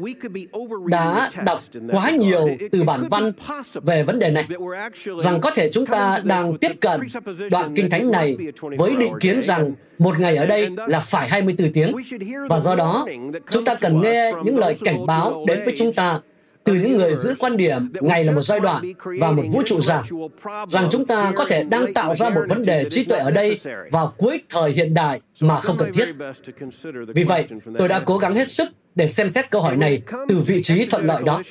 đã 0.86 1.30
đọc 1.44 1.60
quá 1.92 2.10
nhiều 2.10 2.48
từ 2.72 2.84
bản 2.84 3.06
văn 3.10 3.32
về 3.74 4.02
vấn 4.02 4.18
đề 4.18 4.30
này, 4.30 4.44
rằng 5.20 5.40
có 5.40 5.50
thể 5.50 5.70
chúng 5.72 5.86
ta 5.86 6.20
đang 6.24 6.58
tiếp 6.58 6.72
cận 6.80 7.00
đoạn 7.50 7.72
kinh 7.74 7.90
thánh 7.90 8.10
này 8.10 8.36
với 8.78 8.96
định 8.96 9.12
kiến 9.20 9.42
rằng 9.42 9.72
một 9.98 10.20
ngày 10.20 10.36
ở 10.36 10.46
đây 10.46 10.68
là 10.86 11.00
phải 11.00 11.28
24 11.28 11.72
tiếng, 11.72 11.94
và 12.50 12.58
do 12.58 12.74
đó 12.74 13.06
chúng 13.50 13.64
ta 13.64 13.74
cần 13.74 14.00
nghe 14.00 14.32
những 14.44 14.58
lời 14.58 14.76
cảnh 14.84 15.06
báo 15.06 15.44
đến 15.48 15.60
với 15.64 15.74
chúng 15.78 15.94
ta 15.94 16.20
từ 16.68 16.74
những 16.74 16.96
người 16.96 17.14
giữ 17.14 17.34
quan 17.38 17.56
điểm 17.56 17.92
ngày 18.00 18.24
là 18.24 18.32
một 18.32 18.40
giai 18.40 18.60
đoạn 18.60 18.92
và 19.20 19.30
một 19.30 19.42
vũ 19.52 19.62
trụ 19.66 19.80
giả, 19.80 20.02
rằng 20.68 20.88
chúng 20.90 21.06
ta 21.06 21.32
có 21.36 21.44
thể 21.44 21.62
đang 21.62 21.94
tạo 21.94 22.14
ra 22.14 22.28
một 22.28 22.40
vấn 22.48 22.62
đề 22.62 22.84
trí 22.90 23.04
tuệ 23.04 23.18
ở 23.18 23.30
đây 23.30 23.60
vào 23.90 24.14
cuối 24.18 24.40
thời 24.48 24.72
hiện 24.72 24.94
đại 24.94 25.20
mà 25.40 25.60
không 25.60 25.76
cần 25.78 25.92
thiết. 25.92 26.08
Vì 27.14 27.24
vậy, 27.24 27.46
tôi 27.78 27.88
đã 27.88 28.00
cố 28.00 28.18
gắng 28.18 28.34
hết 28.34 28.48
sức 28.48 28.68
để 28.94 29.06
xem 29.06 29.28
xét 29.28 29.50
câu 29.50 29.60
hỏi 29.60 29.76
này 29.76 30.02
từ 30.28 30.38
vị 30.46 30.62
trí 30.62 30.86
thuận 30.86 31.06
lợi 31.06 31.22
đó. 31.22 31.42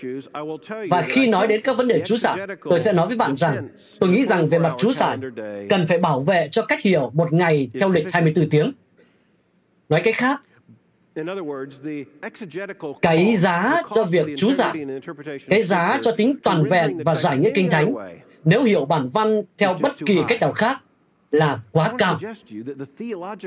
Và 0.89 1.01
khi 1.01 1.27
nói 1.27 1.47
đến 1.47 1.61
các 1.61 1.77
vấn 1.77 1.87
đề 1.87 2.01
chú 2.05 2.17
giải, 2.17 2.37
tôi 2.69 2.79
sẽ 2.79 2.93
nói 2.93 3.07
với 3.07 3.17
bạn 3.17 3.37
rằng 3.37 3.67
tôi 3.99 4.09
nghĩ 4.09 4.23
rằng 4.23 4.49
về 4.49 4.59
mặt 4.59 4.73
chú 4.77 4.91
giải, 4.91 5.17
cần 5.69 5.85
phải 5.87 5.97
bảo 5.97 6.19
vệ 6.19 6.47
cho 6.51 6.65
cách 6.65 6.81
hiểu 6.81 7.11
một 7.13 7.33
ngày 7.33 7.69
theo 7.79 7.89
lịch 7.89 8.11
24 8.11 8.49
tiếng. 8.49 8.71
Nói 9.89 10.01
cách 10.03 10.15
khác, 10.15 10.41
cái 13.01 13.35
giá 13.37 13.81
cho 13.91 14.03
việc 14.03 14.25
chú 14.37 14.51
giải, 14.51 14.85
cái 15.49 15.61
giá 15.61 15.99
cho 16.01 16.11
tính 16.11 16.35
toàn 16.43 16.63
vẹn 16.63 16.97
và 17.05 17.15
giải 17.15 17.37
nghĩa 17.37 17.51
kinh 17.55 17.69
thánh, 17.69 17.93
nếu 18.43 18.63
hiểu 18.63 18.85
bản 18.85 19.09
văn 19.13 19.41
theo 19.57 19.75
bất 19.81 19.91
kỳ 20.05 20.19
cách 20.27 20.41
nào 20.41 20.51
khác, 20.51 20.83
là 21.31 21.59
quá 21.71 21.93
cao. 21.97 22.19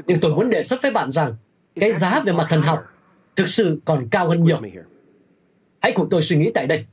Nhưng 0.07 0.21
tôi 0.21 0.35
muốn 0.35 0.51
đề 0.51 0.63
xuất 0.63 0.83
với 0.83 0.91
bạn 0.91 1.13
rằng, 1.13 1.35
cái 1.75 1.93
giá 1.93 2.21
về 2.21 2.33
mặt 2.33 2.47
thần 2.49 2.63
học 2.63 2.85
thực 3.37 3.49
sự 3.49 3.81
còn 3.85 4.09
cao 4.11 4.29
hơn 4.29 4.43
nhiều. 4.43 4.61
Hãy 5.81 5.93
cùng 5.93 6.09
tôi 6.11 6.23
suy 6.23 6.37
nghĩ 6.37 6.51
tại 6.55 6.67
đây. 6.67 6.87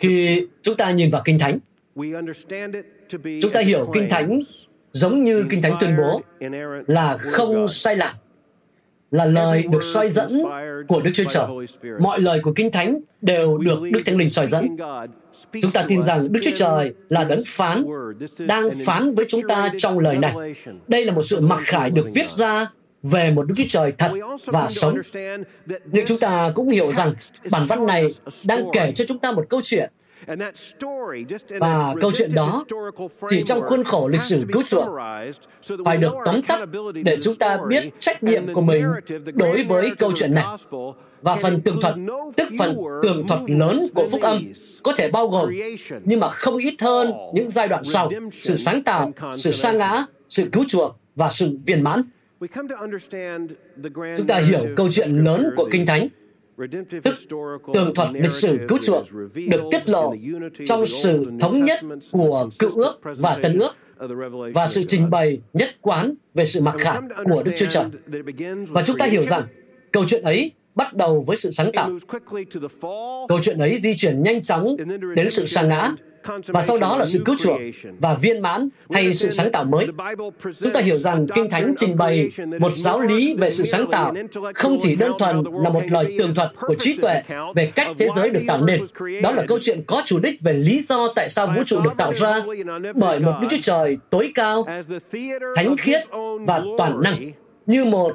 Khi 0.00 0.46
chúng 0.62 0.76
ta 0.76 0.90
nhìn 0.90 1.10
vào 1.10 1.22
Kinh 1.24 1.38
Thánh, 1.38 1.58
chúng 3.40 3.52
ta 3.52 3.60
hiểu 3.60 3.90
Kinh 3.94 4.08
Thánh 4.10 4.40
giống 4.92 5.24
như 5.24 5.46
Kinh 5.50 5.62
Thánh 5.62 5.76
tuyên 5.80 5.96
bố 5.96 6.22
là 6.86 7.16
không 7.16 7.68
sai 7.68 7.96
lạc 7.96 8.14
là 9.10 9.24
lời 9.24 9.64
được 9.70 9.82
soi 9.82 10.08
dẫn 10.08 10.42
của 10.88 11.00
Đức 11.00 11.10
Chúa 11.14 11.24
Trời. 11.28 11.46
Mọi 12.00 12.20
lời 12.20 12.40
của 12.42 12.52
Kinh 12.52 12.70
Thánh 12.70 13.00
đều 13.22 13.58
được 13.58 13.82
Đức 13.92 14.02
Thánh 14.06 14.16
Linh 14.16 14.30
soi 14.30 14.46
dẫn. 14.46 14.76
Chúng 15.62 15.70
ta 15.72 15.82
tin 15.88 16.02
rằng 16.02 16.32
Đức 16.32 16.40
Chúa 16.42 16.56
Trời 16.56 16.94
là 17.08 17.24
đấng 17.24 17.42
phán, 17.46 17.84
đang 18.38 18.70
phán 18.86 19.12
với 19.12 19.26
chúng 19.28 19.42
ta 19.48 19.72
trong 19.78 19.98
lời 19.98 20.18
này. 20.18 20.34
Đây 20.88 21.04
là 21.04 21.12
một 21.12 21.22
sự 21.22 21.40
mặc 21.40 21.60
khải 21.64 21.90
được 21.90 22.06
viết 22.14 22.30
ra 22.30 22.66
về 23.02 23.30
một 23.30 23.46
Đức 23.48 23.54
Chúa 23.56 23.64
Trời 23.68 23.92
thật 23.98 24.12
và 24.46 24.68
sống. 24.68 24.94
Nhưng 25.92 26.06
chúng 26.06 26.18
ta 26.18 26.52
cũng 26.54 26.68
hiểu 26.68 26.92
rằng 26.92 27.14
bản 27.50 27.64
văn 27.64 27.86
này 27.86 28.14
đang 28.44 28.64
kể 28.72 28.92
cho 28.94 29.04
chúng 29.08 29.18
ta 29.18 29.32
một 29.32 29.44
câu 29.48 29.60
chuyện 29.64 29.90
và 31.60 31.94
câu 32.00 32.10
chuyện 32.14 32.34
đó 32.34 32.64
chỉ 33.28 33.42
trong 33.46 33.60
khuôn 33.62 33.84
khổ 33.84 34.08
lịch 34.08 34.20
sử 34.20 34.42
cứu 34.52 34.62
chuộc 34.62 34.88
phải 35.84 35.96
được 35.96 36.14
tóm 36.24 36.42
tắt 36.42 36.60
để 37.04 37.16
chúng 37.20 37.34
ta 37.34 37.58
biết 37.68 37.94
trách 37.98 38.22
nhiệm 38.22 38.54
của 38.54 38.60
mình 38.60 38.84
đối 39.34 39.62
với 39.62 39.90
câu 39.98 40.12
chuyện 40.14 40.34
này. 40.34 40.44
Và 41.22 41.34
phần 41.34 41.60
tường 41.60 41.80
thuật, 41.82 41.94
tức 42.36 42.48
phần 42.58 42.76
tường 43.02 43.26
thuật 43.28 43.40
lớn 43.46 43.86
của 43.94 44.04
phúc 44.10 44.20
âm, 44.22 44.52
có 44.82 44.92
thể 44.96 45.10
bao 45.10 45.26
gồm, 45.26 45.50
nhưng 46.04 46.20
mà 46.20 46.28
không 46.28 46.56
ít 46.56 46.74
hơn 46.82 47.12
những 47.34 47.48
giai 47.48 47.68
đoạn 47.68 47.84
sau, 47.84 48.10
sự 48.32 48.56
sáng 48.56 48.82
tạo, 48.82 49.12
sự 49.36 49.50
sa 49.50 49.72
ngã, 49.72 50.06
sự 50.28 50.48
cứu 50.52 50.64
chuộc 50.68 50.96
và 51.16 51.28
sự 51.28 51.58
viên 51.66 51.82
mãn. 51.82 52.02
Chúng 54.16 54.26
ta 54.26 54.38
hiểu 54.38 54.66
câu 54.76 54.88
chuyện 54.90 55.10
lớn 55.10 55.50
của 55.56 55.68
Kinh 55.72 55.86
Thánh 55.86 56.08
tức 57.02 57.14
tường 57.74 57.94
thuật 57.94 58.08
lịch 58.12 58.32
sử 58.32 58.58
cứu 58.68 58.78
chuộc 58.82 59.06
được 59.48 59.62
tiết 59.70 59.88
lộ 59.88 60.14
trong 60.66 60.86
sự 60.86 61.26
thống 61.40 61.64
nhất 61.64 61.80
của 62.12 62.50
cựu 62.58 62.70
ước 62.70 63.00
và 63.02 63.38
tân 63.42 63.58
ước 63.58 63.76
và 64.54 64.66
sự 64.66 64.82
trình 64.88 65.10
bày 65.10 65.40
nhất 65.52 65.68
quán 65.80 66.14
về 66.34 66.44
sự 66.44 66.60
mặc 66.60 66.74
khải 66.78 67.00
của 67.24 67.42
Đức 67.42 67.52
Chúa 67.56 67.66
Trời. 67.70 67.84
Và 68.68 68.82
chúng 68.82 68.96
ta 68.98 69.06
hiểu 69.06 69.24
rằng 69.24 69.46
câu 69.92 70.04
chuyện 70.08 70.22
ấy 70.22 70.52
bắt 70.74 70.94
đầu 70.94 71.24
với 71.26 71.36
sự 71.36 71.50
sáng 71.50 71.72
tạo. 71.72 71.90
Câu 73.28 73.38
chuyện 73.42 73.58
ấy 73.58 73.76
di 73.76 73.94
chuyển 73.94 74.22
nhanh 74.22 74.42
chóng 74.42 74.76
đến 75.16 75.30
sự 75.30 75.46
sa 75.46 75.62
ngã 75.62 75.92
và 76.46 76.60
sau 76.60 76.78
đó 76.78 76.96
là 76.96 77.04
sự 77.04 77.22
cứu 77.24 77.36
chuộc 77.38 77.60
và 77.98 78.14
viên 78.14 78.42
mãn 78.42 78.68
hay 78.90 79.14
sự 79.14 79.30
sáng 79.30 79.52
tạo 79.52 79.64
mới. 79.64 79.86
Chúng 80.62 80.72
ta 80.72 80.80
hiểu 80.80 80.98
rằng 80.98 81.26
Kinh 81.34 81.50
Thánh 81.50 81.74
trình 81.76 81.96
bày 81.96 82.30
một 82.60 82.74
giáo 82.74 83.00
lý 83.00 83.34
về 83.38 83.50
sự 83.50 83.64
sáng 83.64 83.90
tạo 83.90 84.14
không 84.54 84.76
chỉ 84.80 84.96
đơn 84.96 85.12
thuần 85.18 85.42
là 85.62 85.70
một 85.70 85.82
lời 85.90 86.06
tường 86.18 86.34
thuật 86.34 86.50
của 86.60 86.74
trí 86.78 86.96
tuệ 86.96 87.22
về 87.54 87.66
cách 87.66 87.88
thế 87.98 88.08
giới 88.16 88.30
được 88.30 88.42
tạo 88.48 88.64
nên. 88.64 88.80
Đó 89.22 89.30
là 89.30 89.44
câu 89.48 89.58
chuyện 89.62 89.82
có 89.86 90.02
chủ 90.06 90.18
đích 90.18 90.40
về 90.40 90.52
lý 90.52 90.78
do 90.78 91.08
tại 91.16 91.28
sao 91.28 91.46
vũ 91.56 91.64
trụ 91.66 91.80
được 91.80 91.92
tạo 91.96 92.12
ra 92.12 92.42
bởi 92.94 93.20
một 93.20 93.32
Đức 93.40 93.46
Chúa 93.50 93.56
Trời 93.62 93.96
tối 94.10 94.32
cao, 94.34 94.64
thánh 95.56 95.76
khiết 95.76 96.00
và 96.46 96.62
toàn 96.78 97.02
năng 97.02 97.32
như 97.66 97.84
một 97.84 98.12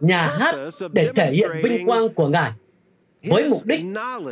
nhà 0.00 0.30
hát 0.38 0.54
để 0.92 1.08
thể 1.14 1.30
hiện 1.32 1.50
vinh 1.62 1.86
quang 1.86 2.08
của 2.08 2.28
Ngài 2.28 2.52
với 3.24 3.48
mục 3.48 3.66
đích 3.66 3.80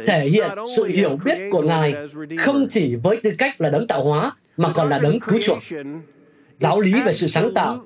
thể 0.07 0.29
hiện 0.29 0.51
sự 0.77 0.85
hiểu 0.85 1.19
biết 1.25 1.39
của 1.51 1.63
Ngài 1.63 1.95
không 2.39 2.67
chỉ 2.69 2.95
với 2.95 3.17
tư 3.23 3.31
cách 3.39 3.61
là 3.61 3.71
đấng 3.71 3.87
tạo 3.87 4.05
hóa 4.05 4.33
mà 4.57 4.73
còn 4.75 4.89
là 4.89 4.99
đấng 4.99 5.21
cứu 5.21 5.39
chuộc. 5.43 5.59
Giáo 6.55 6.81
lý 6.81 6.95
về 7.07 7.13
sự 7.13 7.27
sáng 7.27 7.55
tạo 7.55 7.85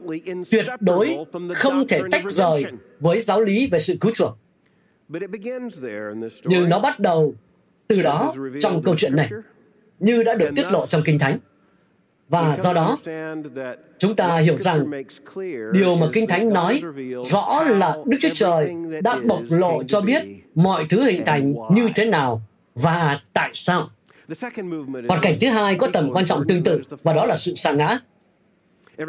tuyệt 0.51 0.67
đối 0.81 1.17
không 1.55 1.87
thể 1.89 2.01
tách 2.11 2.31
rời 2.31 2.65
với 3.01 3.19
giáo 3.19 3.41
lý 3.41 3.67
về 3.67 3.79
sự 3.79 3.97
cứu 4.01 4.13
chuộc. 4.15 4.39
Nhưng 6.45 6.69
nó 6.69 6.81
bắt 6.81 7.01
đầu 7.01 7.35
từ 7.89 8.03
đó 8.03 8.35
trong 8.61 8.83
câu 8.83 8.95
chuyện 8.97 9.17
này, 9.17 9.31
như 9.99 10.23
đã 10.23 10.35
được 10.35 10.51
tiết 10.57 10.67
lộ 10.71 10.87
trong 10.87 11.03
Kinh 11.05 11.19
Thánh. 11.19 11.39
Và 12.29 12.57
do 12.57 12.73
đó, 12.73 12.99
chúng 13.99 14.17
ta 14.17 14.37
hiểu 14.37 14.59
rằng 14.59 14.91
điều 15.73 15.97
mà 15.97 16.07
Kinh 16.13 16.27
Thánh 16.27 16.49
nói 16.49 16.83
rõ 17.25 17.63
là 17.63 17.97
Đức 18.07 18.19
Chúa 18.21 18.35
Trời 18.35 18.75
đã 19.03 19.17
bộc 19.25 19.43
lộ 19.49 19.83
cho 19.83 20.01
biết 20.01 20.23
mọi 20.55 20.87
thứ 20.89 21.03
hình 21.03 21.23
thành 21.27 21.55
như 21.71 21.89
thế 21.95 22.05
nào 22.05 22.43
và 22.75 23.21
tại 23.33 23.51
sao. 23.53 23.91
Hoàn 25.09 25.21
cảnh 25.23 25.37
thứ 25.41 25.49
hai 25.49 25.75
có 25.75 25.87
tầm 25.93 26.11
quan 26.13 26.27
trọng 26.27 26.47
tương 26.49 26.63
tự, 26.63 26.83
và 27.03 27.13
đó 27.13 27.27
là 27.27 27.37
sự 27.37 27.55
sa 27.55 27.73
ngã. 27.73 27.99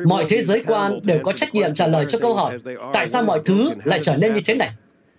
Mọi 0.05 0.25
thế 0.29 0.41
giới 0.41 0.63
quan 0.67 0.99
đều 1.03 1.19
có 1.23 1.31
trách 1.31 1.55
nhiệm 1.55 1.73
trả 1.73 1.87
lời 1.87 2.05
cho 2.07 2.19
câu 2.19 2.33
hỏi 2.33 2.59
tại 2.93 3.05
sao 3.05 3.23
mọi 3.23 3.41
thứ 3.45 3.71
lại 3.83 3.99
trở 4.03 4.17
nên 4.17 4.33
như 4.33 4.41
thế 4.45 4.55
này? 4.55 4.69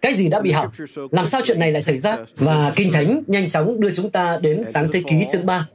Cái 0.01 0.14
gì 0.14 0.28
đã 0.28 0.40
bị 0.40 0.51
hỏng? 0.51 0.68
Làm 1.11 1.24
sao 1.26 1.40
chuyện 1.44 1.61
này 1.61 1.72
lại 1.72 1.82
xảy 1.82 1.97
ra? 1.97 2.16
Và 2.36 2.72
Kinh 2.76 2.92
Thánh 2.92 3.22
nhanh 3.26 3.49
chóng 3.49 3.80
đưa 3.80 3.90
chúng 3.94 4.11
ta 4.11 4.38
đến 4.42 4.64
sáng 4.64 4.88
thế 4.92 5.03
ký 5.07 5.16
chương 5.32 5.47
3. 5.47 5.66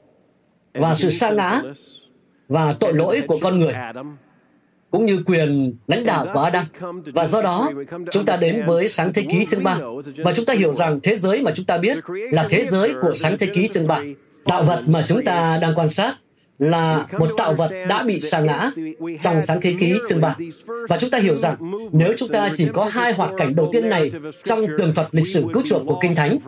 Và 0.74 0.94
sự 0.94 1.10
sa 1.10 1.32
ngã 1.32 1.62
và 2.52 2.74
tội 2.80 2.94
lỗi 2.94 3.22
của 3.28 3.40
con 3.42 3.60
người 3.60 3.74
cũng 4.92 5.06
như 5.06 5.24
quyền 5.26 5.74
lãnh 5.88 6.06
đạo 6.06 6.28
của 6.34 6.40
Adam. 6.40 6.66
Và 7.14 7.26
do 7.26 7.42
đó, 7.42 7.72
chúng 8.12 8.26
ta 8.26 8.36
đến 8.36 8.64
với 8.68 8.88
sáng 8.88 9.14
thế 9.14 9.24
ký 9.30 9.46
chương 9.46 9.64
3. 9.64 9.80
Và 10.18 10.34
chúng 10.34 10.46
ta 10.46 10.54
hiểu 10.54 10.74
rằng 10.74 11.00
thế 11.04 11.16
giới 11.16 11.42
mà 11.42 11.52
chúng 11.56 11.66
ta 11.66 11.78
biết 11.78 11.98
là 12.32 12.48
thế 12.50 12.64
giới 12.64 12.94
của 13.02 13.14
sáng 13.14 13.38
thế 13.38 13.48
ký 13.48 13.68
chương 13.68 13.88
3. 13.88 14.02
Tạo 14.46 14.64
vật 14.64 14.84
mà 14.88 15.04
chúng 15.08 15.26
ta 15.26 15.58
đang 15.62 15.76
quan 15.76 15.90
sát 15.90 16.16
là 16.60 17.06
một 17.20 17.30
tạo 17.38 17.54
vật 17.54 17.72
đã 17.90 18.04
bị 18.04 18.22
sa 18.22 18.40
ngã 18.40 18.72
trong 19.22 19.42
sáng 19.42 19.62
thế 19.62 19.76
ký 19.80 19.94
chương 20.10 20.22
3. 20.22 20.36
Và 20.90 20.98
chúng 20.98 21.10
ta 21.10 21.18
hiểu 21.18 21.36
rằng 21.36 21.56
nếu 21.92 22.14
chúng 22.18 22.30
ta 22.30 22.50
chỉ 22.54 22.68
có 22.74 22.86
hai 22.92 23.14
hoạt 23.14 23.32
cảnh 23.38 23.56
đầu 23.56 23.70
tiên 23.72 23.90
này 23.90 24.12
trong 24.44 24.62
tường 24.78 24.94
thuật 24.96 25.08
lịch 25.12 25.28
sử 25.28 25.46
cứu 25.54 25.64
chuộc 25.66 25.82
của 25.86 26.00
Kinh 26.02 26.16
Thánh, 26.16 26.40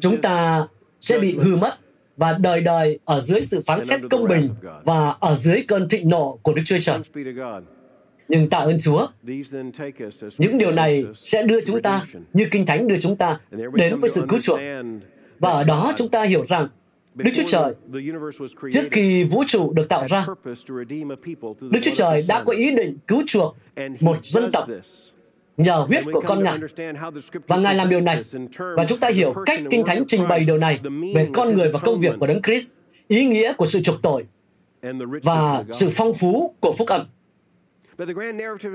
chúng 0.00 0.20
ta 0.20 0.66
sẽ 1.00 1.18
bị 1.18 1.38
hư 1.38 1.56
mất 1.56 1.78
và 2.16 2.38
đời 2.40 2.60
đời 2.60 2.98
ở 3.04 3.20
dưới 3.20 3.40
sự 3.40 3.62
phán 3.66 3.84
xét 3.84 4.00
công 4.10 4.28
bình 4.28 4.50
và 4.84 5.14
ở 5.20 5.34
dưới 5.34 5.64
cơn 5.68 5.88
thịnh 5.88 6.08
nộ 6.08 6.38
của 6.42 6.54
Đức 6.54 6.62
Chúa 6.64 6.78
Trời. 6.80 6.98
Nhưng 8.28 8.50
tạ 8.50 8.58
ơn 8.58 8.78
Chúa, 8.78 9.06
những 10.38 10.58
điều 10.58 10.72
này 10.72 11.04
sẽ 11.22 11.42
đưa 11.42 11.60
chúng 11.64 11.82
ta, 11.82 12.02
như 12.32 12.46
Kinh 12.50 12.66
Thánh 12.66 12.88
đưa 12.88 12.98
chúng 13.00 13.16
ta, 13.16 13.40
đến 13.50 13.98
với 13.98 14.10
sự 14.10 14.24
cứu 14.28 14.40
chuộc. 14.40 14.58
Và 15.38 15.50
ở 15.50 15.64
đó 15.64 15.92
chúng 15.96 16.08
ta 16.08 16.22
hiểu 16.22 16.44
rằng 16.44 16.68
Đức 17.14 17.30
Chúa 17.34 17.42
Trời, 17.46 17.74
trước 18.72 18.88
khi 18.92 19.24
vũ 19.24 19.44
trụ 19.46 19.72
được 19.72 19.88
tạo 19.88 20.06
ra, 20.08 20.26
Đức 21.60 21.80
Chúa 21.82 21.94
Trời 21.94 22.24
đã 22.28 22.42
có 22.46 22.52
ý 22.52 22.70
định 22.70 22.98
cứu 23.06 23.22
chuộc 23.26 23.56
một 24.00 24.24
dân 24.24 24.52
tộc 24.52 24.68
nhờ 25.56 25.84
huyết 25.88 26.04
của 26.12 26.20
con 26.26 26.42
Ngài. 26.42 26.58
Và 27.46 27.56
Ngài 27.56 27.74
làm 27.74 27.90
điều 27.90 28.00
này. 28.00 28.24
Và 28.76 28.84
chúng 28.88 28.98
ta 28.98 29.08
hiểu 29.08 29.34
cách 29.46 29.60
Kinh 29.70 29.84
Thánh 29.84 30.04
trình 30.06 30.28
bày 30.28 30.40
điều 30.40 30.58
này 30.58 30.80
về 31.14 31.28
con 31.32 31.54
người 31.54 31.70
và 31.72 31.80
công 31.80 32.00
việc 32.00 32.14
của 32.20 32.26
Đấng 32.26 32.42
Christ, 32.42 32.76
ý 33.08 33.24
nghĩa 33.24 33.52
của 33.52 33.66
sự 33.66 33.80
trục 33.80 33.96
tội 34.02 34.24
và 35.22 35.64
sự 35.72 35.90
phong 35.92 36.14
phú 36.14 36.54
của 36.60 36.72
phúc 36.72 36.88
âm. 36.88 37.06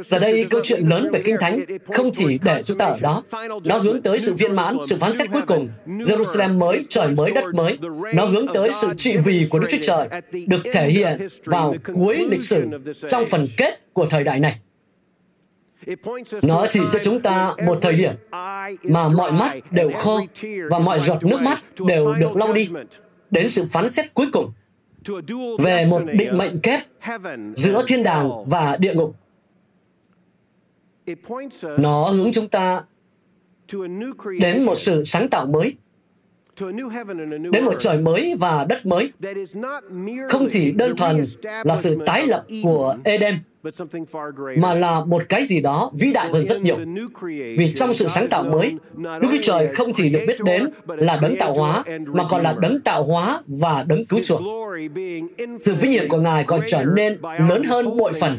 Giờ 0.05 0.19
đây, 0.19 0.45
câu 0.49 0.61
chuyện 0.63 0.87
lớn 0.87 1.09
về 1.13 1.21
Kinh 1.25 1.35
Thánh 1.39 1.65
không 1.93 2.11
chỉ 2.11 2.37
để 2.43 2.63
chúng 2.65 2.77
ta 2.77 2.85
ở 2.85 2.97
đó. 3.01 3.23
Nó 3.63 3.77
hướng 3.77 4.01
tới 4.01 4.19
sự 4.19 4.33
viên 4.33 4.55
mãn, 4.55 4.75
sự 4.87 4.97
phán 4.99 5.17
xét 5.17 5.29
cuối 5.33 5.41
cùng, 5.47 5.69
Jerusalem 5.87 6.57
mới, 6.57 6.85
trời 6.89 7.07
mới, 7.07 7.31
đất 7.31 7.43
mới. 7.55 7.77
Nó 8.13 8.25
hướng 8.25 8.47
tới 8.53 8.71
sự 8.71 8.87
trị 8.97 9.17
vì 9.17 9.47
của 9.49 9.59
Đức 9.59 9.67
Chúa 9.71 9.77
Trời, 9.81 10.07
được 10.47 10.61
thể 10.73 10.87
hiện 10.87 11.27
vào 11.45 11.75
cuối 11.93 12.25
lịch 12.29 12.41
sử, 12.41 12.67
trong 13.07 13.25
phần 13.25 13.47
kết 13.57 13.93
của 13.93 14.05
thời 14.05 14.23
đại 14.23 14.39
này. 14.39 14.59
Nó 16.41 16.65
chỉ 16.69 16.79
cho 16.91 16.99
chúng 17.03 17.21
ta 17.21 17.55
một 17.65 17.77
thời 17.81 17.93
điểm 17.93 18.13
mà 18.83 19.09
mọi 19.09 19.31
mắt 19.31 19.71
đều 19.71 19.91
khô 19.95 20.21
và 20.71 20.79
mọi 20.79 20.99
giọt 20.99 21.23
nước 21.23 21.41
mắt 21.41 21.63
đều 21.79 22.13
được 22.13 22.35
lau 22.35 22.53
đi 22.53 22.69
đến 23.31 23.49
sự 23.49 23.65
phán 23.71 23.89
xét 23.89 24.13
cuối 24.13 24.27
cùng. 24.33 24.51
Về 25.59 25.85
một 25.85 26.01
định 26.13 26.37
mệnh 26.37 26.57
kép 26.57 26.81
giữa 27.55 27.83
thiên 27.87 28.03
đàng 28.03 28.49
và 28.49 28.77
địa 28.77 28.93
ngục. 28.93 29.15
Nó 31.77 32.09
hướng 32.09 32.31
chúng 32.31 32.47
ta 32.47 32.83
đến 34.39 34.63
một 34.63 34.75
sự 34.75 35.03
sáng 35.03 35.29
tạo 35.29 35.45
mới, 35.45 35.73
đến 37.51 37.65
một 37.65 37.73
trời 37.79 37.97
mới 37.97 38.35
và 38.39 38.65
đất 38.69 38.85
mới, 38.85 39.11
không 40.29 40.47
chỉ 40.49 40.71
đơn 40.71 40.95
thuần 40.95 41.25
là 41.63 41.75
sự 41.75 41.97
tái 42.05 42.27
lập 42.27 42.45
của 42.63 42.95
Eden, 43.03 43.35
mà 44.57 44.73
là 44.73 45.05
một 45.05 45.23
cái 45.29 45.43
gì 45.43 45.61
đó 45.61 45.91
vĩ 45.99 46.13
đại 46.13 46.29
hơn 46.29 46.45
rất 46.45 46.61
nhiều. 46.61 46.77
Vì 47.57 47.73
trong 47.75 47.93
sự 47.93 48.07
sáng 48.07 48.29
tạo 48.29 48.43
mới, 48.43 48.75
Đức 48.95 49.27
Chúa 49.31 49.37
Trời 49.41 49.67
không 49.75 49.91
chỉ 49.93 50.09
được 50.09 50.19
biết 50.27 50.41
đến 50.41 50.67
là 50.87 51.19
đấng 51.21 51.37
tạo 51.39 51.53
hóa, 51.53 51.83
mà 52.05 52.23
còn 52.29 52.41
là 52.41 52.55
đấng 52.61 52.81
tạo 52.81 53.03
hóa 53.03 53.41
và 53.47 53.85
đấng 53.87 54.05
cứu 54.05 54.19
chuộc. 54.19 54.41
Sự 55.59 55.75
vinh 55.81 55.91
hiển 55.91 56.07
của 56.09 56.17
Ngài 56.17 56.43
còn 56.43 56.59
trở 56.67 56.83
nên 56.83 57.17
lớn 57.49 57.63
hơn 57.63 57.97
bội 57.97 58.13
phần 58.13 58.37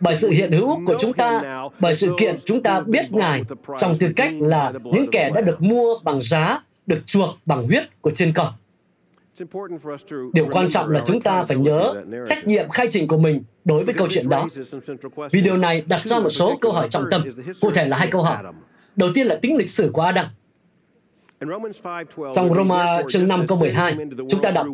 bởi 0.00 0.14
sự 0.14 0.30
hiện 0.30 0.52
hữu 0.52 0.80
của 0.86 0.96
chúng 0.98 1.12
ta, 1.12 1.40
bởi 1.80 1.94
sự 1.94 2.12
kiện 2.18 2.36
chúng 2.44 2.62
ta 2.62 2.80
biết 2.80 3.12
Ngài 3.12 3.42
trong 3.78 3.96
tư 4.00 4.08
cách 4.16 4.32
là 4.40 4.72
những 4.84 5.06
kẻ 5.12 5.30
đã 5.34 5.40
được 5.40 5.62
mua 5.62 5.98
bằng 6.04 6.20
giá, 6.20 6.60
được 6.86 7.06
chuộc 7.06 7.38
bằng 7.46 7.66
huyết 7.66 8.02
của 8.02 8.10
trên 8.10 8.32
cỏ. 8.32 8.52
Điều 10.32 10.46
quan 10.52 10.68
trọng 10.70 10.90
là 10.90 11.02
chúng 11.04 11.20
ta 11.20 11.42
phải 11.42 11.56
nhớ 11.56 11.94
trách 12.26 12.46
nhiệm 12.46 12.68
khai 12.68 12.86
trình 12.90 13.08
của 13.08 13.18
mình 13.18 13.42
đối 13.64 13.84
với 13.84 13.94
câu 13.94 14.06
chuyện 14.10 14.28
đó. 14.28 14.48
Vì 15.32 15.40
điều 15.40 15.56
này 15.56 15.82
đặt 15.86 16.06
ra 16.06 16.18
một 16.18 16.28
số 16.28 16.58
câu 16.60 16.72
hỏi 16.72 16.88
trọng 16.90 17.04
tâm, 17.10 17.24
cụ 17.60 17.70
thể 17.70 17.86
là 17.86 17.96
hai 17.96 18.08
câu 18.10 18.22
hỏi. 18.22 18.44
Đầu 18.96 19.10
tiên 19.14 19.26
là 19.26 19.34
tính 19.34 19.56
lịch 19.56 19.70
sử 19.70 19.90
của 19.92 20.02
Adam. 20.02 20.26
Trong 22.32 22.54
Roma 22.54 23.02
chương 23.08 23.28
5 23.28 23.46
câu 23.46 23.58
12, 23.58 23.96
chúng 24.28 24.40
ta 24.40 24.50
đọc, 24.50 24.66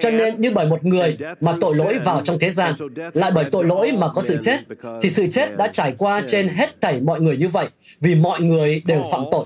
cho 0.00 0.10
nên 0.10 0.40
như 0.40 0.50
bởi 0.50 0.66
một 0.66 0.84
người 0.84 1.16
mà 1.40 1.56
tội 1.60 1.76
lỗi 1.76 1.98
vào 2.04 2.20
trong 2.24 2.38
thế 2.38 2.50
gian, 2.50 2.74
lại 3.14 3.32
bởi 3.34 3.44
tội 3.44 3.64
lỗi 3.64 3.92
mà 3.98 4.08
có 4.14 4.22
sự 4.22 4.38
chết, 4.40 4.60
thì 5.00 5.08
sự 5.08 5.26
chết 5.30 5.56
đã 5.56 5.68
trải 5.72 5.94
qua 5.98 6.22
trên 6.26 6.48
hết 6.48 6.80
thảy 6.80 7.00
mọi 7.00 7.20
người 7.20 7.36
như 7.36 7.48
vậy, 7.48 7.68
vì 8.00 8.14
mọi 8.14 8.40
người 8.40 8.82
đều 8.86 9.02
phạm 9.12 9.24
tội. 9.30 9.44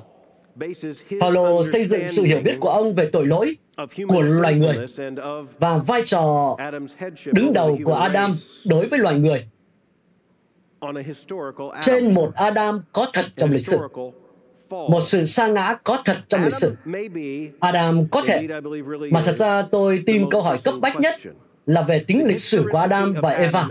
Paulo 1.20 1.62
xây 1.72 1.84
dựng 1.84 2.08
sự 2.08 2.22
hiểu 2.22 2.40
biết 2.40 2.56
của 2.60 2.68
ông 2.68 2.94
về 2.94 3.08
tội 3.12 3.26
lỗi 3.26 3.56
của 4.08 4.22
loài 4.22 4.54
người 4.54 4.76
và 5.58 5.78
vai 5.86 6.02
trò 6.04 6.56
đứng 7.32 7.52
đầu 7.52 7.78
của 7.84 7.94
Adam 7.94 8.36
đối 8.64 8.88
với 8.88 8.98
loài 8.98 9.18
người. 9.18 9.46
Trên 11.80 12.14
một 12.14 12.34
Adam 12.34 12.82
có 12.92 13.06
thật 13.12 13.24
trong 13.36 13.50
lịch 13.50 13.62
sử. 13.66 13.78
Một 14.70 15.00
sự 15.00 15.24
sa 15.24 15.46
ngã 15.46 15.76
có 15.84 16.02
thật 16.04 16.16
trong 16.28 16.44
lịch 16.44 16.52
sử. 16.52 16.74
Adam 17.60 18.06
có 18.10 18.22
thể, 18.26 18.48
mà 19.10 19.22
thật 19.24 19.36
ra 19.36 19.62
tôi 19.62 20.02
tin 20.06 20.30
câu 20.30 20.42
hỏi 20.42 20.58
cấp 20.64 20.74
bách 20.80 21.00
nhất 21.00 21.14
là 21.66 21.82
về 21.82 22.04
tính 22.06 22.24
lịch 22.26 22.40
sử 22.40 22.64
của 22.72 22.78
Adam 22.78 23.14
và 23.22 23.30
Eva 23.30 23.68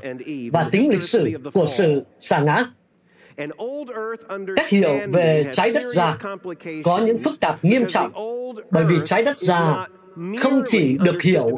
và 0.54 0.66
tính 0.72 0.90
lịch 0.90 1.04
sử 1.04 1.30
của 1.54 1.66
sự 1.66 2.04
sa 2.20 2.40
ngã. 2.40 2.66
Cách 4.56 4.70
hiểu 4.70 5.00
về 5.14 5.46
trái 5.52 5.72
đất 5.72 5.84
già 5.86 6.18
có 6.84 6.98
những 6.98 7.18
phức 7.18 7.40
tạp 7.40 7.66
nghiêm 7.66 7.86
trọng 7.88 8.12
bởi 8.72 8.84
vì 8.84 8.96
trái 9.06 9.24
đất 9.24 9.40
già 9.40 9.88
không 10.42 10.62
chỉ 10.66 10.98
được 11.04 11.22
hiểu 11.22 11.58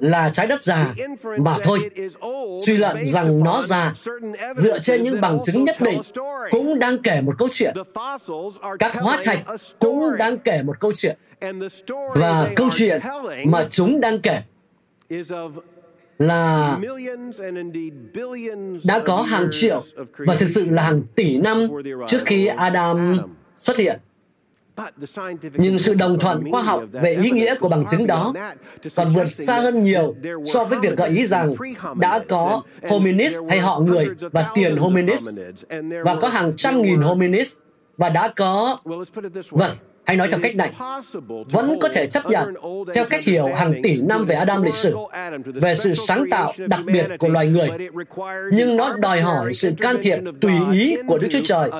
là 0.00 0.30
trái 0.32 0.46
đất 0.46 0.62
già 0.62 0.94
mà 1.38 1.58
thôi. 1.62 1.90
Suy 2.66 2.76
luận 2.76 3.04
rằng 3.04 3.44
nó 3.44 3.62
già 3.62 3.94
dựa 4.54 4.78
trên 4.78 5.02
những 5.02 5.20
bằng 5.20 5.38
chứng 5.44 5.64
nhất 5.64 5.76
định 5.80 6.00
cũng 6.50 6.78
đang 6.78 6.98
kể 6.98 7.20
một 7.20 7.32
câu 7.38 7.48
chuyện. 7.52 7.74
Các 8.78 8.94
hóa 8.94 9.18
thạch 9.24 9.38
cũng 9.78 10.16
đang 10.18 10.38
kể 10.38 10.62
một 10.62 10.80
câu 10.80 10.92
chuyện. 10.92 11.16
Và 12.14 12.50
câu 12.56 12.68
chuyện 12.72 13.00
mà 13.46 13.66
chúng 13.70 14.00
đang 14.00 14.18
kể 14.20 14.42
là 16.26 16.78
đã 18.84 19.00
có 19.04 19.22
hàng 19.22 19.48
triệu 19.50 19.82
và 20.18 20.34
thực 20.34 20.46
sự 20.46 20.70
là 20.70 20.82
hàng 20.82 21.02
tỷ 21.14 21.38
năm 21.38 21.68
trước 22.06 22.18
khi 22.26 22.46
Adam 22.46 23.16
xuất 23.54 23.76
hiện. 23.76 24.00
Nhưng 25.54 25.78
sự 25.78 25.94
đồng 25.94 26.18
thuận 26.18 26.50
khoa 26.50 26.62
học 26.62 26.82
về 26.92 27.14
ý 27.14 27.30
nghĩa 27.30 27.54
của 27.54 27.68
bằng 27.68 27.84
chứng 27.90 28.06
đó 28.06 28.32
còn 28.96 29.12
vượt 29.12 29.26
xa 29.26 29.56
hơn 29.56 29.82
nhiều 29.82 30.14
so 30.44 30.64
với 30.64 30.78
việc 30.80 30.96
gợi 30.96 31.10
ý 31.10 31.24
rằng 31.24 31.54
đã 31.96 32.20
có 32.28 32.62
hominid 32.88 33.36
hay 33.48 33.58
họ 33.58 33.80
người 33.80 34.06
và 34.32 34.50
tiền 34.54 34.76
hominid 34.76 35.40
và 36.04 36.16
có 36.20 36.28
hàng 36.28 36.52
trăm 36.56 36.82
nghìn 36.82 37.00
hominid 37.00 37.58
và 37.96 38.08
đã 38.08 38.32
có... 38.36 38.78
Vâng, 39.50 39.76
hay 40.06 40.16
nói 40.16 40.28
theo 40.30 40.40
cách 40.42 40.56
này, 40.56 40.70
vẫn 41.46 41.78
có 41.80 41.88
thể 41.88 42.06
chấp 42.06 42.26
nhận 42.26 42.54
theo 42.94 43.04
cách 43.04 43.24
hiểu 43.24 43.48
hàng 43.54 43.74
tỷ 43.82 43.96
năm 43.96 44.24
về 44.24 44.34
Adam 44.36 44.62
lịch 44.62 44.74
sử, 44.74 44.96
về 45.44 45.74
sự 45.74 45.94
sáng 45.94 46.24
tạo 46.30 46.52
đặc 46.66 46.80
biệt 46.84 47.06
của 47.18 47.28
loài 47.28 47.46
người, 47.46 47.68
nhưng 48.52 48.76
nó 48.76 48.96
đòi 48.96 49.20
hỏi 49.20 49.52
sự 49.52 49.72
can 49.80 49.96
thiệp 50.02 50.18
tùy 50.40 50.52
ý 50.72 50.96
của 51.06 51.18
Đức 51.18 51.28
Chúa 51.30 51.42
Trời 51.44 51.70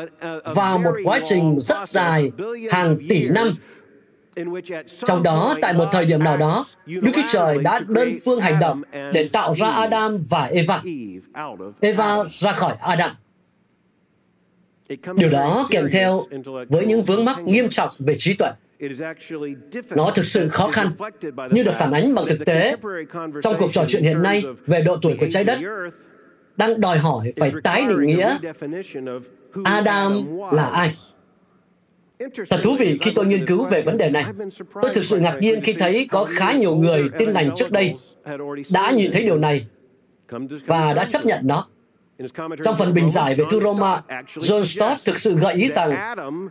vào 0.45 0.79
một 0.79 0.95
quá 1.05 1.20
trình 1.25 1.59
rất 1.61 1.89
dài, 1.89 2.33
hàng 2.70 2.99
tỷ 3.09 3.29
năm, 3.29 3.53
trong 5.05 5.23
đó, 5.23 5.57
tại 5.61 5.73
một 5.73 5.89
thời 5.93 6.05
điểm 6.05 6.25
nào 6.25 6.37
đó, 6.37 6.64
Đức 6.87 7.11
Chúa 7.14 7.23
Trời 7.29 7.59
đã 7.59 7.81
đơn 7.89 8.11
phương 8.25 8.41
hành 8.41 8.61
động 8.61 8.83
để 9.12 9.29
tạo 9.33 9.55
ra 9.55 9.68
Adam 9.68 10.18
và 10.31 10.45
Eva. 10.45 10.83
Eva 11.81 12.25
ra 12.31 12.53
khỏi 12.53 12.75
Adam. 12.81 13.11
Điều 15.16 15.30
đó 15.30 15.68
kèm 15.70 15.88
theo 15.93 16.26
với 16.68 16.86
những 16.86 17.03
vướng 17.03 17.24
mắc 17.24 17.38
nghiêm 17.45 17.68
trọng 17.68 17.90
về 17.99 18.14
trí 18.18 18.34
tuệ. 18.34 18.51
Nó 19.90 20.11
thực 20.14 20.24
sự 20.24 20.49
khó 20.49 20.70
khăn, 20.72 20.90
như 21.51 21.62
được 21.62 21.74
phản 21.78 21.93
ánh 21.93 22.14
bằng 22.14 22.24
thực 22.28 22.45
tế 22.45 22.76
trong 23.43 23.55
cuộc 23.59 23.72
trò 23.72 23.84
chuyện 23.88 24.03
hiện 24.03 24.22
nay 24.22 24.43
về 24.66 24.82
độ 24.82 24.97
tuổi 25.03 25.16
của 25.20 25.26
trái 25.30 25.45
đất, 25.45 25.59
đang 26.57 26.80
đòi 26.80 26.99
hỏi 26.99 27.32
phải 27.36 27.53
tái 27.64 27.84
định 27.88 28.07
nghĩa 28.07 28.36
Adam 29.64 30.26
là 30.53 30.66
ai. 30.66 30.95
Thật 32.51 32.61
thú 32.62 32.74
vị 32.78 32.99
khi 33.01 33.12
tôi 33.14 33.26
nghiên 33.26 33.47
cứu 33.47 33.64
về 33.64 33.82
vấn 33.82 33.99
đề 33.99 34.11
này. 34.11 34.24
Tôi 34.82 34.90
thực 34.95 35.05
sự 35.05 35.18
ngạc 35.18 35.36
nhiên 35.40 35.61
khi 35.64 35.72
thấy 35.72 36.07
có 36.11 36.26
khá 36.30 36.53
nhiều 36.53 36.76
người 36.76 37.09
tin 37.18 37.30
lành 37.30 37.51
trước 37.57 37.70
đây 37.70 37.95
đã 38.70 38.90
nhìn 38.90 39.11
thấy 39.12 39.22
điều 39.22 39.38
này 39.38 39.66
và 40.66 40.95
đã 40.95 41.05
chấp 41.05 41.26
nhận 41.26 41.40
nó. 41.47 41.66
Trong 42.65 42.77
phần 42.79 42.95
bình 42.95 43.09
giải 43.09 43.35
về 43.35 43.45
thư 43.51 43.61
Roma, 43.61 44.03
John 44.37 44.65
Stott 44.65 45.05
thực 45.05 45.19
sự 45.19 45.35
gợi 45.35 45.55
ý 45.55 45.69
rằng 45.69 45.91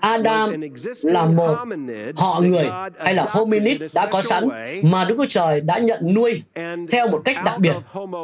Adam 0.01 0.61
là 1.01 1.25
một 1.25 1.55
họ 2.15 2.41
người 2.41 2.67
hay 2.99 3.13
là 3.13 3.25
hominid 3.29 3.81
đã 3.93 4.05
có 4.05 4.21
sẵn 4.21 4.49
mà 4.83 5.05
Đức 5.05 5.15
Chúa 5.17 5.25
Trời 5.29 5.61
đã 5.61 5.77
nhận 5.77 6.13
nuôi 6.13 6.43
theo 6.91 7.07
một 7.07 7.21
cách 7.25 7.37
đặc 7.45 7.59
biệt 7.59 7.75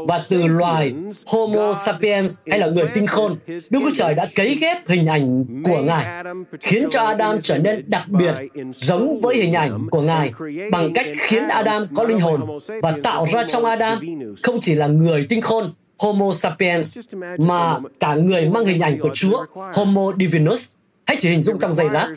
và 0.08 0.24
từ 0.30 0.48
loài 0.48 0.94
Homo 1.28 1.74
sapiens 1.74 2.42
hay 2.48 2.60
là 2.60 2.68
người 2.68 2.86
tinh 2.94 3.08
khôn, 3.08 3.36
Đức 3.48 3.80
Chúa 3.84 3.92
Trời 3.94 4.14
đã 4.14 4.28
cấy 4.36 4.58
ghép 4.62 4.88
hình 4.88 5.06
ảnh 5.06 5.46
của 5.64 5.82
Ngài, 5.82 6.24
khiến 6.62 6.88
cho 6.92 7.04
Adam 7.04 7.42
trở 7.42 7.58
nên 7.58 7.84
đặc 7.88 8.08
biệt 8.08 8.34
giống 8.76 9.20
với 9.20 9.36
hình 9.36 9.54
ảnh 9.54 9.88
của 9.90 10.02
Ngài 10.02 10.32
bằng 10.72 10.94
cách 10.94 11.06
khiến 11.18 11.48
Adam 11.48 11.88
có 11.96 12.04
linh 12.04 12.20
hồn 12.20 12.60
và 12.82 12.94
tạo 13.04 13.26
ra 13.34 13.44
trong 13.48 13.66
Adam 13.66 14.00
không 14.44 14.60
chỉ 14.62 14.76
là 14.76 14.88
người 14.88 15.26
tinh 15.30 15.42
khôn 15.42 15.74
Homo 16.00 16.34
sapiens 16.34 16.98
mà 17.38 17.80
cả 18.00 18.16
người 18.16 18.50
mang 18.50 18.66
hình 18.66 18.82
ảnh 18.82 19.00
của 19.00 19.10
Chúa, 19.14 19.46
Homo 19.74 20.12
divinus. 20.20 20.72
Hãy 21.06 21.18
chỉ 21.20 21.30
hình 21.30 21.42
dung 21.42 21.60
trong 21.60 21.74
giây 21.74 21.90
lát. 21.90 22.14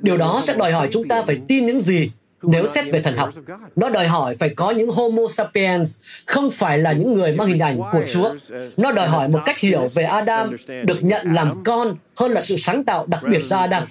Điều 0.00 0.16
đó 0.16 0.40
sẽ 0.42 0.54
đòi 0.56 0.72
hỏi 0.72 0.88
chúng 0.90 1.08
ta 1.08 1.22
phải 1.22 1.40
tin 1.48 1.66
những 1.66 1.80
gì 1.80 2.10
nếu 2.42 2.66
xét 2.66 2.84
về 2.92 3.02
thần 3.02 3.16
học. 3.16 3.30
Nó 3.76 3.88
đòi 3.88 4.08
hỏi 4.08 4.34
phải 4.34 4.48
có 4.48 4.70
những 4.70 4.90
Homo 4.90 5.22
sapiens, 5.28 6.00
không 6.26 6.50
phải 6.50 6.78
là 6.78 6.92
những 6.92 7.14
người 7.14 7.32
mang 7.32 7.48
hình 7.48 7.58
ảnh 7.58 7.80
của 7.92 8.02
Chúa. 8.06 8.34
Nó 8.76 8.92
đòi 8.92 9.08
hỏi 9.08 9.28
một 9.28 9.40
cách 9.44 9.58
hiểu 9.58 9.88
về 9.94 10.04
Adam 10.04 10.56
được 10.86 11.04
nhận 11.04 11.32
làm 11.32 11.64
con 11.64 11.96
hơn 12.20 12.32
là 12.32 12.40
sự 12.40 12.56
sáng 12.56 12.84
tạo 12.84 13.06
đặc 13.06 13.22
biệt 13.30 13.44
ra 13.44 13.58
Adam. 13.58 13.84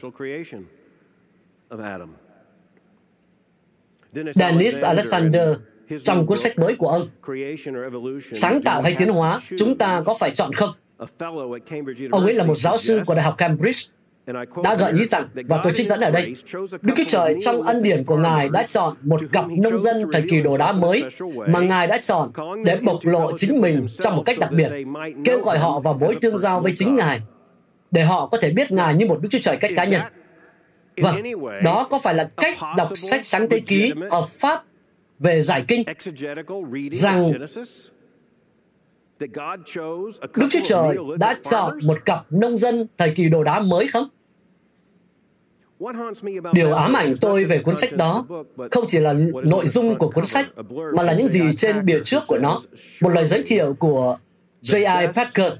Dennis 4.35 4.83
Alexander 4.83 5.49
trong 6.03 6.27
cuốn 6.27 6.37
sách 6.37 6.59
mới 6.59 6.75
của 6.75 6.87
ông. 6.87 7.01
Sáng 8.33 8.61
tạo 8.61 8.81
hay 8.81 8.95
tiến 8.97 9.09
hóa, 9.09 9.41
chúng 9.57 9.77
ta 9.77 10.01
có 10.05 10.15
phải 10.19 10.31
chọn 10.31 10.53
không? 10.53 10.69
Ông 12.11 12.25
ấy 12.25 12.33
là 12.33 12.43
một 12.43 12.57
giáo 12.57 12.77
sư 12.77 13.01
của 13.05 13.15
Đại 13.15 13.23
học 13.23 13.35
Cambridge 13.37 13.79
đã 14.63 14.75
gợi 14.75 14.91
ý 14.91 15.03
rằng, 15.03 15.27
và 15.47 15.59
tôi 15.63 15.73
trích 15.73 15.87
dẫn 15.87 15.99
ở 15.99 16.11
đây, 16.11 16.35
Đức 16.81 16.93
Chúa 16.97 17.03
Trời 17.07 17.35
trong 17.41 17.61
ân 17.61 17.83
điển 17.83 18.03
của 18.03 18.17
Ngài 18.17 18.49
đã 18.49 18.63
chọn 18.63 18.95
một 19.01 19.21
cặp 19.31 19.45
nông 19.57 19.77
dân 19.77 20.03
thời 20.13 20.23
kỳ 20.29 20.41
đồ 20.41 20.57
đá 20.57 20.71
mới 20.71 21.03
mà 21.47 21.59
Ngài 21.59 21.87
đã 21.87 21.97
chọn 21.97 22.31
để 22.65 22.75
bộc 22.75 23.05
lộ 23.05 23.37
chính 23.37 23.61
mình 23.61 23.87
trong 23.99 24.15
một 24.15 24.23
cách 24.25 24.39
đặc 24.39 24.51
biệt, 24.51 24.71
kêu 25.25 25.41
gọi 25.41 25.57
họ 25.57 25.79
vào 25.79 25.93
mối 25.93 26.15
tương 26.21 26.37
giao 26.37 26.59
với 26.59 26.71
chính 26.75 26.95
Ngài, 26.95 27.21
để 27.91 28.03
họ 28.03 28.27
có 28.27 28.37
thể 28.37 28.51
biết 28.51 28.71
Ngài 28.71 28.95
như 28.95 29.05
một 29.05 29.17
Đức 29.21 29.29
Chúa 29.31 29.39
Trời 29.41 29.57
cách 29.57 29.71
cá 29.75 29.85
nhân. 29.85 30.01
Vâng, 30.97 31.15
đó 31.63 31.87
có 31.89 31.99
phải 32.03 32.13
là 32.13 32.29
cách 32.37 32.57
đọc 32.77 32.87
sách 32.95 33.25
sáng 33.25 33.49
thế 33.49 33.59
ký 33.59 33.93
hợp 34.11 34.25
pháp 34.41 34.63
về 35.23 35.41
giải 35.41 35.65
kinh 35.67 35.83
rằng 36.91 37.31
Đức 40.35 40.47
Chúa 40.49 40.59
Trời 40.63 40.97
đã 41.17 41.39
chọn 41.51 41.79
một 41.83 42.05
cặp 42.05 42.25
nông 42.29 42.57
dân 42.57 42.87
thời 42.97 43.11
kỳ 43.15 43.29
đồ 43.29 43.43
đá 43.43 43.59
mới 43.59 43.87
không? 43.87 44.07
Điều 46.53 46.73
ám 46.73 46.93
ảnh 46.93 47.15
tôi 47.21 47.43
về 47.43 47.59
cuốn 47.59 47.77
sách 47.77 47.93
đó 47.93 48.25
không 48.71 48.83
chỉ 48.87 48.99
là 48.99 49.13
nội 49.43 49.65
dung 49.65 49.97
của 49.97 50.11
cuốn 50.11 50.25
sách, 50.25 50.47
mà 50.95 51.03
là 51.03 51.13
những 51.13 51.27
gì 51.27 51.41
trên 51.57 51.85
bìa 51.85 51.99
trước 52.03 52.23
của 52.27 52.37
nó. 52.37 52.61
Một 53.01 53.09
lời 53.09 53.25
giới 53.25 53.43
thiệu 53.45 53.75
của 53.79 54.17
J.I. 54.61 55.07
Packer. 55.07 55.53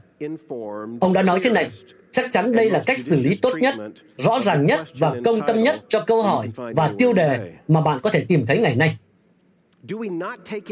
Ông 1.00 1.14
đã 1.14 1.24
nói 1.24 1.40
thế 1.44 1.50
này, 1.50 1.70
chắc 2.12 2.26
chắn 2.30 2.52
đây 2.52 2.70
là 2.70 2.84
cách 2.86 3.00
xử 3.00 3.16
lý 3.16 3.38
tốt 3.42 3.54
nhất, 3.58 3.76
rõ 4.18 4.40
ràng 4.40 4.66
nhất 4.66 4.88
và 5.00 5.16
công 5.26 5.42
tâm 5.48 5.64
nhất 5.64 5.76
cho 5.88 6.04
câu 6.08 6.22
hỏi 6.22 6.50
và 6.56 6.92
tiêu 6.98 7.14
đề 7.14 7.52
mà 7.68 7.82
bạn 7.82 8.00
có 8.04 8.10
thể 8.10 8.26
tìm 8.28 8.46
thấy 8.46 8.58
ngày 8.58 8.76
nay. 8.76 8.98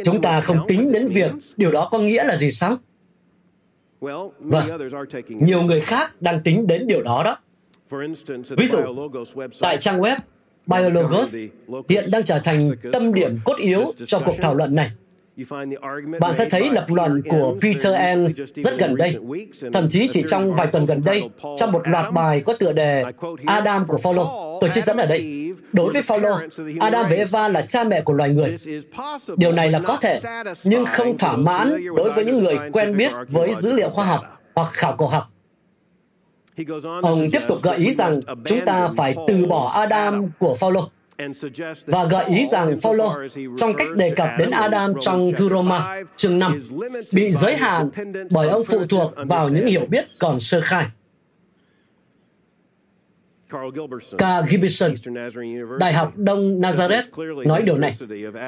Chúng 0.04 0.22
ta 0.22 0.42
không 0.42 0.58
tính 0.68 0.92
đến 0.92 1.08
việc 1.08 1.32
điều 1.58 1.72
đó 1.72 1.90
có 1.92 2.00
nghĩa 2.00 2.24
là 2.24 2.36
gì 2.36 2.52
sao? 2.52 2.78
Vâng, 4.40 4.68
nhiều 5.30 5.62
người 5.62 5.82
khác 5.82 6.22
đang 6.22 6.44
tính 6.44 6.68
đến 6.68 6.88
điều 6.88 7.02
đó 7.04 7.24
đó. 7.26 7.38
Ví 8.58 8.68
dụ, 8.68 8.80
tại 9.62 9.78
trang 9.78 10.00
web 10.02 10.18
Biologos 10.68 11.36
hiện 11.90 12.12
đang 12.12 12.24
trở 12.24 12.40
thành 12.40 12.72
tâm 12.92 13.14
điểm 13.14 13.40
cốt 13.46 13.58
yếu 13.58 13.94
cho 14.06 14.22
cuộc 14.26 14.36
thảo 14.42 14.56
luận 14.56 14.76
này. 14.76 14.92
Bạn 16.20 16.34
sẽ 16.34 16.50
thấy 16.50 16.70
lập 16.70 16.86
luận 16.88 17.22
của 17.30 17.56
Peter 17.62 17.94
Enns 17.94 18.42
rất 18.56 18.78
gần 18.78 18.96
đây, 18.96 19.18
thậm 19.74 19.88
chí 19.90 20.08
chỉ 20.08 20.24
trong 20.28 20.56
vài 20.56 20.68
tuần 20.68 20.86
gần 20.86 21.02
đây, 21.06 21.24
trong 21.58 21.72
một 21.72 21.88
loạt 21.88 22.14
bài 22.14 22.44
có 22.46 22.54
tựa 22.54 22.74
đề 22.74 23.04
Adam 23.46 23.86
của 23.88 23.98
Phaolô. 23.98 24.58
Tôi 24.62 24.70
trích 24.74 24.86
dẫn 24.86 24.98
ở 24.98 25.06
đây. 25.06 25.52
Đối 25.74 25.94
với 25.94 26.02
Phaolô, 26.02 26.40
Adam 26.80 27.06
và 27.10 27.16
Eva 27.16 27.48
là 27.48 27.62
cha 27.62 27.84
mẹ 27.84 28.02
của 28.02 28.14
loài 28.14 28.30
người. 28.30 28.58
Điều 29.38 29.52
này 29.52 29.72
là 29.72 29.80
có 29.80 29.98
thể, 30.02 30.20
nhưng 30.64 30.86
không 30.86 31.18
thỏa 31.18 31.36
mãn 31.36 31.96
đối 31.96 32.12
với 32.12 32.26
những 32.26 32.40
người 32.40 32.58
quen 32.72 32.98
biết 32.98 33.12
với 33.28 33.54
dữ 33.54 33.74
liệu 33.74 33.90
khoa 33.90 34.06
học 34.06 34.26
hoặc 34.56 34.70
khảo 34.74 34.96
cổ 34.98 35.08
học. 35.08 35.28
Ông 37.02 37.32
tiếp 37.32 37.42
tục 37.48 37.58
gợi 37.64 37.78
ý 37.78 37.92
rằng 37.92 38.20
chúng 38.46 38.66
ta 38.66 38.90
phải 38.98 39.16
từ 39.28 39.46
bỏ 39.46 39.72
Adam 39.74 40.30
của 40.40 40.54
Phaolô 40.54 40.90
và 41.86 42.06
gợi 42.06 42.26
ý 42.26 42.46
rằng 42.46 42.80
Phaolô 42.82 43.14
trong 43.58 43.74
cách 43.78 43.88
đề 43.96 44.10
cập 44.10 44.30
đến 44.40 44.52
Adam 44.52 44.94
trong 45.00 45.32
thư 45.38 45.50
Roma 45.50 46.02
chương 46.18 46.40
5 46.40 46.62
bị 47.12 47.32
giới 47.32 47.56
hạn 47.56 47.90
bởi 48.32 48.50
ông 48.50 48.64
phụ 48.64 48.86
thuộc 48.90 49.14
vào 49.16 49.50
những 49.50 49.66
hiểu 49.68 49.86
biết 49.90 50.06
còn 50.20 50.40
sơ 50.40 50.62
khai. 50.64 50.88
Carl 54.18 54.48
Gibson, 54.50 54.94
Đại 55.80 55.94
học 55.94 56.14
Đông 56.16 56.62
Nazareth, 56.62 57.46
nói 57.48 57.62
điều 57.62 57.78
này. 57.78 57.98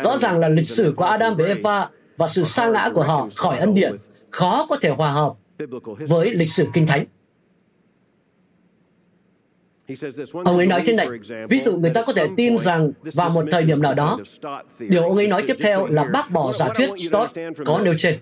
Rõ 0.03 0.17
ràng 0.17 0.39
là 0.39 0.49
lịch 0.49 0.67
sử 0.67 0.93
của 0.95 1.03
Adam 1.03 1.35
và 1.35 1.45
Eva 1.45 1.89
và 2.17 2.27
sự 2.27 2.43
sa 2.43 2.67
ngã 2.67 2.89
của 2.93 3.03
họ 3.03 3.27
khỏi 3.35 3.57
ân 3.57 3.73
điển 3.73 3.97
khó 4.31 4.65
có 4.69 4.77
thể 4.81 4.89
hòa 4.89 5.11
hợp 5.11 5.33
với 5.99 6.31
lịch 6.31 6.49
sử 6.49 6.67
kinh 6.73 6.87
thánh. 6.87 7.05
Ông 10.45 10.57
ấy 10.57 10.65
nói 10.65 10.81
thế 10.85 10.93
này, 10.93 11.07
ví 11.49 11.59
dụ 11.59 11.77
người 11.77 11.91
ta 11.91 12.01
có 12.01 12.13
thể 12.13 12.27
tin 12.37 12.57
rằng 12.57 12.91
vào 13.03 13.29
một 13.29 13.45
thời 13.51 13.63
điểm 13.63 13.81
nào 13.81 13.93
đó, 13.93 14.19
điều 14.79 15.03
ông 15.03 15.17
ấy 15.17 15.27
nói 15.27 15.43
tiếp 15.47 15.57
theo 15.61 15.87
là 15.87 16.03
bác 16.03 16.31
bỏ 16.31 16.51
giả 16.51 16.67
thuyết 16.75 16.89
Stott 16.97 17.31
có 17.65 17.79
nêu 17.83 17.93
trên. 17.97 18.17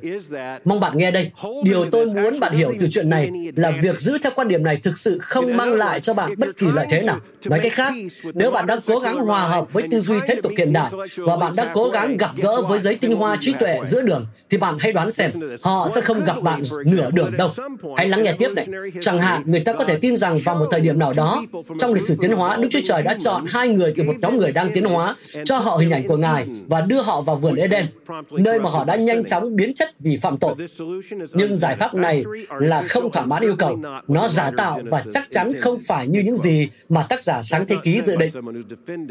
Mong 0.65 0.79
bạn 0.79 0.97
nghe 0.97 1.11
đây, 1.11 1.31
điều 1.63 1.85
tôi 1.91 2.05
muốn 2.05 2.39
bạn 2.39 2.53
hiểu 2.53 2.73
từ 2.79 2.87
chuyện 2.89 3.09
này 3.09 3.29
là 3.55 3.71
việc 3.81 3.99
giữ 3.99 4.17
theo 4.23 4.31
quan 4.35 4.47
điểm 4.47 4.63
này 4.63 4.79
thực 4.83 4.97
sự 4.97 5.19
không 5.21 5.57
mang 5.57 5.73
lại 5.73 5.99
cho 5.99 6.13
bạn 6.13 6.33
bất 6.37 6.57
kỳ 6.57 6.67
lợi 6.73 6.87
thế 6.89 7.01
nào. 7.01 7.19
Nói 7.45 7.59
cách 7.63 7.73
khác, 7.73 7.93
nếu 8.33 8.51
bạn 8.51 8.67
đang 8.67 8.79
cố 8.85 8.99
gắng 8.99 9.17
hòa 9.17 9.47
hợp 9.47 9.73
với 9.73 9.83
tư 9.91 9.99
duy 9.99 10.15
thế 10.25 10.35
tục 10.43 10.51
hiện 10.57 10.73
đại 10.73 10.91
và 11.17 11.35
bạn 11.37 11.55
đang 11.55 11.67
cố 11.73 11.89
gắng 11.89 12.17
gặp 12.17 12.31
gỡ 12.37 12.61
với 12.61 12.79
giới 12.79 12.95
tinh 12.95 13.15
hoa 13.15 13.37
trí 13.39 13.53
tuệ 13.59 13.79
giữa 13.85 14.01
đường, 14.01 14.25
thì 14.49 14.57
bạn 14.57 14.77
hãy 14.79 14.93
đoán 14.93 15.11
xem 15.11 15.31
họ 15.61 15.87
sẽ 15.95 16.01
không 16.01 16.23
gặp 16.25 16.41
bạn 16.41 16.63
nửa 16.85 17.09
đường 17.13 17.37
đâu. 17.37 17.49
Hãy 17.97 18.07
lắng 18.07 18.23
nghe 18.23 18.33
tiếp 18.33 18.49
này. 18.55 18.67
Chẳng 19.01 19.19
hạn, 19.19 19.43
người 19.45 19.59
ta 19.59 19.73
có 19.73 19.83
thể 19.83 19.97
tin 20.01 20.17
rằng 20.17 20.37
vào 20.45 20.55
một 20.55 20.67
thời 20.71 20.81
điểm 20.81 20.99
nào 20.99 21.13
đó, 21.13 21.43
trong 21.79 21.93
lịch 21.93 22.03
sử 22.03 22.15
tiến 22.21 22.31
hóa, 22.31 22.57
Đức 22.57 22.67
Chúa 22.71 22.79
Trời 22.83 23.03
đã 23.03 23.17
chọn 23.19 23.45
hai 23.49 23.67
người 23.67 23.93
từ 23.97 24.03
một 24.03 24.13
nhóm 24.21 24.37
người 24.37 24.51
đang 24.51 24.69
tiến 24.73 24.85
hóa, 24.85 25.15
cho 25.45 25.57
họ 25.57 25.77
hình 25.77 25.91
ảnh 25.91 26.07
của 26.07 26.17
Ngài 26.17 26.45
và 26.67 26.81
đưa 26.81 27.01
họ 27.01 27.21
vào 27.21 27.35
vườn 27.35 27.55
Eden, 27.55 27.85
nơi 28.31 28.59
mà 28.59 28.69
họ 28.69 28.83
đã 28.83 28.95
nhanh 28.95 29.25
chóng 29.25 29.55
biến 29.55 29.73
chất 29.73 29.89
vì 29.99 30.17
phạm 30.17 30.37
tội. 30.37 30.55
Nhưng 31.33 31.55
giải 31.55 31.75
pháp 31.75 31.93
này 31.93 32.23
là 32.59 32.81
không 32.81 33.11
thỏa 33.11 33.25
mãn 33.25 33.43
yêu 33.43 33.55
cầu. 33.59 33.79
Nó 34.07 34.27
giả 34.27 34.51
tạo 34.57 34.79
và 34.85 35.03
chắc 35.09 35.27
chắn 35.31 35.61
không 35.61 35.77
phải 35.87 36.07
như 36.07 36.21
những 36.25 36.35
gì 36.35 36.67
mà 36.89 37.03
tác 37.03 37.21
giả 37.21 37.41
sáng 37.41 37.65
thế 37.65 37.75
ký 37.83 38.01
dự 38.01 38.15
định. 38.15 38.31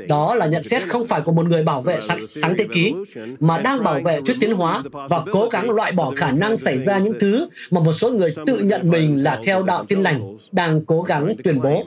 Đó 0.09 0.35
là 0.35 0.47
nhận 0.47 0.63
xét 0.63 0.83
không 0.89 1.07
phải 1.07 1.21
của 1.21 1.33
một 1.33 1.47
người 1.47 1.63
bảo 1.63 1.81
vệ 1.81 2.01
sáng, 2.01 2.21
sáng 2.21 2.55
thế 2.59 2.67
ký, 2.73 2.95
mà 3.41 3.59
đang 3.59 3.85
bảo 3.85 4.01
vệ 4.05 4.21
thuyết 4.27 4.37
tiến 4.41 4.53
hóa 4.53 4.83
và 4.93 5.25
cố 5.33 5.49
gắng 5.49 5.71
loại 5.71 5.93
bỏ 5.93 6.13
khả 6.17 6.31
năng 6.31 6.57
xảy 6.57 6.79
ra 6.79 6.99
những 6.99 7.19
thứ 7.21 7.49
mà 7.71 7.81
một 7.81 7.93
số 7.93 8.11
người 8.11 8.35
tự 8.47 8.59
nhận 8.59 8.91
mình 8.91 9.23
là 9.23 9.39
theo 9.45 9.63
đạo 9.63 9.85
tin 9.89 10.03
lành 10.03 10.37
đang 10.53 10.85
cố 10.85 11.03
gắng 11.03 11.35
tuyên 11.45 11.61
bố 11.63 11.85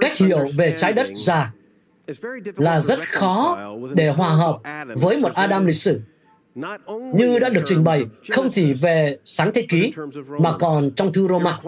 cách 0.00 0.16
hiểu 0.16 0.46
về 0.56 0.74
trái 0.76 0.92
đất 0.92 1.06
già 1.14 1.52
là 2.56 2.80
rất 2.80 2.98
khó 3.12 3.58
để 3.94 4.08
hòa 4.08 4.28
hợp 4.28 4.58
với 4.96 5.16
một 5.16 5.34
Adam 5.34 5.66
lịch 5.66 5.76
sử 5.76 6.00
như 7.14 7.38
đã 7.38 7.48
được 7.48 7.62
trình 7.64 7.84
bày 7.84 8.04
không 8.30 8.50
chỉ 8.50 8.72
về 8.72 9.18
sáng 9.24 9.50
thế 9.54 9.66
ký 9.68 9.92
mà 10.40 10.58
còn 10.58 10.90
trong 10.90 11.12
thư 11.12 11.28
Roma. 11.28 11.58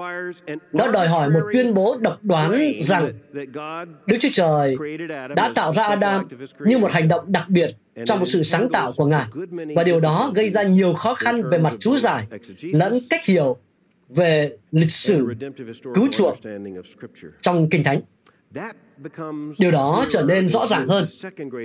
Nó 0.73 0.91
đòi 0.91 1.09
hỏi 1.09 1.31
một 1.31 1.41
tuyên 1.53 1.75
bố 1.75 1.99
độc 2.01 2.19
đoán 2.23 2.73
rằng 2.81 3.13
Đức 4.07 4.17
Chúa 4.21 4.29
Trời 4.33 4.77
đã 5.37 5.53
tạo 5.55 5.73
ra 5.73 5.83
Adam 5.83 6.29
như 6.59 6.79
một 6.79 6.93
hành 6.93 7.09
động 7.09 7.33
đặc 7.33 7.49
biệt 7.49 7.71
trong 8.05 8.19
một 8.19 8.25
sự 8.25 8.43
sáng 8.43 8.69
tạo 8.69 8.93
của 8.97 9.07
Ngài. 9.07 9.27
Và 9.77 9.85
điều 9.85 10.01
đó 10.01 10.33
gây 10.35 10.49
ra 10.49 10.63
nhiều 10.63 10.93
khó 10.93 11.15
khăn 11.15 11.43
về 11.51 11.59
mặt 11.59 11.73
chú 11.79 11.97
giải 11.97 12.27
lẫn 12.61 12.99
cách 13.11 13.25
hiểu 13.25 13.57
về 14.17 14.57
lịch 14.73 14.91
sử 14.91 15.27
cứu 15.95 16.09
chuộc 16.13 16.39
trong 17.43 17.69
Kinh 17.71 17.85
Thánh. 17.85 18.01
Điều 19.59 19.71
đó 19.71 20.05
trở 20.09 20.23
nên 20.23 20.49
rõ 20.49 20.67
ràng 20.67 20.89
hơn 20.89 21.07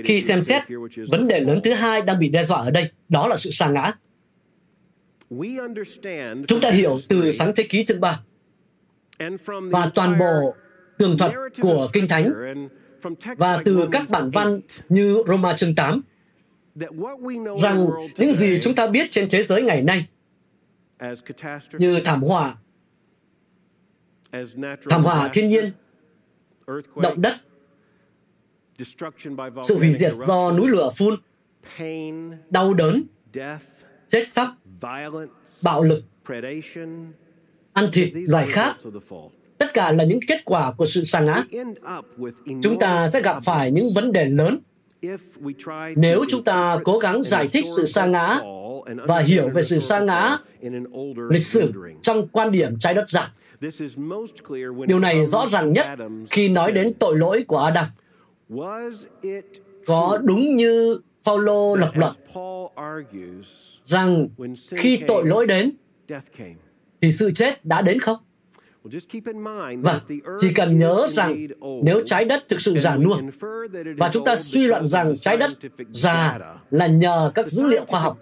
khi 0.04 0.20
xem 0.20 0.40
xét 0.40 0.62
vấn 1.08 1.28
đề 1.28 1.40
lớn 1.40 1.60
thứ 1.64 1.72
hai 1.72 2.02
đang 2.02 2.18
bị 2.18 2.28
đe 2.28 2.42
dọa 2.42 2.58
ở 2.58 2.70
đây, 2.70 2.90
đó 3.08 3.28
là 3.28 3.36
sự 3.36 3.50
sa 3.50 3.68
ngã. 3.68 3.92
Chúng 6.46 6.60
ta 6.60 6.70
hiểu 6.70 6.98
từ 7.08 7.30
sáng 7.32 7.52
thế 7.56 7.66
ký 7.68 7.84
chương 7.84 8.00
3 8.00 8.20
và 9.48 9.90
toàn 9.94 10.18
bộ 10.18 10.54
tường 10.98 11.18
thuật 11.18 11.32
của 11.60 11.88
Kinh 11.92 12.08
Thánh 12.08 12.32
và 13.36 13.62
từ 13.64 13.88
các 13.92 14.08
bản 14.08 14.30
văn 14.30 14.60
như 14.88 15.22
Roma 15.26 15.56
chương 15.56 15.74
8 15.74 16.02
rằng 17.58 17.86
những 18.16 18.32
gì 18.32 18.58
chúng 18.60 18.74
ta 18.74 18.86
biết 18.86 19.10
trên 19.10 19.28
thế 19.30 19.42
giới 19.42 19.62
ngày 19.62 19.82
nay 19.82 20.06
như 21.78 22.00
thảm 22.04 22.22
họa, 22.22 22.56
thảm 24.90 25.02
họa 25.04 25.28
thiên 25.32 25.48
nhiên, 25.48 25.70
động 26.96 27.22
đất, 27.22 27.34
sự 29.62 29.76
hủy 29.78 29.92
diệt 29.92 30.12
do 30.26 30.52
núi 30.52 30.68
lửa 30.68 30.90
phun, 30.96 31.16
đau 32.50 32.74
đớn, 32.74 33.02
chết 34.06 34.24
chóc, 34.32 34.48
bạo 35.62 35.82
lực, 35.82 36.02
ăn 37.72 37.88
thịt 37.92 38.08
loài 38.14 38.46
khác, 38.46 38.76
tất 39.58 39.74
cả 39.74 39.92
là 39.92 40.04
những 40.04 40.20
kết 40.28 40.44
quả 40.44 40.72
của 40.72 40.84
sự 40.84 41.04
sa 41.04 41.20
ngã. 41.20 41.44
Chúng 42.62 42.78
ta 42.78 43.08
sẽ 43.08 43.22
gặp 43.22 43.38
phải 43.44 43.70
những 43.70 43.92
vấn 43.94 44.12
đề 44.12 44.24
lớn. 44.24 44.58
nếu 45.96 46.24
chúng 46.28 46.44
ta 46.44 46.78
cố 46.84 46.98
gắng 46.98 47.22
giải 47.22 47.48
thích 47.52 47.64
sự 47.76 47.86
sa 47.86 48.06
ngã 48.06 48.40
và 49.06 49.18
hiểu 49.18 49.48
về 49.48 49.62
sự 49.62 49.78
sa 49.78 50.00
ngã 50.00 50.36
lịch 51.30 51.44
sử 51.44 51.72
trong 52.02 52.28
quan 52.28 52.52
điểm 52.52 52.78
trái 52.78 52.94
đất 52.94 53.08
giặc. 53.08 53.30
Điều 54.86 54.98
này 54.98 55.24
rõ 55.24 55.48
ràng 55.48 55.72
nhất 55.72 55.86
khi 56.30 56.48
nói 56.48 56.72
đến 56.72 56.92
tội 56.98 57.18
lỗi 57.18 57.44
của 57.48 57.58
Adam. 57.58 57.86
Có 59.86 60.18
đúng 60.22 60.56
như 60.56 61.00
Phaolô 61.22 61.76
lập 61.76 61.92
luận 61.94 62.14
rằng 63.84 64.28
khi 64.76 65.00
tội 65.06 65.26
lỗi 65.26 65.46
đến 65.46 65.72
thì 67.00 67.10
sự 67.10 67.30
chết 67.34 67.64
đã 67.64 67.82
đến 67.82 68.00
không? 68.00 68.18
Và 69.82 70.00
chỉ 70.38 70.52
cần 70.54 70.78
nhớ 70.78 71.06
rằng 71.10 71.46
nếu 71.82 72.00
trái 72.04 72.24
đất 72.24 72.44
thực 72.48 72.60
sự 72.60 72.78
già 72.78 72.96
nua 72.96 73.18
và 73.98 74.10
chúng 74.12 74.24
ta 74.24 74.36
suy 74.36 74.66
luận 74.66 74.88
rằng 74.88 75.18
trái 75.18 75.36
đất 75.36 75.50
già 75.90 76.38
là 76.70 76.86
nhờ 76.86 77.30
các 77.34 77.46
dữ 77.46 77.66
liệu 77.66 77.84
khoa 77.88 78.00
học. 78.00 78.18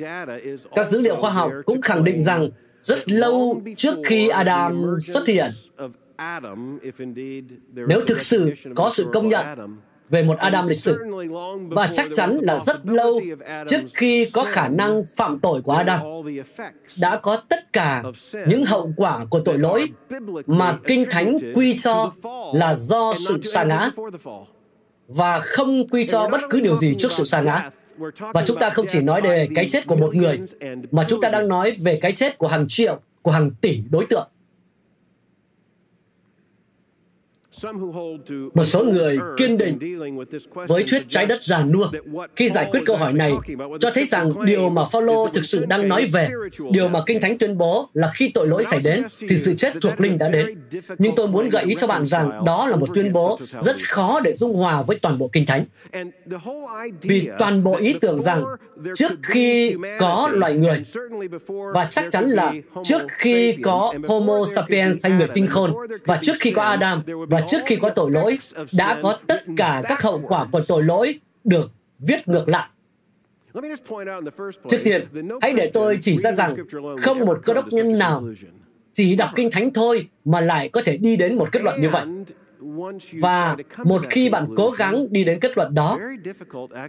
Các 0.76 0.88
dữ 0.88 1.00
liệu 1.00 1.16
khoa 1.16 1.30
học 1.30 1.52
cũng 1.66 1.80
khẳng 1.80 2.04
định 2.04 2.20
rằng 2.20 2.50
rất 2.82 3.08
lâu 3.10 3.62
trước 3.76 3.94
khi 4.06 4.28
Adam 4.28 4.96
xuất 5.00 5.26
hiện, 5.26 5.50
nếu 7.72 8.00
thực 8.06 8.22
sự 8.22 8.52
có 8.74 8.90
sự 8.90 9.06
công 9.12 9.28
nhận 9.28 9.46
về 10.10 10.22
một 10.22 10.38
Adam 10.38 10.68
lịch 10.68 10.76
sử. 10.76 10.98
và 11.68 11.86
chắc 11.86 12.06
chắn 12.12 12.38
là 12.42 12.58
rất 12.58 12.86
lâu 12.86 13.20
trước 13.68 13.80
khi 13.94 14.24
có 14.32 14.44
khả 14.44 14.68
năng 14.68 15.02
phạm 15.16 15.38
tội 15.38 15.62
của 15.62 15.72
Adam. 15.72 16.00
đã 17.00 17.16
có 17.16 17.42
tất 17.48 17.72
cả 17.72 18.02
những 18.48 18.64
hậu 18.64 18.92
quả 18.96 19.24
của 19.30 19.40
tội 19.40 19.58
lỗi 19.58 19.88
mà 20.46 20.76
Kinh 20.86 21.04
Thánh 21.10 21.38
quy 21.54 21.76
cho 21.76 22.12
là 22.54 22.74
do 22.74 23.14
sự 23.14 23.40
sa 23.42 23.64
ngã. 23.64 23.90
và 25.08 25.40
không 25.40 25.88
quy 25.88 26.06
cho 26.06 26.28
bất 26.28 26.40
cứ 26.50 26.60
điều 26.60 26.76
gì 26.76 26.94
trước 26.98 27.12
sự 27.12 27.24
sa 27.24 27.40
ngã. 27.40 27.70
Và 28.34 28.44
chúng 28.46 28.56
ta 28.56 28.70
không 28.70 28.86
chỉ 28.88 29.00
nói 29.00 29.20
về 29.22 29.48
cái 29.54 29.68
chết 29.68 29.86
của 29.86 29.96
một 29.96 30.14
người, 30.14 30.40
mà 30.90 31.04
chúng 31.08 31.20
ta 31.20 31.28
đang 31.28 31.48
nói 31.48 31.70
về 31.70 31.98
cái 32.02 32.12
chết 32.12 32.38
của 32.38 32.46
hàng 32.46 32.64
triệu, 32.68 33.00
của 33.22 33.30
hàng 33.30 33.50
tỷ 33.60 33.82
đối 33.90 34.06
tượng. 34.06 34.28
Một 38.54 38.64
số 38.64 38.84
người 38.84 39.18
kiên 39.36 39.58
định 39.58 39.78
với 40.68 40.84
thuyết 40.90 41.02
trái 41.08 41.26
đất 41.26 41.42
già 41.42 41.62
nua 41.62 41.90
khi 42.36 42.48
giải 42.48 42.68
quyết 42.70 42.80
câu 42.86 42.96
hỏi 42.96 43.12
này 43.12 43.32
cho 43.80 43.90
thấy 43.90 44.04
rằng 44.04 44.32
điều 44.44 44.70
mà 44.70 44.82
Phaolô 44.92 45.28
thực 45.28 45.44
sự 45.44 45.64
đang 45.64 45.88
nói 45.88 46.06
về, 46.12 46.28
điều 46.70 46.88
mà 46.88 47.00
Kinh 47.06 47.20
Thánh 47.20 47.38
tuyên 47.38 47.58
bố 47.58 47.88
là 47.94 48.10
khi 48.14 48.30
tội 48.34 48.46
lỗi 48.46 48.64
xảy 48.64 48.80
đến 48.80 49.04
thì 49.28 49.36
sự 49.36 49.54
chết 49.54 49.72
thuộc 49.80 50.00
linh 50.00 50.18
đã 50.18 50.28
đến. 50.28 50.46
Nhưng 50.98 51.14
tôi 51.16 51.28
muốn 51.28 51.48
gợi 51.48 51.64
ý 51.64 51.74
cho 51.74 51.86
bạn 51.86 52.06
rằng 52.06 52.44
đó 52.46 52.66
là 52.66 52.76
một 52.76 52.88
tuyên 52.94 53.12
bố 53.12 53.38
rất 53.60 53.76
khó 53.88 54.20
để 54.24 54.32
dung 54.32 54.56
hòa 54.56 54.82
với 54.82 54.98
toàn 54.98 55.18
bộ 55.18 55.28
Kinh 55.28 55.46
Thánh. 55.46 55.64
Vì 57.02 57.28
toàn 57.38 57.64
bộ 57.64 57.76
ý 57.76 57.92
tưởng 58.00 58.20
rằng 58.20 58.44
trước 58.94 59.12
khi 59.22 59.74
có 59.98 60.30
loài 60.32 60.54
người 60.54 60.82
và 61.74 61.84
chắc 61.84 62.04
chắn 62.10 62.24
là 62.24 62.52
trước 62.82 63.02
khi 63.08 63.56
có 63.62 63.94
Homo 64.08 64.44
sapiens 64.54 65.04
hay 65.04 65.12
người 65.12 65.28
tinh 65.34 65.46
khôn 65.46 65.74
và 66.04 66.18
trước 66.22 66.34
khi 66.40 66.50
có 66.50 66.62
Adam 66.62 67.02
và 67.28 67.40
trước 67.46 67.58
khi 67.66 67.76
có 67.76 67.90
tội 67.90 68.10
lỗi 68.10 68.38
đã 68.72 68.98
có 69.02 69.18
tất 69.26 69.44
cả 69.56 69.82
các 69.88 70.02
hậu 70.02 70.22
quả 70.28 70.46
của 70.52 70.60
tội 70.60 70.82
lỗi 70.82 71.20
được 71.44 71.70
viết 71.98 72.28
ngược 72.28 72.48
lại. 72.48 72.68
Trước 74.68 74.80
tiên, 74.84 75.02
hãy 75.42 75.52
để 75.52 75.70
tôi 75.72 75.98
chỉ 76.00 76.16
ra 76.16 76.32
rằng 76.32 76.56
không 77.02 77.18
một 77.18 77.38
cơ 77.44 77.54
đốc 77.54 77.66
nhân 77.68 77.98
nào 77.98 78.24
chỉ 78.92 79.14
đọc 79.14 79.30
kinh 79.34 79.50
thánh 79.50 79.72
thôi 79.72 80.08
mà 80.24 80.40
lại 80.40 80.68
có 80.68 80.82
thể 80.84 80.96
đi 80.96 81.16
đến 81.16 81.36
một 81.36 81.52
kết 81.52 81.62
luận 81.62 81.80
như 81.80 81.88
vậy. 81.88 82.06
Và 83.12 83.56
một 83.84 84.02
khi 84.10 84.30
bạn 84.30 84.46
cố 84.56 84.70
gắng 84.70 85.06
đi 85.10 85.24
đến 85.24 85.40
kết 85.40 85.56
luận 85.56 85.74
đó, 85.74 85.98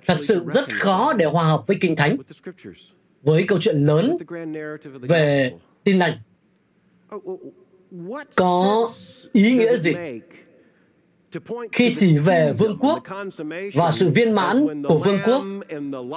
thật 0.05 0.15
sự 0.17 0.41
rất 0.53 0.65
khó 0.79 1.13
để 1.13 1.25
hòa 1.25 1.43
hợp 1.43 1.67
với 1.67 1.77
kinh 1.81 1.95
thánh, 1.95 2.17
với 3.21 3.45
câu 3.47 3.59
chuyện 3.61 3.85
lớn 3.85 4.17
về 5.01 5.53
tin 5.83 5.99
lành. 5.99 6.13
Có 8.35 8.91
ý 9.33 9.51
nghĩa 9.51 9.75
gì 9.75 9.93
khi 11.71 11.93
chỉ 11.95 12.17
về 12.17 12.53
vương 12.57 12.77
quốc 12.79 13.03
và 13.73 13.91
sự 13.91 14.09
viên 14.09 14.31
mãn 14.31 14.83
của 14.83 14.97
vương 14.97 15.19
quốc, 15.25 15.43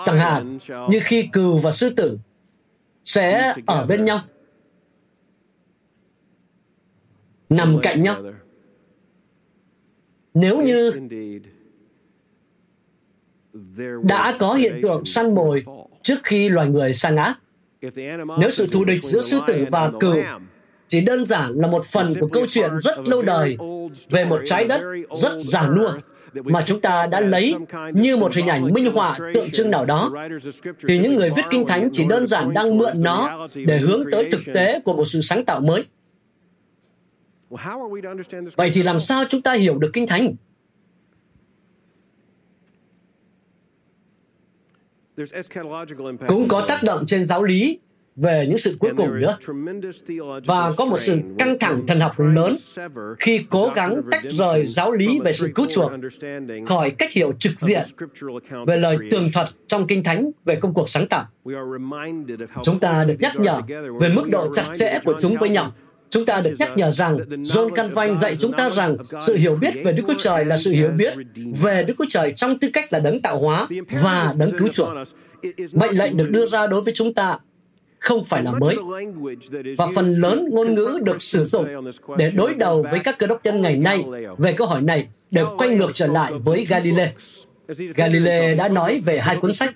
chẳng 0.05 0.19
hạn 0.19 0.59
như 0.91 1.01
khi 1.03 1.29
cừu 1.33 1.59
và 1.59 1.71
sư 1.71 1.91
tử 1.91 2.19
sẽ 3.05 3.55
ở 3.67 3.87
bên 3.87 4.05
nhau, 4.05 4.21
nằm 7.49 7.77
cạnh 7.83 8.03
nhau. 8.03 8.23
Nếu 10.35 10.63
như 10.63 10.93
đã 14.03 14.37
có 14.39 14.55
hiện 14.55 14.81
tượng 14.83 15.05
săn 15.05 15.35
mồi 15.35 15.65
trước 16.03 16.19
khi 16.25 16.49
loài 16.49 16.69
người 16.69 16.93
sa 16.93 17.11
ngã, 17.11 17.35
nếu 18.39 18.51
sự 18.51 18.67
thù 18.73 18.85
địch 18.85 19.05
giữa 19.05 19.21
sư 19.21 19.41
tử 19.47 19.65
và 19.71 19.93
cừu 20.01 20.17
chỉ 20.89 21.01
đơn 21.01 21.25
giản 21.25 21.53
là 21.53 21.69
một 21.69 21.85
phần 21.85 22.15
của 22.21 22.29
câu 22.33 22.47
chuyện 22.49 22.71
rất 22.79 23.09
lâu 23.09 23.23
đời 23.23 23.57
về 24.11 24.25
một 24.25 24.41
trái 24.45 24.65
đất 24.65 24.83
rất 25.15 25.33
già 25.39 25.69
nua 25.69 25.93
mà 26.33 26.63
chúng 26.67 26.81
ta 26.81 27.07
đã 27.07 27.21
lấy 27.21 27.55
như 27.95 28.17
một 28.17 28.35
hình 28.35 28.47
ảnh 28.47 28.73
minh 28.73 28.93
họa 28.93 29.19
tượng 29.35 29.51
trưng 29.51 29.71
nào 29.71 29.85
đó, 29.85 30.13
thì 30.89 30.99
những 30.99 31.17
người 31.17 31.31
viết 31.37 31.43
Kinh 31.51 31.67
Thánh 31.67 31.89
chỉ 31.93 32.07
đơn 32.09 32.27
giản 32.27 32.55
đang 32.55 32.79
mượn 32.79 33.03
nó 33.03 33.49
để 33.55 33.79
hướng 33.79 34.05
tới 34.13 34.29
thực 34.31 34.41
tế 34.55 34.81
của 34.81 34.93
một 34.93 35.05
sự 35.05 35.21
sáng 35.21 35.45
tạo 35.45 35.61
mới. 35.61 35.85
Vậy 38.57 38.71
thì 38.75 38.83
làm 38.83 38.99
sao 38.99 39.25
chúng 39.29 39.43
ta 39.43 39.53
hiểu 39.53 39.79
được 39.79 39.91
Kinh 39.93 40.07
Thánh? 40.07 40.35
Cũng 46.29 46.49
có 46.49 46.65
tác 46.69 46.83
động 46.83 47.07
trên 47.07 47.25
giáo 47.25 47.43
lý 47.43 47.79
về 48.23 48.47
những 48.49 48.59
sự 48.59 48.77
cuối 48.79 48.91
cùng 48.97 49.21
nữa. 49.21 49.39
Và 50.47 50.73
có 50.77 50.85
một 50.85 50.99
sự 50.99 51.19
căng 51.39 51.59
thẳng 51.59 51.87
thần 51.87 52.01
học 52.01 52.21
lớn 52.21 52.57
khi 53.19 53.45
cố 53.51 53.73
gắng 53.77 54.01
tách 54.11 54.23
rời 54.29 54.65
giáo 54.65 54.93
lý 54.93 55.21
về 55.25 55.33
sự 55.33 55.51
cứu 55.55 55.67
chuộc 55.71 55.93
khỏi 56.69 56.91
cách 56.91 57.13
hiểu 57.13 57.33
trực 57.39 57.61
diện 57.61 57.83
về 58.67 58.77
lời 58.77 58.97
tường 59.11 59.31
thuật 59.35 59.49
trong 59.67 59.87
Kinh 59.87 60.03
Thánh 60.03 60.31
về 60.45 60.57
công 60.57 60.75
cuộc 60.75 60.89
sáng 60.89 61.09
tạo. 61.09 61.25
Chúng 62.63 62.79
ta 62.79 63.05
được 63.05 63.17
nhắc 63.21 63.37
nhở 63.37 63.61
về 64.01 64.09
mức 64.09 64.25
độ 64.31 64.53
chặt 64.53 64.65
chẽ 64.75 65.01
của 65.05 65.15
chúng 65.19 65.37
với 65.37 65.49
nhau. 65.49 65.73
Chúng 66.11 66.27
ta 66.27 66.41
được 66.41 66.55
nhắc 66.59 66.77
nhở 66.77 66.91
rằng 66.91 67.19
John 67.29 67.71
Calvin 67.71 68.15
dạy 68.15 68.37
chúng 68.37 68.53
ta 68.53 68.71
rằng 68.71 68.97
sự 69.21 69.37
hiểu 69.37 69.57
biết 69.57 69.75
về 69.85 69.93
Đức 69.93 70.03
Chúa 70.07 70.15
Trời 70.19 70.45
là 70.45 70.57
sự 70.57 70.71
hiểu 70.71 70.89
biết 70.89 71.15
về 71.63 71.85
Đức 71.85 71.95
Chúa 71.99 72.05
Trời 72.09 72.33
trong 72.37 72.59
tư 72.59 72.71
cách 72.73 72.93
là 72.93 72.99
đấng 72.99 73.23
tạo 73.23 73.39
hóa 73.39 73.69
và 74.03 74.35
đấng 74.39 74.51
cứu 74.59 74.69
chuộc. 74.69 74.89
Mệnh 75.73 75.99
lệnh 75.99 76.17
được 76.17 76.31
đưa 76.31 76.47
ra 76.47 76.67
đối 76.67 76.81
với 76.81 76.95
chúng 76.95 77.15
ta 77.15 77.39
không 77.99 78.25
phải 78.25 78.43
là 78.43 78.53
mới. 78.61 78.77
Và 79.79 79.87
phần 79.95 80.15
lớn 80.15 80.49
ngôn 80.51 80.75
ngữ 80.75 80.99
được 81.03 81.23
sử 81.23 81.45
dụng 81.45 81.67
để 82.17 82.31
đối 82.31 82.55
đầu 82.55 82.85
với 82.91 83.01
các 83.01 83.19
cơ 83.19 83.27
đốc 83.27 83.45
nhân 83.45 83.63
ngày 83.63 83.77
nay 83.77 84.05
về 84.39 84.53
câu 84.53 84.67
hỏi 84.67 84.83
này 84.83 85.07
đều 85.31 85.47
quay 85.59 85.71
ngược 85.71 85.91
trở 85.95 86.07
lại 86.07 86.33
với 86.45 86.67
Galilei. 86.69 87.09
Galilei 87.97 88.55
đã 88.55 88.69
nói 88.69 89.01
về 89.05 89.21
hai 89.21 89.37
cuốn 89.37 89.53
sách. 89.53 89.75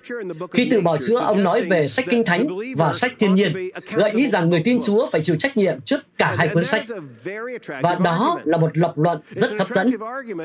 Khi 0.51 0.67
tự 0.71 0.81
bảo 0.81 0.97
chữa, 0.97 1.19
ông 1.19 1.43
nói 1.43 1.61
về 1.61 1.87
sách 1.87 2.05
Kinh 2.09 2.23
Thánh 2.25 2.47
và 2.77 2.93
sách 2.93 3.13
Thiên 3.19 3.35
nhiên, 3.35 3.69
gợi 3.93 4.11
ý 4.11 4.27
rằng 4.27 4.49
người 4.49 4.61
tin 4.63 4.79
Chúa 4.81 5.05
phải 5.05 5.21
chịu 5.21 5.35
trách 5.39 5.57
nhiệm 5.57 5.81
trước 5.81 6.17
cả 6.17 6.35
hai 6.37 6.47
cuốn 6.47 6.63
sách. 6.63 6.85
Và 7.83 7.95
đó 8.03 8.39
là 8.43 8.57
một 8.57 8.77
lập 8.77 8.93
luận 8.95 9.17
rất 9.31 9.51
hấp 9.57 9.69
dẫn. 9.69 9.91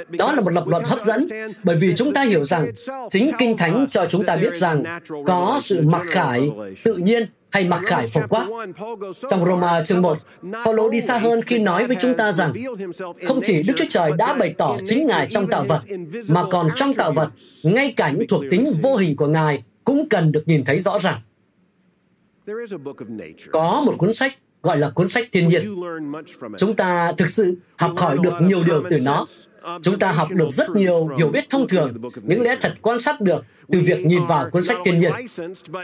Đó 0.09 0.33
là 0.33 0.41
một 0.41 0.53
lập 0.53 0.67
luận 0.67 0.85
hấp 0.85 1.01
dẫn, 1.01 1.29
bởi 1.65 1.77
vì 1.77 1.95
chúng 1.97 2.15
ta 2.15 2.23
hiểu 2.23 2.45
rằng 2.45 2.73
chính 3.11 3.31
Kinh 3.39 3.57
Thánh 3.57 3.87
cho 3.91 4.07
chúng 4.07 4.27
ta 4.27 4.37
biết 4.37 4.57
rằng 4.57 4.85
có 5.27 5.59
sự 5.63 5.81
mặc 5.83 6.03
khải 6.09 6.51
tự 6.85 6.95
nhiên 6.95 7.27
hay 7.51 7.69
mặc 7.69 7.83
khải 7.87 8.07
phổ 8.07 8.21
quát. 8.29 8.49
Trong 9.31 9.45
Roma 9.45 9.85
chương 9.85 10.03
1, 10.03 10.19
Phaolô 10.65 10.91
đi 10.91 11.01
xa 11.01 11.19
hơn 11.19 11.43
khi 11.43 11.59
nói 11.59 11.87
với 11.87 11.97
chúng 12.01 12.17
ta 12.17 12.33
rằng 12.33 12.53
không 13.27 13.41
chỉ 13.43 13.63
Đức 13.63 13.75
Chúa 13.77 13.85
Trời 13.89 14.13
đã 14.19 14.35
bày 14.35 14.55
tỏ 14.59 14.77
chính 14.85 15.07
Ngài 15.07 15.27
trong 15.27 15.47
tạo 15.47 15.65
vật, 15.65 15.83
mà 16.29 16.45
còn 16.51 16.69
trong 16.75 16.95
tạo 16.95 17.13
vật, 17.13 17.29
ngay 17.63 17.95
cả 17.97 18.11
những 18.11 18.29
thuộc 18.29 18.43
tính 18.51 18.73
vô 18.83 18.97
hình 18.97 19.17
của 19.17 19.27
Ngài 19.27 19.63
cũng 19.85 20.09
cần 20.09 20.33
được 20.33 20.43
nhìn 20.47 20.65
thấy 20.65 20.79
rõ 20.79 20.99
ràng. 20.99 21.21
Có 23.53 23.83
một 23.87 23.95
cuốn 23.99 24.15
sách 24.15 24.39
gọi 24.63 24.79
là 24.79 24.91
cuốn 24.91 25.09
sách 25.09 25.29
thiên 25.33 25.49
nhiên. 25.49 25.81
Chúng 26.57 26.77
ta 26.77 27.13
thực 27.13 27.31
sự 27.31 27.57
học 27.77 27.93
hỏi 27.97 28.19
được 28.23 28.35
nhiều 28.41 28.63
điều 28.67 28.83
từ 28.91 28.99
nó. 28.99 29.27
Chúng 29.83 29.99
ta 29.99 30.13
học 30.13 30.29
được 30.31 30.49
rất 30.51 30.71
nhiều 30.71 31.09
hiểu 31.19 31.29
biết 31.29 31.51
thông 31.51 31.69
thường, 31.69 31.93
những 32.23 32.43
lẽ 32.43 32.57
thật 32.61 32.73
quan 32.83 32.99
sát 32.99 33.21
được 33.21 33.45
từ 33.73 33.79
việc 33.79 34.07
nhìn 34.07 34.27
vào 34.27 34.51
cuốn 34.51 34.65
sách 34.65 34.77
thiên 34.85 34.99
nhiên. 34.99 35.13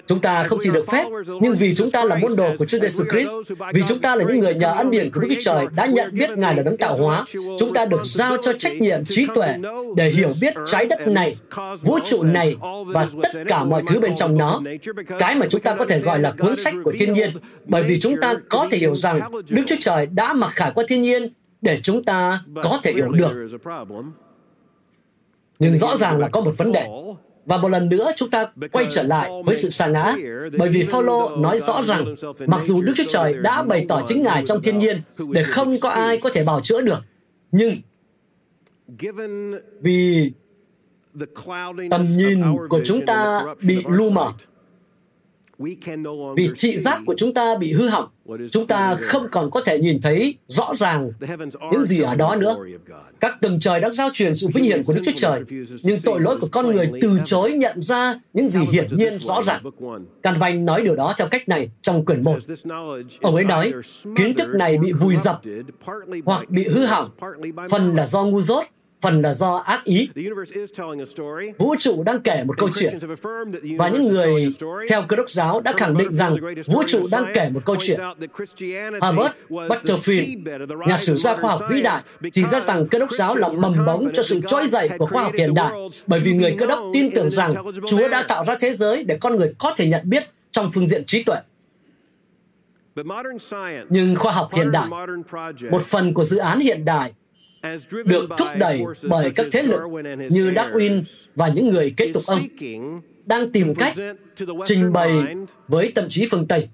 Chúng 0.06 0.20
ta 0.20 0.42
không 0.44 0.58
chỉ 0.62 0.70
được 0.70 0.84
phép, 0.88 1.04
nhưng 1.40 1.54
vì 1.54 1.74
chúng 1.74 1.90
ta 1.90 2.04
là 2.04 2.16
môn 2.16 2.36
đồ 2.36 2.50
của 2.58 2.66
Chúa 2.66 2.78
Giêsu 2.78 3.04
Christ, 3.10 3.30
vì 3.74 3.82
chúng 3.88 3.98
ta 3.98 4.16
là 4.16 4.24
những 4.24 4.38
người 4.40 4.54
nhờ 4.54 4.72
ân 4.72 4.90
điển 4.90 5.10
của 5.10 5.20
Đức 5.20 5.28
Chúa 5.30 5.40
Trời 5.40 5.66
đã 5.74 5.86
nhận 5.86 6.14
biết 6.14 6.30
Ngài 6.30 6.54
là 6.54 6.62
đấng 6.62 6.76
tạo 6.76 6.96
hóa, 6.96 7.24
chúng 7.58 7.72
ta 7.74 7.84
được 7.84 8.00
giao 8.04 8.36
cho 8.42 8.52
trách 8.52 8.74
nhiệm 8.74 9.04
trí 9.04 9.26
tuệ 9.34 9.54
để 9.96 10.10
hiểu 10.10 10.32
biết 10.40 10.54
trái 10.66 10.86
đất 10.86 11.08
này, 11.08 11.36
vũ 11.82 11.98
trụ 12.04 12.22
này 12.22 12.56
và 12.86 13.08
tất 13.22 13.30
cả 13.48 13.64
mọi 13.64 13.82
thứ 13.86 14.00
bên 14.00 14.14
trong 14.16 14.38
nó. 14.38 14.60
Cái 15.18 15.34
mà 15.34 15.46
chúng 15.50 15.60
ta 15.60 15.74
có 15.74 15.86
thể 15.86 16.00
gọi 16.00 16.18
là 16.18 16.32
cuốn 16.38 16.56
sách 16.56 16.74
của 16.84 16.92
thiên 16.98 17.12
nhiên, 17.12 17.30
bởi 17.64 17.82
vì 17.82 18.00
chúng 18.00 18.20
ta 18.20 18.34
có 18.48 18.66
thể 18.70 18.78
hiểu 18.78 18.94
rằng 18.94 19.20
Đức 19.48 19.62
Chúa 19.66 19.76
Trời 19.80 20.06
đã 20.06 20.32
mặc 20.32 20.52
khải 20.54 20.70
qua 20.74 20.84
thiên 20.88 21.02
nhiên 21.02 21.32
để 21.64 21.80
chúng 21.82 22.04
ta 22.04 22.42
có 22.62 22.80
thể 22.82 22.92
hiểu 22.92 23.08
được. 23.08 23.48
Nhưng 25.58 25.76
rõ 25.76 25.96
ràng 25.96 26.18
là 26.18 26.28
có 26.28 26.40
một 26.40 26.52
vấn 26.58 26.72
đề. 26.72 26.88
Và 27.46 27.56
một 27.56 27.68
lần 27.68 27.88
nữa 27.88 28.10
chúng 28.16 28.30
ta 28.30 28.46
quay 28.72 28.86
trở 28.90 29.02
lại 29.02 29.30
với 29.46 29.54
sự 29.54 29.70
sa 29.70 29.86
ngã, 29.86 30.16
bởi 30.58 30.68
vì 30.68 30.82
Phaolô 30.82 31.36
nói 31.36 31.58
rõ 31.58 31.82
rằng 31.82 32.14
mặc 32.46 32.62
dù 32.62 32.82
Đức 32.82 32.92
Chúa 32.96 33.04
Trời 33.08 33.34
đã 33.34 33.62
bày 33.62 33.84
tỏ 33.88 34.02
chính 34.06 34.22
Ngài 34.22 34.46
trong 34.46 34.62
thiên 34.62 34.78
nhiên 34.78 35.02
để 35.30 35.42
không 35.42 35.80
có 35.80 35.88
ai 35.88 36.20
có 36.20 36.30
thể 36.30 36.44
bảo 36.44 36.60
chữa 36.60 36.80
được, 36.80 37.02
nhưng 37.52 37.74
vì 39.80 40.32
tầm 41.90 42.16
nhìn 42.16 42.42
của 42.68 42.80
chúng 42.84 43.06
ta 43.06 43.44
bị 43.60 43.84
lu 43.88 44.10
mờ, 44.10 44.32
vì 46.36 46.48
thị 46.58 46.76
giác 46.76 47.00
của 47.06 47.14
chúng 47.16 47.34
ta 47.34 47.56
bị 47.60 47.72
hư 47.72 47.88
hỏng, 47.88 48.08
chúng 48.50 48.66
ta 48.66 48.96
không 49.00 49.26
còn 49.32 49.50
có 49.50 49.60
thể 49.60 49.78
nhìn 49.78 50.00
thấy 50.02 50.34
rõ 50.46 50.74
ràng 50.74 51.10
những 51.72 51.84
gì 51.84 52.00
ở 52.00 52.14
đó 52.14 52.36
nữa. 52.36 52.56
Các 53.20 53.40
tầng 53.40 53.60
trời 53.60 53.80
đã 53.80 53.90
giao 53.90 54.10
truyền 54.12 54.34
sự 54.34 54.48
vinh 54.54 54.64
hiển 54.64 54.84
của 54.84 54.92
Đức 54.92 55.02
Chúa 55.04 55.12
Trời, 55.16 55.40
nhưng 55.82 56.00
tội 56.00 56.20
lỗi 56.20 56.38
của 56.40 56.48
con 56.52 56.70
người 56.70 56.90
từ 57.00 57.18
chối 57.24 57.52
nhận 57.52 57.82
ra 57.82 58.20
những 58.32 58.48
gì 58.48 58.60
hiển 58.72 58.88
nhiên 58.90 59.18
rõ 59.20 59.42
ràng. 59.42 59.62
Can 60.22 60.34
Vanh 60.38 60.64
nói 60.64 60.82
điều 60.82 60.96
đó 60.96 61.14
theo 61.18 61.28
cách 61.28 61.48
này 61.48 61.68
trong 61.82 62.04
quyển 62.04 62.22
1. 62.22 62.38
Ông 63.20 63.34
ấy 63.34 63.44
nói, 63.44 63.72
kiến 64.16 64.34
thức 64.34 64.54
này 64.54 64.78
bị 64.78 64.92
vùi 64.92 65.16
dập 65.16 65.40
hoặc 66.24 66.50
bị 66.50 66.68
hư 66.68 66.86
hỏng, 66.86 67.08
phần 67.70 67.92
là 67.92 68.06
do 68.06 68.24
ngu 68.24 68.40
dốt, 68.40 68.64
phần 69.04 69.20
là 69.22 69.32
do 69.32 69.54
ác 69.54 69.84
ý. 69.84 70.08
Vũ 71.58 71.74
trụ 71.78 72.02
đang 72.02 72.20
kể 72.20 72.44
một 72.44 72.58
câu 72.58 72.68
chuyện, 72.74 72.98
và 73.78 73.88
những 73.88 74.08
người 74.08 74.54
theo 74.88 75.02
cơ 75.08 75.16
đốc 75.16 75.30
giáo 75.30 75.60
đã 75.60 75.72
khẳng 75.76 75.96
định 75.96 76.12
rằng 76.12 76.36
vũ 76.66 76.82
trụ 76.86 77.06
đang 77.10 77.24
kể 77.34 77.50
một 77.54 77.60
câu 77.64 77.76
chuyện. 77.78 78.00
Herbert 79.02 79.32
Butterfield, 79.48 80.86
nhà 80.86 80.96
sử 80.96 81.16
gia 81.16 81.36
khoa 81.36 81.50
học 81.50 81.62
vĩ 81.70 81.82
đại, 81.82 82.02
chỉ 82.32 82.44
ra 82.44 82.60
rằng 82.60 82.88
cơ 82.88 82.98
đốc 82.98 83.12
giáo 83.12 83.36
là 83.36 83.48
mầm 83.48 83.86
bóng 83.86 84.10
cho 84.12 84.22
sự 84.22 84.40
trỗi 84.46 84.66
dậy 84.66 84.88
của 84.98 85.06
khoa 85.06 85.22
học 85.22 85.32
hiện 85.38 85.54
đại, 85.54 85.72
bởi 86.06 86.20
vì 86.20 86.32
người 86.32 86.54
cơ 86.58 86.66
đốc 86.66 86.78
tin 86.92 87.10
tưởng 87.14 87.30
rằng 87.30 87.54
Chúa 87.86 88.08
đã 88.08 88.24
tạo 88.28 88.44
ra 88.44 88.56
thế 88.60 88.72
giới 88.72 89.04
để 89.04 89.18
con 89.20 89.36
người 89.36 89.54
có 89.58 89.72
thể 89.76 89.88
nhận 89.88 90.02
biết 90.04 90.24
trong 90.50 90.70
phương 90.74 90.86
diện 90.86 91.04
trí 91.04 91.22
tuệ. 91.22 91.36
Nhưng 93.88 94.16
khoa 94.16 94.32
học 94.32 94.50
hiện 94.54 94.72
đại, 94.72 94.88
một 95.70 95.82
phần 95.82 96.14
của 96.14 96.24
dự 96.24 96.36
án 96.36 96.60
hiện 96.60 96.84
đại 96.84 97.12
được 98.04 98.26
thúc 98.38 98.48
đẩy 98.58 98.82
bởi 99.02 99.30
các 99.30 99.46
thế 99.52 99.62
lực 99.62 99.80
như 100.30 100.50
Darwin 100.50 101.02
và 101.34 101.48
những 101.48 101.68
người 101.68 101.94
kế 101.96 102.12
tục 102.12 102.22
ông 102.26 102.40
đang 103.26 103.52
tìm 103.52 103.74
cách 103.74 103.94
trình 104.64 104.92
bày 104.92 105.10
với 105.68 105.92
tâm 105.94 106.08
trí 106.08 106.28
phương 106.30 106.46
Tây 106.46 106.68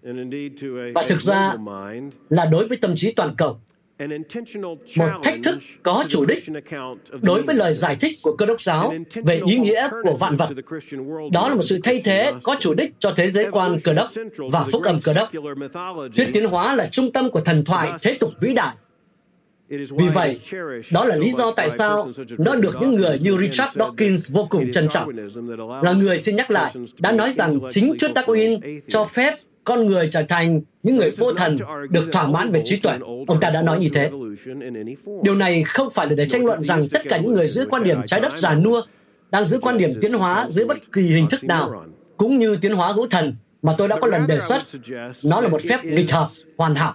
và 0.95 1.03
thực 1.09 1.23
ra 1.23 1.55
là 2.29 2.45
đối 2.45 2.69
với 2.69 2.77
tâm 2.77 2.93
trí 2.97 3.13
toàn 3.13 3.35
cầu 3.39 3.61
một 4.97 5.11
thách 5.23 5.39
thức 5.45 5.59
có 5.83 6.05
chủ 6.09 6.25
đích 6.25 6.45
đối 7.23 7.43
với 7.43 7.55
lời 7.55 7.73
giải 7.73 7.97
thích 7.97 8.19
của 8.23 8.37
cơ 8.37 8.47
đốc 8.47 8.61
giáo 8.61 8.95
về 9.25 9.41
ý 9.47 9.59
nghĩa 9.59 9.89
của 10.03 10.17
vạn 10.17 10.35
vật. 10.35 10.49
Đó 11.33 11.49
là 11.49 11.55
một 11.55 11.63
sự 11.63 11.81
thay 11.85 12.01
thế 12.05 12.33
có 12.43 12.57
chủ 12.61 12.75
đích 12.75 12.95
cho 12.99 13.13
thế 13.17 13.29
giới 13.31 13.51
quan 13.51 13.81
cơ 13.85 13.93
đốc 13.93 14.09
và 14.53 14.65
phúc 14.73 14.83
âm 14.83 15.01
cơ 15.01 15.13
đốc. 15.13 15.31
Thuyết 16.17 16.31
tiến 16.33 16.45
hóa 16.45 16.75
là 16.75 16.87
trung 16.87 17.13
tâm 17.13 17.31
của 17.31 17.41
thần 17.41 17.65
thoại 17.65 17.93
thế 18.03 18.17
tục 18.21 18.33
vĩ 18.41 18.55
đại 18.55 18.75
vì 19.71 20.09
vậy, 20.15 20.41
đó 20.91 21.05
là 21.05 21.17
lý 21.17 21.31
do 21.31 21.51
tại 21.51 21.71
sao 21.71 22.11
nó 22.39 22.55
được 22.55 22.77
những 22.81 22.95
người 22.95 23.19
như 23.19 23.37
Richard 23.39 23.77
Dawkins 23.77 24.35
vô 24.35 24.47
cùng 24.51 24.71
trân 24.71 24.89
trọng. 24.89 25.11
Là 25.83 25.93
người 25.93 26.19
xin 26.19 26.37
nhắc 26.37 26.51
lại, 26.51 26.75
đã 26.99 27.13
nói 27.13 27.31
rằng 27.31 27.59
chính 27.69 27.99
thuyết 27.99 28.11
Darwin 28.15 28.81
cho 28.89 29.05
phép 29.05 29.35
con 29.65 29.87
người 29.87 30.09
trở 30.11 30.23
thành 30.23 30.61
những 30.83 30.97
người 30.97 31.11
vô 31.11 31.33
thần 31.33 31.57
được 31.91 32.09
thỏa 32.13 32.27
mãn 32.27 32.51
về 32.51 32.63
trí 32.65 32.77
tuệ. 32.77 32.99
Ông 33.27 33.41
ta 33.41 33.51
đã 33.51 33.63
nói 33.63 33.79
như 33.79 33.89
thế. 33.95 34.11
Điều 35.23 35.35
này 35.35 35.63
không 35.67 35.91
phải 35.91 36.07
là 36.07 36.15
để 36.15 36.29
tranh 36.29 36.45
luận 36.45 36.65
rằng 36.65 36.89
tất 36.89 37.03
cả 37.09 37.19
những 37.19 37.35
người 37.35 37.47
giữ 37.47 37.67
quan 37.71 37.83
điểm 37.83 37.99
trái 38.07 38.21
đất 38.21 38.37
già 38.37 38.55
nua 38.55 38.83
đang 39.31 39.45
giữ 39.45 39.59
quan 39.59 39.79
điểm 39.79 40.01
tiến 40.01 40.13
hóa 40.13 40.47
dưới 40.51 40.67
bất 40.67 40.93
kỳ 40.93 41.03
hình 41.03 41.27
thức 41.29 41.45
nào, 41.45 41.85
cũng 42.17 42.39
như 42.39 42.57
tiến 42.61 42.73
hóa 42.73 42.93
hữu 42.93 43.07
thần 43.07 43.35
mà 43.63 43.73
tôi 43.79 43.89
đã 43.89 43.97
có 44.01 44.07
lần 44.07 44.27
đề 44.27 44.39
xuất. 44.39 44.63
Nó 45.23 45.41
là 45.41 45.49
một 45.49 45.63
phép 45.69 45.85
nghịch 45.85 46.11
hợp, 46.11 46.29
hoàn 46.57 46.75
hảo. 46.75 46.95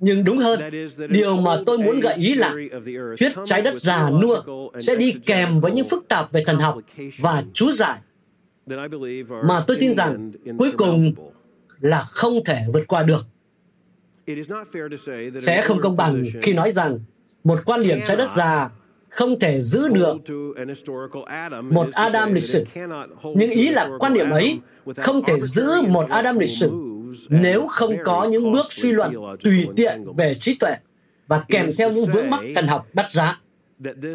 Nhưng 0.00 0.24
đúng 0.24 0.38
hơn, 0.38 0.60
điều 1.08 1.36
mà 1.36 1.56
tôi 1.66 1.78
muốn 1.78 2.00
gợi 2.00 2.14
ý 2.14 2.34
là 2.34 2.54
thuyết 3.18 3.32
trái 3.44 3.62
đất 3.62 3.74
già 3.74 4.10
nua 4.10 4.42
sẽ 4.80 4.96
đi 4.96 5.14
kèm 5.26 5.60
với 5.60 5.72
những 5.72 5.88
phức 5.88 6.08
tạp 6.08 6.32
về 6.32 6.42
thần 6.46 6.56
học 6.56 6.78
và 7.18 7.44
chú 7.52 7.72
giải 7.72 7.98
mà 9.44 9.60
tôi 9.66 9.76
tin 9.80 9.94
rằng 9.94 10.32
cuối 10.58 10.72
cùng 10.78 11.12
là 11.80 12.00
không 12.00 12.44
thể 12.44 12.62
vượt 12.72 12.86
qua 12.86 13.02
được. 13.02 13.26
Sẽ 15.40 15.62
không 15.62 15.80
công 15.80 15.96
bằng 15.96 16.24
khi 16.42 16.52
nói 16.52 16.70
rằng 16.72 16.98
một 17.44 17.58
quan 17.64 17.82
điểm 17.82 17.98
trái 18.04 18.16
đất 18.16 18.30
già 18.30 18.70
không 19.08 19.38
thể 19.38 19.60
giữ 19.60 19.88
được 19.88 20.16
một 21.62 21.88
Adam 21.92 22.32
lịch 22.32 22.42
sử. 22.42 22.64
Nhưng 23.34 23.50
ý 23.50 23.68
là 23.68 23.90
quan 23.98 24.14
điểm 24.14 24.30
ấy 24.30 24.60
không 24.96 25.24
thể 25.24 25.40
giữ 25.40 25.70
một 25.88 26.08
Adam 26.08 26.38
lịch 26.38 26.48
sử 26.48 26.70
nếu 27.28 27.66
không 27.66 27.96
có 28.04 28.24
những 28.24 28.52
bước 28.52 28.66
suy 28.70 28.92
luận 28.92 29.14
tùy 29.42 29.68
tiện 29.76 30.04
về 30.16 30.34
trí 30.34 30.54
tuệ 30.54 30.76
và 31.26 31.44
kèm 31.48 31.70
theo 31.78 31.92
những 31.92 32.06
vướng 32.06 32.30
mắc 32.30 32.40
thần 32.54 32.66
học 32.66 32.86
đắt 32.92 33.10
giá. 33.10 33.40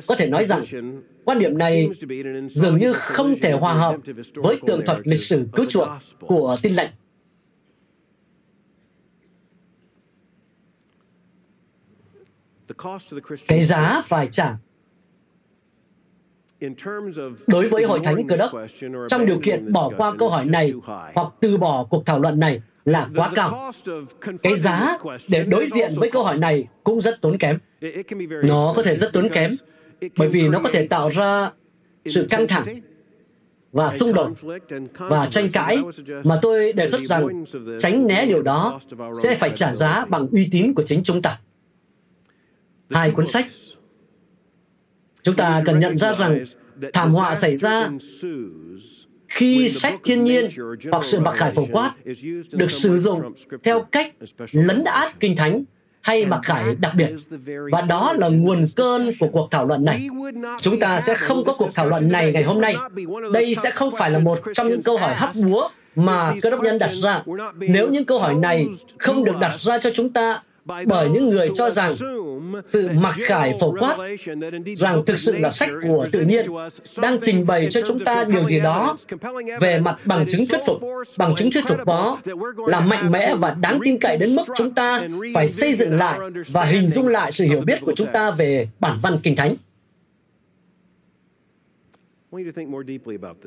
Có 0.08 0.16
thể 0.18 0.30
nói 0.30 0.44
rằng, 0.44 0.64
quan 1.26 1.40
điểm 1.40 1.58
này 1.58 1.90
dường 2.50 2.78
như 2.78 2.94
không 2.94 3.36
thể 3.42 3.52
hòa 3.52 3.74
hợp 3.74 3.96
với 4.36 4.60
tường 4.66 4.82
thuật 4.86 5.08
lịch 5.08 5.20
sử 5.20 5.48
cứu 5.54 5.66
chuộc 5.66 5.88
của 6.20 6.56
tin 6.62 6.74
lành. 6.74 6.90
Cái 13.48 13.60
giá 13.60 14.02
phải 14.06 14.28
trả 14.32 14.58
Đối 17.48 17.68
với 17.68 17.84
Hội 17.84 18.00
Thánh 18.04 18.28
Cơ 18.28 18.36
đốc, 18.36 18.52
trong 19.08 19.26
điều 19.26 19.40
kiện 19.44 19.72
bỏ 19.72 19.92
qua 19.98 20.14
câu 20.20 20.30
hỏi 20.30 20.46
này 20.46 20.74
hoặc 21.16 21.34
từ 21.40 21.58
bỏ 21.58 21.84
cuộc 21.90 22.06
thảo 22.06 22.20
luận 22.20 22.40
này 22.40 22.62
là 22.86 23.10
quá 23.16 23.32
cao. 23.36 23.72
Cái 24.44 24.56
giá 24.56 24.98
để 25.28 25.44
đối 25.44 25.66
diện 25.66 25.94
với 25.96 26.12
câu 26.12 26.24
hỏi 26.24 26.38
này 26.38 26.68
cũng 26.84 27.02
rất 27.02 27.22
tốn 27.22 27.38
kém. 27.38 27.58
Nó 28.44 28.74
có 28.76 28.84
thể 28.84 28.96
rất 28.96 29.14
tốn 29.14 29.30
kém 29.30 29.56
bởi 30.18 30.28
vì 30.28 30.48
nó 30.48 30.60
có 30.64 30.70
thể 30.74 30.88
tạo 30.88 31.10
ra 31.10 31.52
sự 32.06 32.28
căng 32.30 32.48
thẳng 32.48 32.82
và 33.72 33.90
xung 33.90 34.14
đột 34.14 34.32
và 34.98 35.28
tranh 35.32 35.50
cãi 35.52 35.80
mà 36.24 36.40
tôi 36.42 36.74
đề 36.74 36.90
xuất 36.90 37.02
rằng 37.02 37.46
tránh 37.80 38.08
né 38.08 38.26
điều 38.26 38.42
đó 38.42 38.80
sẽ 39.24 39.36
phải 39.36 39.52
trả 39.56 39.74
giá 39.74 40.06
bằng 40.06 40.28
uy 40.32 40.48
tín 40.52 40.74
của 40.74 40.84
chính 40.84 41.04
chúng 41.04 41.22
ta. 41.22 41.40
Hai 42.90 43.12
cuốn 43.12 43.26
sách 43.26 43.48
Chúng 45.24 45.36
ta 45.36 45.62
cần 45.66 45.80
nhận 45.80 45.98
ra 45.98 46.14
rằng 46.14 46.46
thảm 46.94 47.14
họa 47.14 47.36
xảy 47.36 47.56
ra 47.56 47.90
khi 49.36 49.70
sách 49.70 49.96
thiên 50.04 50.24
nhiên 50.24 50.50
hoặc 50.92 51.04
sự 51.04 51.20
mặc 51.20 51.34
khải 51.38 51.52
phổ 51.52 51.66
quát 51.72 51.94
được 52.52 52.72
sử 52.72 52.98
dụng 52.98 53.34
theo 53.64 53.82
cách 53.82 54.14
lấn 54.52 54.84
át 54.84 55.20
kinh 55.20 55.36
thánh 55.36 55.64
hay 56.02 56.26
mặc 56.26 56.40
khải 56.44 56.64
đặc 56.80 56.94
biệt. 56.96 57.10
Và 57.72 57.82
đó 57.82 58.14
là 58.18 58.28
nguồn 58.28 58.68
cơn 58.76 59.12
của 59.20 59.28
cuộc 59.28 59.48
thảo 59.52 59.66
luận 59.66 59.86
này. 59.86 60.08
Chúng 60.62 60.80
ta 60.80 61.00
sẽ 61.00 61.14
không 61.14 61.44
có 61.46 61.54
cuộc 61.54 61.70
thảo 61.76 61.90
luận 61.90 62.12
này 62.12 62.32
ngày 62.32 62.44
hôm 62.44 62.62
nay. 62.62 62.76
Đây 63.34 63.56
sẽ 63.64 63.72
không 63.72 63.92
phải 63.98 64.12
là 64.12 64.20
một 64.20 64.40
trong 64.54 64.70
những 64.70 64.84
câu 64.84 64.98
hỏi 64.98 65.16
hấp 65.16 65.36
búa 65.36 65.70
mà 65.96 66.34
cơ 66.42 66.50
đốc 66.50 66.62
nhân 66.62 66.80
đặt 66.80 66.92
ra. 66.94 67.24
Nếu 67.56 67.90
những 67.90 68.06
câu 68.06 68.20
hỏi 68.20 68.36
này 68.36 68.68
không 68.98 69.24
được 69.24 69.36
đặt 69.40 69.60
ra 69.60 69.78
cho 69.78 69.90
chúng 69.94 70.10
ta 70.10 70.42
bởi 70.66 71.10
những 71.10 71.30
người 71.30 71.50
cho 71.56 71.70
rằng 71.70 71.96
sự 72.64 72.90
mặc 72.94 73.16
khải 73.18 73.54
phổ 73.60 73.76
quát 73.80 73.98
rằng 74.78 75.06
thực 75.06 75.20
sự 75.20 75.38
là 75.38 75.50
sách 75.50 75.70
của 75.88 76.08
tự 76.12 76.22
nhiên 76.22 76.46
đang 76.98 77.18
trình 77.22 77.46
bày 77.46 77.68
cho 77.70 77.82
chúng 77.88 78.00
ta 78.00 78.24
điều 78.24 78.44
gì 78.44 78.60
đó 78.60 78.98
về 79.62 79.80
mặt 79.80 80.00
bằng 80.06 80.26
chứng 80.30 80.46
thuyết 80.48 80.62
phục 80.66 80.82
bằng 81.18 81.36
chứng 81.36 81.52
thuyết 81.52 81.64
phục 81.68 81.86
đó 81.86 82.22
là 82.68 82.80
mạnh 82.80 83.12
mẽ 83.12 83.36
và 83.36 83.56
đáng 83.62 83.80
tin 83.84 84.00
cậy 84.00 84.18
đến 84.18 84.36
mức 84.36 84.44
chúng 84.56 84.74
ta 84.74 85.02
phải 85.34 85.48
xây 85.48 85.74
dựng 85.74 85.96
lại 85.96 86.20
và 86.48 86.64
hình 86.64 86.90
dung 86.90 87.08
lại 87.08 87.32
sự 87.32 87.46
hiểu 87.46 87.62
biết 87.62 87.80
của 87.82 87.94
chúng 87.96 88.08
ta 88.14 88.32
về 88.32 88.68
bản 88.80 89.00
văn 89.02 89.20
kinh 89.24 89.36
thánh. 89.36 89.56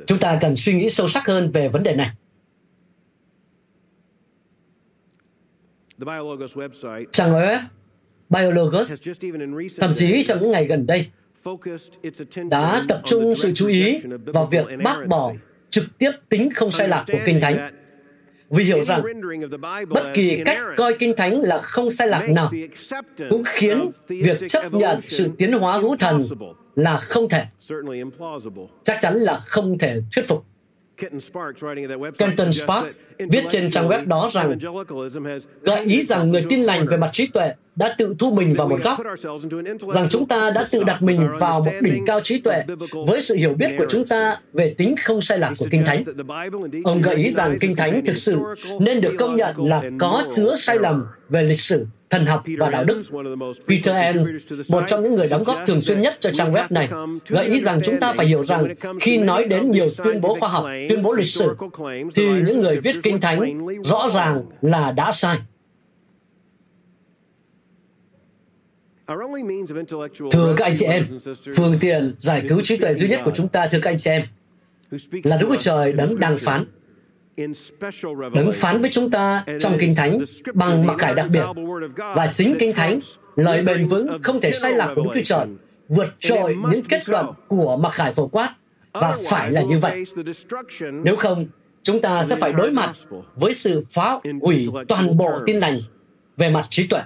Chúng 0.07 0.19
ta 0.21 0.39
cần 0.41 0.57
suy 0.57 0.75
nghĩ 0.75 0.89
sâu 0.89 1.09
sắc 1.09 1.27
hơn 1.27 1.51
về 1.51 1.69
vấn 1.69 1.83
đề 1.83 1.95
này 1.95 2.11
Trang 7.13 7.33
web 7.33 7.59
Biologos, 8.31 9.09
thậm 9.81 9.93
chí 9.95 10.23
trong 10.23 10.39
những 10.41 10.51
ngày 10.51 10.65
gần 10.67 10.87
đây, 10.87 11.07
đã 12.51 12.85
tập 12.89 13.01
trung 13.05 13.35
sự 13.35 13.53
chú 13.55 13.69
ý 13.69 14.01
vào 14.27 14.45
việc 14.45 14.67
bác 14.85 15.07
bỏ 15.07 15.33
trực 15.71 15.85
tiếp 15.99 16.11
tính 16.29 16.51
không 16.55 16.71
sai 16.71 16.89
lạc 16.89 17.05
của 17.13 17.19
Kinh 17.27 17.41
Thánh. 17.41 17.71
Vì 18.51 18.65
hiểu 18.65 18.83
rằng 18.83 19.03
bất 19.89 20.11
kỳ 20.15 20.43
cách 20.45 20.59
coi 20.77 20.97
Kinh 20.99 21.15
Thánh 21.17 21.41
là 21.41 21.59
không 21.59 21.91
sai 21.91 22.09
lạc 22.09 22.29
nào 22.31 22.51
cũng 23.31 23.43
khiến 23.47 23.91
việc 24.09 24.39
chấp 24.49 24.75
nhận 24.75 25.01
sự 25.09 25.31
tiến 25.39 25.53
hóa 25.53 25.79
hữu 25.79 25.97
thần 25.97 26.23
là 26.77 26.97
không 26.97 27.29
thể. 27.29 27.45
Chắc 28.85 28.99
chắn 29.01 29.15
là 29.17 29.37
không 29.37 29.79
thể 29.79 30.01
thuyết 30.15 30.27
phục. 30.29 30.45
Kenton 32.19 32.53
Sparks 32.53 33.05
viết 33.31 33.45
trên 33.49 33.71
trang 33.71 33.89
web 33.89 34.07
đó 34.07 34.29
rằng 34.33 34.59
gợi 35.63 35.85
ý 35.85 36.03
rằng 36.03 36.31
người 36.31 36.45
tin 36.49 36.61
lành 36.61 36.87
về 36.87 36.97
mặt 36.97 37.11
trí 37.13 37.27
tuệ 37.27 37.55
đã 37.77 37.95
tự 37.99 38.15
thu 38.19 38.31
mình 38.31 38.55
vào 38.55 38.69
một 38.69 38.81
góc, 38.85 38.99
rằng 39.89 40.09
chúng 40.11 40.29
ta 40.29 40.51
đã 40.51 40.67
tự 40.71 40.85
đặt 40.85 41.03
mình 41.03 41.29
vào 41.41 41.61
một 41.61 41.73
đỉnh 41.81 42.05
cao 42.07 42.21
trí 42.21 42.41
tuệ 42.41 42.63
với 43.07 43.21
sự 43.21 43.35
hiểu 43.35 43.55
biết 43.55 43.69
của 43.79 43.87
chúng 43.89 44.09
ta 44.09 44.37
về 44.53 44.75
tính 44.79 44.95
không 45.05 45.21
sai 45.21 45.39
lạc 45.39 45.55
của 45.59 45.67
Kinh 45.71 45.85
Thánh. 45.85 46.05
Ông 46.85 47.03
gợi 47.03 47.17
ý 47.17 47.31
rằng 47.31 47.59
Kinh 47.61 47.77
Thánh 47.77 48.03
thực 48.07 48.17
sự 48.17 48.39
nên 48.81 49.01
được 49.01 49.15
công 49.19 49.37
nhận 49.37 49.65
là 49.65 49.83
có 49.99 50.23
chứa 50.37 50.55
sai 50.55 50.79
lầm 50.79 51.07
về 51.29 51.43
lịch 51.43 51.61
sử, 51.61 51.87
thần 52.11 52.27
học 52.27 52.45
và 52.59 52.71
đạo 52.71 52.85
đức. 52.85 53.03
Peter 53.69 53.97
Enns, 53.97 54.29
một 54.69 54.85
trong 54.87 55.03
những 55.03 55.15
người 55.15 55.29
đóng 55.29 55.45
góp 55.45 55.59
thường 55.67 55.81
xuyên 55.81 56.01
nhất 56.01 56.15
cho 56.21 56.31
trang 56.35 56.53
web 56.53 56.67
này, 56.71 56.89
gợi 57.29 57.47
ý 57.47 57.61
rằng 57.61 57.81
chúng 57.85 58.01
ta 58.01 58.13
phải 58.13 58.27
hiểu 58.27 58.43
rằng 58.43 58.75
khi 59.01 59.19
nói 59.19 59.45
đến 59.45 59.71
nhiều 59.71 59.89
tuyên 60.05 60.21
bố 60.21 60.37
khoa 60.41 60.49
học, 60.49 60.65
tuyên 60.89 61.03
bố 61.03 61.13
lịch 61.13 61.27
sử, 61.27 61.55
thì 62.15 62.43
những 62.43 62.61
người 62.61 62.81
viết 62.81 62.97
Kinh 63.03 63.21
Thánh 63.21 63.67
rõ 63.85 64.09
ràng 64.09 64.45
là 64.63 64.93
đã 64.93 65.13
sai. 65.13 65.39
Thưa 70.31 70.55
các 70.57 70.65
anh 70.65 70.75
chị 70.77 70.85
em, 70.85 71.07
phương 71.57 71.77
tiện 71.81 72.15
giải 72.19 72.45
cứu 72.49 72.61
trí 72.61 72.77
tuệ 72.77 72.95
duy 72.95 73.09
nhất 73.09 73.21
của 73.25 73.33
chúng 73.35 73.49
ta, 73.49 73.69
thưa 73.71 73.79
các 73.83 73.91
anh 73.91 73.99
chị 73.99 74.11
em, 74.11 74.23
là 75.25 75.37
Đức 75.37 75.47
Chúa 75.49 75.57
Trời 75.57 75.93
đấng 75.93 76.21
đang 76.21 76.37
phán. 76.37 76.65
Đấng 78.35 78.53
phán 78.53 78.81
với 78.81 78.91
chúng 78.91 79.11
ta 79.11 79.45
trong 79.61 79.77
Kinh 79.79 79.95
Thánh 79.95 80.19
bằng 80.55 80.87
mặc 80.87 80.99
khải 80.99 81.15
đặc 81.15 81.27
biệt. 81.31 81.45
Và 81.97 82.27
chính 82.33 82.57
Kinh 82.59 82.73
Thánh, 82.73 82.99
lời 83.37 83.63
bền 83.63 83.87
vững 83.87 84.23
không 84.23 84.41
thể 84.41 84.53
sai 84.53 84.73
lạc 84.73 84.93
của 84.97 85.03
Đức 85.03 85.11
Chúa 85.15 85.23
Trời, 85.25 85.47
vượt 85.89 86.15
trội 86.19 86.57
những 86.73 86.85
kết 86.85 87.09
luận 87.09 87.27
của 87.49 87.77
mặc 87.77 87.93
khải 87.93 88.13
phổ 88.13 88.27
quát 88.29 88.55
và 88.93 89.17
phải 89.31 89.51
là 89.51 89.63
như 89.63 89.79
vậy. 89.79 90.05
Nếu 91.05 91.17
không, 91.17 91.47
chúng 91.83 92.01
ta 92.01 92.23
sẽ 92.23 92.37
phải 92.37 92.53
đối 92.53 92.71
mặt 92.71 92.93
với 93.35 93.53
sự 93.53 93.85
phá 93.89 94.19
hủy 94.41 94.69
toàn 94.89 95.17
bộ 95.17 95.31
tin 95.47 95.57
lành 95.57 95.81
về 96.37 96.51
mặt 96.51 96.67
trí 96.71 96.87
tuệ. 96.87 97.03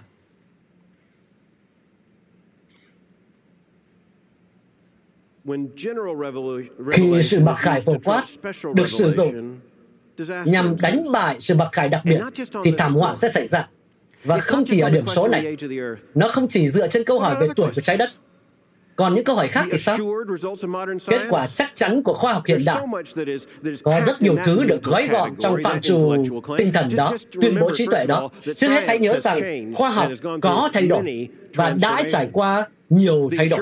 Khi 6.93 7.23
sự 7.23 7.41
mặc 7.41 7.55
khải 7.55 7.81
phổ 7.81 7.95
quát 8.05 8.25
được 8.75 8.89
sử 8.89 9.11
dụng 9.11 9.59
nhằm 10.45 10.77
đánh 10.81 11.13
bại 11.13 11.37
sự 11.39 11.55
mặc 11.55 11.69
khải 11.73 11.89
đặc 11.89 12.03
biệt, 12.05 12.21
thì 12.65 12.73
thảm 12.79 12.95
họa 12.95 13.15
sẽ 13.15 13.29
xảy 13.29 13.47
ra. 13.47 13.69
Và 14.25 14.39
không 14.39 14.65
chỉ 14.65 14.81
ở 14.81 14.91
điểm 14.91 15.07
số 15.07 15.29
này, 15.29 15.57
nó 16.15 16.29
không 16.29 16.49
chỉ 16.49 16.69
dựa 16.69 16.89
trên 16.89 17.05
câu 17.05 17.21
hỏi 17.21 17.37
về 17.41 17.49
tuổi 17.57 17.71
của 17.75 17.81
trái 17.81 17.97
đất, 17.97 18.11
còn 18.97 19.15
những 19.15 19.25
câu 19.25 19.37
hỏi 19.37 19.49
khác 19.49 19.67
thì 19.71 19.79
sao? 19.79 19.99
Kết 21.07 21.23
quả 21.31 21.47
chắc 21.47 21.71
chắn 21.75 22.03
của 22.03 22.15
khoa 22.15 22.33
học 22.33 22.43
hiện 22.47 22.63
đại 22.67 22.87
có 23.83 24.01
rất 24.07 24.23
nhiều 24.23 24.37
thứ 24.45 24.65
được 24.65 24.83
gói 24.83 25.09
gọn 25.09 25.37
trong 25.39 25.57
phạm 25.65 25.81
trù 25.81 26.15
tinh 26.59 26.73
thần 26.73 26.97
đó, 26.97 27.17
tuyên 27.41 27.61
bố 27.61 27.71
trí 27.75 27.87
tuệ 27.87 28.07
đó. 28.07 28.29
Trước 28.57 28.69
hết 28.69 28.85
hãy 28.87 28.99
nhớ 28.99 29.21
rằng 29.21 29.73
khoa 29.75 29.91
học 29.91 30.09
có 30.43 30.71
thay 30.73 30.87
đổi 30.87 31.29
và 31.55 31.71
đã 31.71 32.03
trải 32.09 32.29
qua 32.33 32.67
nhiều 32.93 33.31
thay 33.37 33.49
đổi. 33.49 33.61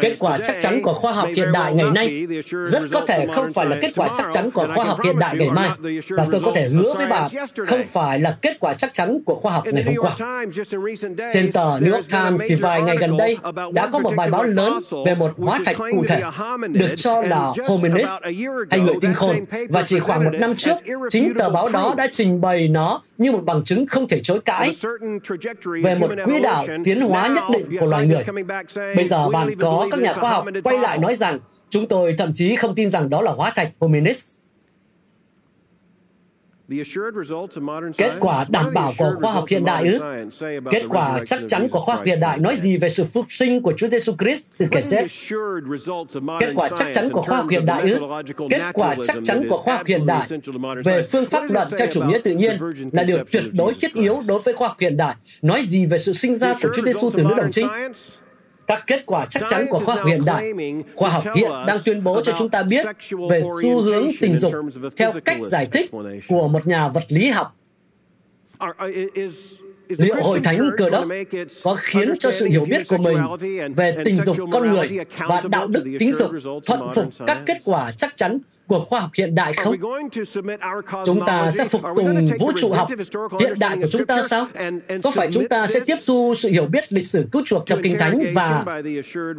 Kết 0.00 0.16
quả 0.18 0.38
chắc 0.44 0.56
chắn 0.60 0.82
của 0.82 0.92
khoa 0.92 1.12
học 1.12 1.28
hiện 1.36 1.52
đại 1.52 1.74
ngày 1.74 1.90
nay 1.94 2.26
rất 2.66 2.82
có 2.92 3.06
thể 3.06 3.26
không 3.34 3.46
phải 3.54 3.66
là 3.66 3.76
kết 3.80 3.92
quả 3.96 4.08
chắc 4.18 4.26
chắn 4.30 4.50
của 4.50 4.68
khoa 4.74 4.84
học 4.84 4.98
hiện 5.04 5.18
đại 5.18 5.36
ngày 5.36 5.50
mai. 5.50 5.70
Và 6.08 6.26
tôi 6.32 6.40
có 6.44 6.52
thể 6.54 6.68
hứa 6.68 6.94
với 6.94 7.06
bà, 7.06 7.28
không 7.66 7.84
phải 7.84 8.20
là 8.20 8.36
kết 8.42 8.56
quả 8.60 8.74
chắc 8.74 8.94
chắn 8.94 9.18
của 9.26 9.34
khoa 9.34 9.52
học 9.52 9.64
ngày 9.72 9.82
hôm 9.82 9.94
qua. 9.96 10.16
Trên 11.32 11.52
tờ 11.52 11.78
New 11.78 11.92
York 11.94 12.08
Times 12.08 12.42
thì 12.48 12.54
vài 12.54 12.82
ngày 12.82 12.96
gần 12.96 13.16
đây 13.16 13.38
đã 13.72 13.86
có 13.92 13.98
một 13.98 14.12
bài 14.16 14.30
báo 14.30 14.42
lớn 14.42 14.72
về 15.06 15.14
một 15.14 15.30
hóa 15.36 15.60
thạch 15.64 15.76
cụ 15.76 16.04
thể 16.08 16.22
được 16.68 16.94
cho 16.96 17.22
là 17.22 17.52
hominis 17.68 18.08
hay 18.70 18.80
người 18.80 18.94
tinh 19.00 19.14
khôn. 19.14 19.36
Và 19.68 19.82
chỉ 19.82 20.00
khoảng 20.00 20.24
một 20.24 20.30
năm 20.32 20.56
trước, 20.56 20.76
chính 21.10 21.34
tờ 21.38 21.50
báo 21.50 21.68
đó 21.68 21.94
đã 21.96 22.06
trình 22.12 22.40
bày 22.40 22.68
nó 22.68 23.02
như 23.18 23.32
một 23.32 23.44
bằng 23.44 23.64
chứng 23.64 23.86
không 23.86 24.08
thể 24.08 24.20
chối 24.22 24.40
cãi 24.44 24.76
về 25.84 25.94
một 25.94 26.10
quỹ 26.24 26.40
đạo 26.40 26.66
tiến 26.84 27.00
hóa 27.00 27.28
nhất 27.28 27.44
định 27.52 27.76
của 27.80 27.86
loài 27.86 28.05
người. 28.06 28.24
Bây 28.96 29.04
giờ 29.04 29.28
bạn 29.28 29.56
có 29.60 29.88
các 29.90 30.00
nhà 30.00 30.12
khoa 30.12 30.30
học 30.30 30.44
quay 30.64 30.78
lại 30.78 30.98
nói 30.98 31.14
rằng 31.14 31.38
chúng 31.70 31.88
tôi 31.88 32.14
thậm 32.18 32.32
chí 32.34 32.56
không 32.56 32.74
tin 32.74 32.90
rằng 32.90 33.10
đó 33.10 33.22
là 33.22 33.32
hóa 33.32 33.52
thạch 33.54 33.72
hominids. 33.80 34.38
Kết 37.98 38.12
quả 38.20 38.44
đảm 38.48 38.74
bảo 38.74 38.92
của 38.98 39.14
khoa 39.20 39.32
học 39.32 39.44
hiện 39.48 39.64
đại 39.64 39.88
ư? 39.88 40.00
Kết 40.70 40.82
quả 40.88 41.20
chắc 41.26 41.40
chắn 41.48 41.68
của 41.68 41.80
khoa 41.80 41.94
học 41.94 42.04
hiện 42.04 42.20
đại 42.20 42.38
nói 42.38 42.54
gì 42.56 42.76
về 42.76 42.88
sự 42.88 43.04
phục 43.04 43.24
sinh 43.28 43.62
của 43.62 43.72
Chúa 43.76 43.88
Giêsu 43.88 44.12
Christ 44.18 44.46
từ 44.58 44.66
kẻ 44.70 44.82
chết? 44.90 45.06
Kết 46.40 46.52
quả 46.54 46.68
chắc 46.76 46.88
chắn 46.92 47.08
của 47.12 47.22
khoa 47.22 47.36
học 47.36 47.46
hiện 47.50 47.66
đại 47.66 47.82
ư? 47.82 47.98
Kết 48.50 48.62
quả 48.74 48.94
chắc 49.04 49.16
chắn 49.24 49.46
của 49.48 49.56
khoa 49.56 49.76
học 49.76 49.86
hiện 49.86 50.06
đại 50.06 50.28
về 50.84 51.02
phương 51.12 51.26
pháp 51.26 51.42
luận 51.50 51.68
theo 51.78 51.86
chủ 51.90 52.04
nghĩa 52.04 52.18
tự 52.24 52.34
nhiên 52.34 52.58
là 52.92 53.02
điều 53.02 53.18
tuyệt 53.32 53.44
đối 53.52 53.74
thiết 53.74 53.94
yếu 53.94 54.22
đối 54.26 54.40
với 54.40 54.54
khoa 54.54 54.68
học 54.68 54.76
hiện 54.80 54.96
đại. 54.96 55.14
Nói 55.42 55.62
gì 55.62 55.86
về 55.86 55.98
sự 55.98 56.12
sinh 56.12 56.36
ra 56.36 56.54
của 56.62 56.68
Chúa 56.74 56.82
Giêsu 56.82 57.10
từ 57.10 57.22
nước 57.22 57.34
đồng 57.36 57.50
trinh? 57.50 57.68
Các 58.66 58.84
kết 58.86 59.06
quả 59.06 59.26
chắc 59.26 59.42
chắn 59.48 59.66
của 59.70 59.78
khoa 59.78 59.94
học 59.94 60.06
hiện 60.06 60.24
đại. 60.24 60.52
Khoa 60.94 61.10
học 61.10 61.24
hiện 61.34 61.50
đang 61.66 61.78
tuyên 61.84 62.04
bố 62.04 62.20
cho 62.20 62.32
chúng 62.38 62.48
ta 62.48 62.62
biết 62.62 62.86
về 63.30 63.40
xu 63.62 63.80
hướng 63.80 64.08
tình 64.20 64.36
dục 64.36 64.52
theo 64.96 65.12
cách 65.24 65.38
giải 65.42 65.66
thích 65.66 65.90
của 66.28 66.48
một 66.48 66.66
nhà 66.66 66.88
vật 66.88 67.04
lý 67.08 67.30
học. 67.30 67.56
Liệu 69.88 70.16
Hội 70.22 70.40
Thánh 70.44 70.70
Cơ 70.76 70.90
đốc 70.90 71.04
có 71.64 71.76
khiến 71.80 72.12
cho 72.18 72.30
sự 72.30 72.46
hiểu 72.46 72.64
biết 72.70 72.88
của 72.88 72.98
mình 72.98 73.18
về 73.76 73.96
tình 74.04 74.20
dục 74.20 74.36
con 74.52 74.68
người 74.68 74.98
và 75.28 75.42
đạo 75.48 75.66
đức 75.66 75.84
tính 75.98 76.12
dục 76.12 76.30
thuận 76.66 76.80
phục 76.94 77.04
các 77.26 77.38
kết 77.46 77.58
quả 77.64 77.92
chắc 77.92 78.16
chắn 78.16 78.38
của 78.66 78.84
khoa 78.84 79.00
học 79.00 79.10
hiện 79.14 79.34
đại 79.34 79.52
không? 79.52 79.76
Chúng 81.04 81.24
ta 81.26 81.50
sẽ 81.50 81.68
phục 81.68 81.82
tùng 81.96 82.28
vũ 82.40 82.52
trụ 82.56 82.72
học 82.72 82.88
hiện 83.40 83.58
đại 83.58 83.76
của 83.76 83.86
chúng 83.90 84.06
ta 84.06 84.22
sao? 84.22 84.46
Có 85.02 85.10
phải 85.10 85.28
chúng 85.32 85.48
ta 85.48 85.66
sẽ 85.66 85.80
tiếp 85.80 85.96
thu 86.06 86.34
sự 86.36 86.48
hiểu 86.48 86.66
biết 86.66 86.92
lịch 86.92 87.06
sử 87.06 87.26
cứu 87.32 87.42
chuộc 87.46 87.66
theo 87.66 87.78
Kinh 87.82 87.98
Thánh 87.98 88.22
và 88.34 88.64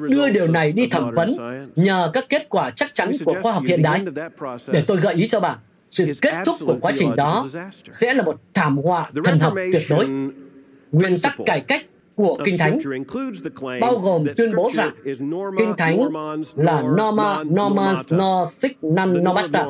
đưa 0.10 0.30
điều 0.30 0.48
này 0.48 0.72
đi 0.72 0.88
thẩm 0.88 1.12
vấn 1.12 1.36
nhờ 1.76 2.12
các 2.14 2.26
kết 2.30 2.50
quả 2.50 2.70
chắc 2.70 2.96
chắn 2.96 3.12
của 3.26 3.36
khoa 3.42 3.52
học 3.52 3.64
hiện 3.68 3.82
đại? 3.82 4.06
Để 4.68 4.84
tôi 4.88 4.98
gợi 4.98 5.14
ý 5.14 5.28
cho 5.28 5.40
bạn, 5.40 5.58
sự 5.92 6.14
kết 6.22 6.34
thúc 6.46 6.56
của 6.60 6.78
quá 6.82 6.92
trình 6.96 7.16
đó 7.16 7.48
sẽ 7.92 8.14
là 8.14 8.24
một 8.24 8.42
thảm 8.54 8.78
họa 8.78 9.12
thần 9.24 9.40
học 9.40 9.54
tuyệt 9.74 9.84
đối. 9.90 10.08
Nguyên 10.92 11.20
tắc 11.20 11.36
cải 11.46 11.60
cách 11.60 11.86
của 12.18 12.38
Kinh 12.46 12.58
Thánh 12.58 12.80
bao 13.82 13.96
gồm 13.96 14.26
tuyên 14.38 14.56
bố 14.56 14.70
rằng 14.74 14.92
Kinh 15.58 15.74
Thánh 15.78 16.00
là 16.56 16.82
Norma, 16.82 17.44
Normans, 17.44 18.08
Gnostic, 18.08 18.78
Non 18.84 19.24
Normata, 19.24 19.66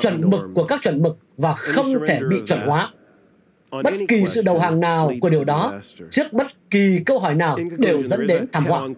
chuẩn 0.00 0.30
mực 0.30 0.40
của 0.54 0.64
các 0.64 0.80
chuẩn 0.82 1.02
mực 1.02 1.16
và 1.36 1.52
không 1.52 1.86
thể 2.06 2.20
bị 2.30 2.36
chuẩn 2.46 2.60
hóa. 2.60 2.90
Bất 3.84 3.94
kỳ 4.08 4.24
sự 4.26 4.42
đầu 4.42 4.58
hàng 4.58 4.80
nào 4.80 5.12
của 5.20 5.30
điều 5.30 5.44
đó 5.44 5.72
trước 6.10 6.32
bất 6.32 6.46
kỳ 6.70 7.00
câu 7.06 7.18
hỏi 7.18 7.34
nào 7.34 7.58
đều 7.78 8.02
dẫn 8.02 8.26
đến 8.26 8.46
thảm 8.52 8.66
họa. 8.66 8.88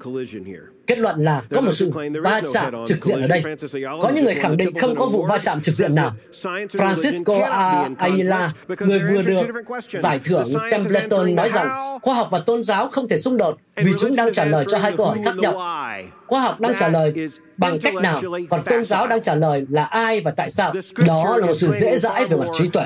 Kết 0.87 0.99
luận 0.99 1.21
là 1.21 1.43
có 1.55 1.61
một 1.61 1.73
sự 1.73 1.91
va 2.23 2.41
chạm 2.53 2.75
trực 2.87 3.05
diện 3.05 3.21
ở 3.21 3.27
đây. 3.27 3.43
Có 4.03 4.11
những 4.15 4.25
người 4.25 4.35
khẳng 4.35 4.57
định 4.57 4.79
không 4.79 4.97
có 4.97 5.07
vụ 5.07 5.27
va 5.27 5.39
chạm 5.39 5.61
trực 5.61 5.75
diện 5.75 5.95
nào. 5.95 6.13
Francisco 6.73 7.43
A. 7.43 7.89
Aguila, 7.99 8.53
người 8.81 9.01
vừa 9.11 9.23
được 9.23 9.43
giải 9.89 10.21
thưởng 10.25 10.53
Templeton 10.71 11.35
nói 11.35 11.49
rằng 11.49 11.99
khoa 12.03 12.15
học 12.15 12.29
và 12.31 12.39
tôn 12.39 12.63
giáo 12.63 12.89
không 12.89 13.09
thể 13.09 13.17
xung 13.17 13.37
đột 13.37 13.59
vì 13.77 13.93
chúng 13.99 14.17
đang 14.17 14.33
trả 14.33 14.45
lời 14.45 14.65
cho 14.69 14.79
hai 14.79 14.93
câu 14.97 15.07
hỏi 15.07 15.19
khác 15.25 15.37
nhau. 15.37 15.53
Khoa 16.27 16.41
học 16.41 16.61
đang 16.61 16.73
trả 16.77 16.89
lời 16.89 17.15
bằng 17.57 17.79
cách 17.83 17.95
nào, 17.95 18.23
còn 18.51 18.63
tôn 18.65 18.85
giáo 18.85 19.07
đang 19.07 19.23
trả 19.23 19.35
lời 19.35 19.67
là 19.71 19.85
ai 19.85 20.21
và 20.21 20.31
tại 20.31 20.51
sao. 20.51 20.75
Đó 21.07 21.37
là 21.37 21.47
một 21.47 21.55
sự 21.55 21.71
dễ 21.81 21.97
dãi 21.97 22.25
về 22.25 22.37
mặt 22.37 22.49
trí 22.53 22.69
tuệ. 22.69 22.85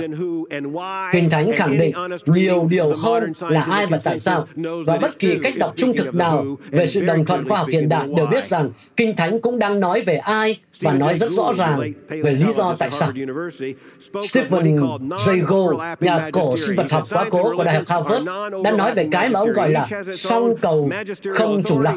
Kinh 1.13 1.31
Thánh 1.31 1.53
khẳng 1.53 1.79
định 1.79 1.93
nhiều 2.27 2.67
điều 2.71 2.95
hơn 2.95 3.33
là 3.41 3.63
ai 3.63 3.87
và 3.87 4.01
tại 4.05 4.19
sao, 4.19 4.47
và 4.87 4.97
bất 4.97 5.19
kỳ 5.19 5.39
cách 5.43 5.57
đọc 5.59 5.73
trung 5.77 5.97
thực 5.97 6.15
nào 6.15 6.47
về 6.71 6.87
sự 6.87 7.01
đồng 7.01 7.25
thuận 7.25 7.49
khoa 7.49 7.59
học 7.59 7.69
hiện 7.73 7.88
đại 7.89 8.09
đều 8.17 8.27
biết 8.27 8.45
rằng 8.45 8.71
Kinh 8.97 9.17
Thánh 9.17 9.41
cũng 9.41 9.59
đang 9.59 9.81
nói 9.81 10.01
về 10.01 10.17
ai 10.17 10.59
và 10.81 10.93
nói 10.93 11.15
rất 11.15 11.33
rõ 11.33 11.53
ràng 11.53 11.93
về 12.09 12.33
lý 12.33 12.53
do 12.53 12.77
tại 12.79 12.91
sao. 12.91 13.13
Stephen 14.23 14.77
Jay 15.09 15.47
Gould, 15.47 15.81
nhà 16.01 16.31
cổ 16.33 16.57
sinh 16.57 16.77
vật 16.77 16.87
học 16.91 17.07
quá 17.11 17.27
cố 17.31 17.53
của 17.57 17.65
Đại 17.65 17.75
học 17.75 17.85
Harvard, 17.89 18.29
đã 18.65 18.71
nói 18.71 18.95
về 18.95 19.09
cái 19.13 19.29
mà 19.29 19.41
ông 19.41 19.53
gọi 19.53 19.71
là 19.71 19.87
song 20.13 20.55
cầu 20.63 20.91
không 21.35 21.63
trùng 21.63 21.81
lập. 21.81 21.95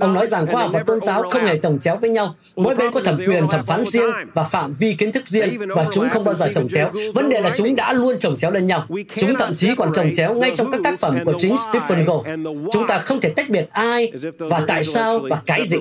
Ông 0.00 0.14
nói 0.14 0.26
rằng 0.26 0.46
khoa 0.46 0.62
học 0.62 0.70
và 0.72 0.82
tôn 0.82 1.00
giáo 1.02 1.22
không 1.30 1.44
hề 1.44 1.58
chồng 1.58 1.78
chéo 1.78 1.96
với 1.96 2.10
nhau. 2.10 2.34
Mỗi 2.56 2.74
bên 2.74 2.92
có 2.92 3.00
thẩm 3.00 3.16
quyền 3.16 3.46
thẩm 3.46 3.62
phán 3.64 3.84
riêng 3.86 4.10
và 4.34 4.42
phạm 4.42 4.72
vi 4.78 4.94
kiến 4.94 5.12
thức 5.12 5.26
riêng 5.26 5.58
và 5.76 5.86
chúng 5.92 6.08
không 6.10 6.24
bao 6.24 6.34
giờ 6.34 6.48
chồng 6.54 6.68
chéo. 6.68 6.90
Vấn 7.14 7.28
đề 7.28 7.40
là 7.40 7.50
chúng 7.54 7.76
đã 7.76 7.92
luôn 7.92 8.16
chồng 8.18 8.36
chéo 8.36 8.50
lên 8.50 8.66
nhau. 8.66 8.86
Chúng 9.16 9.34
thậm 9.38 9.54
chí 9.54 9.74
còn 9.76 9.92
chồng 9.94 10.10
chéo 10.14 10.34
ngay 10.34 10.52
trong 10.56 10.70
các 10.70 10.80
tác 10.84 10.98
phẩm 10.98 11.18
của 11.24 11.34
chính 11.38 11.54
Stephen 11.56 12.04
Gould. 12.04 12.28
Chúng 12.72 12.86
ta 12.86 12.98
không 12.98 13.20
thể 13.20 13.28
tách 13.28 13.50
biệt 13.50 13.68
ai 13.72 14.12
và 14.38 14.62
tại 14.66 14.84
sao 14.84 15.20
và 15.30 15.42
cái 15.46 15.64
gì. 15.66 15.78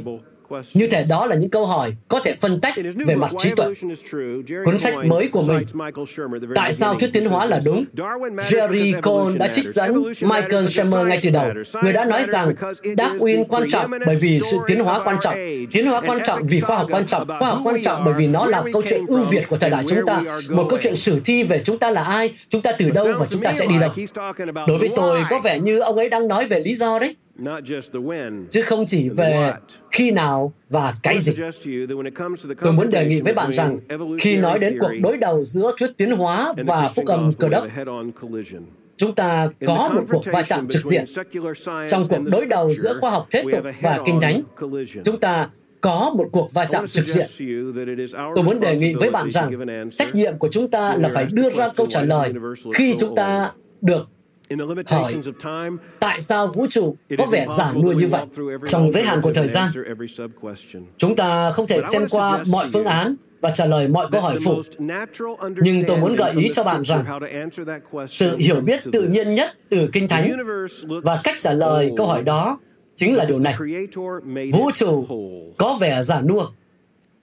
Như 0.74 0.88
thể 0.88 1.04
đó 1.04 1.26
là 1.26 1.36
những 1.36 1.50
câu 1.50 1.66
hỏi 1.66 1.94
có 2.08 2.20
thể 2.20 2.34
phân 2.34 2.62
tách 2.62 2.76
về 3.08 3.16
mặt 3.16 3.32
trí 3.40 3.50
tuệ. 3.56 3.66
Cuốn 4.66 4.78
sách 4.78 4.94
mới 5.06 5.28
của 5.28 5.42
mình, 5.42 5.64
Tại 6.56 6.74
sao 6.74 6.96
thuyết 7.00 7.10
tiến 7.14 7.26
hóa 7.26 7.46
là 7.46 7.62
đúng? 7.66 7.86
Jerry 8.38 9.02
Cole 9.02 9.38
đã 9.38 9.48
trích 9.48 9.66
dẫn 9.70 10.04
Michael 10.22 10.66
Shermer 10.66 11.08
ngay 11.08 11.20
từ 11.22 11.30
đầu. 11.30 11.46
Người 11.84 11.94
đã 11.94 12.06
nói 12.06 12.24
rằng 12.24 12.54
Darwin 12.84 13.44
quan 13.44 13.64
trọng 13.70 13.92
bởi 14.06 14.16
vì 14.16 14.40
sự 14.40 14.58
tiến 14.68 14.80
hóa 14.80 15.02
quan 15.06 15.18
trọng. 15.22 15.36
Tiến 15.72 15.86
hóa 15.86 16.02
quan 16.02 16.20
trọng 16.26 16.48
vì 16.48 16.60
khoa 16.60 16.78
học 16.78 16.88
quan 16.92 17.06
trọng. 17.06 17.28
Khoa 17.28 17.50
học 17.50 17.60
quan 17.64 17.82
trọng 17.82 18.06
bởi 18.06 18.14
vì 18.18 18.28
nó 18.28 18.46
là 18.46 18.64
câu 18.74 18.82
chuyện 18.90 19.06
ưu 19.08 19.24
việt 19.32 19.50
của 19.50 19.58
thời 19.58 19.70
đại 19.70 19.84
chúng 19.88 20.06
ta. 20.06 20.22
Một 20.50 20.68
câu 20.70 20.80
chuyện 20.82 20.96
sử 20.96 21.20
thi 21.26 21.44
về 21.44 21.60
chúng 21.60 21.78
ta 21.78 21.92
là 21.92 22.04
ai, 22.04 22.34
chúng 22.50 22.62
ta 22.62 22.72
từ 22.78 22.90
đâu 22.90 23.08
và 23.20 23.26
chúng 23.30 23.42
ta 23.42 23.52
sẽ 23.52 23.66
đi 23.66 23.76
đâu. 23.80 23.90
Đối 24.68 24.78
với 24.78 24.90
tôi, 24.96 25.20
có 25.30 25.40
vẻ 25.40 25.60
như 25.60 25.80
ông 25.80 25.98
ấy 25.98 26.10
đang 26.10 26.28
nói 26.28 26.46
về 26.48 26.60
lý 26.60 26.74
do 26.74 27.00
đấy 27.00 27.16
chứ 28.50 28.62
không 28.62 28.86
chỉ 28.86 29.10
về 29.10 29.54
khi 29.92 30.12
nào 30.12 30.54
và 30.70 30.96
cái 31.04 31.20
gì. 31.20 31.34
Tôi 32.62 32.74
muốn 32.74 32.90
đề 32.90 33.06
nghị 33.06 33.22
với 33.22 33.34
bạn 33.34 33.52
rằng, 33.52 33.80
khi 34.20 34.38
nói 34.38 34.60
đến 34.60 34.78
cuộc 34.80 34.92
đối 35.04 35.18
đầu 35.18 35.44
giữa 35.44 35.72
thuyết 35.80 35.92
tiến 35.98 36.12
hóa 36.12 36.54
và 36.66 36.90
phúc 36.96 37.06
âm 37.08 37.32
cơ 37.40 37.50
đốc, 37.50 37.68
chúng 38.98 39.16
ta 39.16 39.50
có 39.68 39.90
một 39.96 40.02
cuộc 40.10 40.24
va 40.26 40.42
chạm 40.42 40.68
trực 40.68 40.86
diện. 40.86 41.06
Trong 41.88 42.08
cuộc 42.08 42.20
đối 42.26 42.46
đầu 42.46 42.74
giữa 42.74 42.98
khoa 43.02 43.12
học 43.12 43.28
thế 43.32 43.44
tục 43.52 43.66
và 43.82 44.00
kinh 44.06 44.20
thánh, 44.22 44.42
chúng 45.04 45.20
ta 45.20 45.50
có 45.82 46.12
một 46.18 46.26
cuộc 46.32 46.54
va 46.54 46.66
chạm 46.66 46.88
trực 46.88 47.08
diện. 47.08 47.28
Tôi 48.36 48.44
muốn 48.44 48.60
đề 48.60 48.76
nghị 48.76 48.94
với 48.94 49.12
bạn 49.12 49.32
rằng, 49.32 49.52
trách 49.96 50.16
nhiệm 50.16 50.38
của 50.38 50.48
chúng 50.52 50.72
ta 50.72 50.96
là 50.96 51.10
phải 51.14 51.28
đưa 51.32 51.50
ra 51.50 51.70
câu 51.76 51.86
trả 51.90 52.02
lời 52.02 52.34
khi 52.74 52.96
chúng 53.00 53.16
ta 53.16 53.52
được 53.82 54.08
hỏi 54.86 55.16
tại 56.00 56.22
sao 56.22 56.48
vũ 56.48 56.68
trụ 56.70 56.96
có 57.18 57.26
vẻ 57.26 57.46
giản 57.58 57.82
nua 57.82 57.92
như 57.92 58.08
vậy 58.08 58.26
trong 58.68 58.92
giới 58.92 59.04
hạn 59.04 59.22
của 59.22 59.34
thời 59.34 59.48
gian? 59.48 59.70
chúng 60.98 61.16
ta 61.16 61.52
không 61.52 61.68
thể 61.68 61.82
xem 61.82 62.08
qua 62.10 62.44
mọi 62.48 62.68
phương 62.74 62.86
án 62.86 63.16
và 63.42 63.50
trả 63.50 63.66
lời 63.66 63.88
mọi 63.88 64.08
câu 64.12 64.22
hỏi 64.22 64.38
phụ. 64.46 64.62
nhưng 65.58 65.84
tôi 65.88 65.98
muốn 65.98 66.16
gợi 66.16 66.32
ý 66.32 66.50
cho 66.54 66.64
bạn 66.64 66.82
rằng 66.82 67.06
sự 68.10 68.38
hiểu 68.38 68.62
biết 68.62 68.80
tự 68.92 69.08
nhiên 69.08 69.36
nhất 69.36 69.50
từ 69.70 69.90
kinh 69.94 70.08
thánh 70.08 70.32
và 71.04 71.22
cách 71.24 71.36
trả 71.40 71.54
lời 71.54 71.92
câu 71.98 72.08
hỏi 72.08 72.24
đó 72.24 72.60
chính 72.96 73.16
là 73.16 73.26
điều 73.26 73.40
này. 73.40 73.56
vũ 74.54 74.72
trụ 74.74 75.06
có 75.58 75.78
vẻ 75.82 76.02
giản 76.02 76.28
nua 76.28 76.48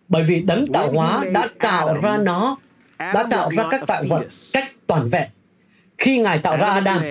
bởi 0.09 0.23
vì 0.23 0.43
đấng 0.43 0.73
tạo 0.73 0.93
hóa 0.93 1.25
đã 1.35 1.49
tạo 1.59 2.01
ra 2.03 2.17
nó 2.17 2.57
đã 2.99 3.27
tạo 3.31 3.51
ra 3.57 3.69
các 3.71 3.87
tạo 3.87 4.03
vật 4.09 4.23
cách 4.53 4.73
toàn 4.87 5.09
vẹn 5.09 5.29
khi 6.01 6.19
Ngài 6.19 6.39
tạo 6.39 6.57
ra 6.57 6.67
Adam, 6.69 7.03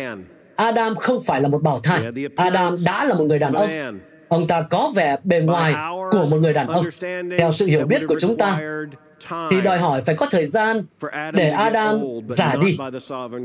Adam 0.55 0.95
không 0.95 1.17
phải 1.25 1.41
là 1.41 1.49
một 1.49 1.61
bảo 1.63 1.79
thai. 1.79 2.03
Adam 2.35 2.83
đã 2.83 3.05
là 3.05 3.15
một 3.15 3.23
người 3.23 3.39
đàn 3.39 3.53
ông. 3.53 3.69
Ông 4.27 4.47
ta 4.47 4.61
có 4.61 4.91
vẻ 4.95 5.17
bề 5.23 5.39
ngoài 5.39 5.75
của 6.11 6.25
một 6.25 6.37
người 6.37 6.53
đàn 6.53 6.67
ông. 6.67 6.85
Theo 7.37 7.51
sự 7.51 7.65
hiểu 7.65 7.85
biết 7.85 8.01
của 8.07 8.19
chúng 8.19 8.37
ta, 8.37 8.59
thì 9.51 9.61
đòi 9.61 9.77
hỏi 9.79 10.01
phải 10.01 10.15
có 10.15 10.25
thời 10.31 10.45
gian 10.45 10.83
để 11.33 11.49
Adam 11.49 12.01
giả 12.25 12.55
đi. 12.61 12.77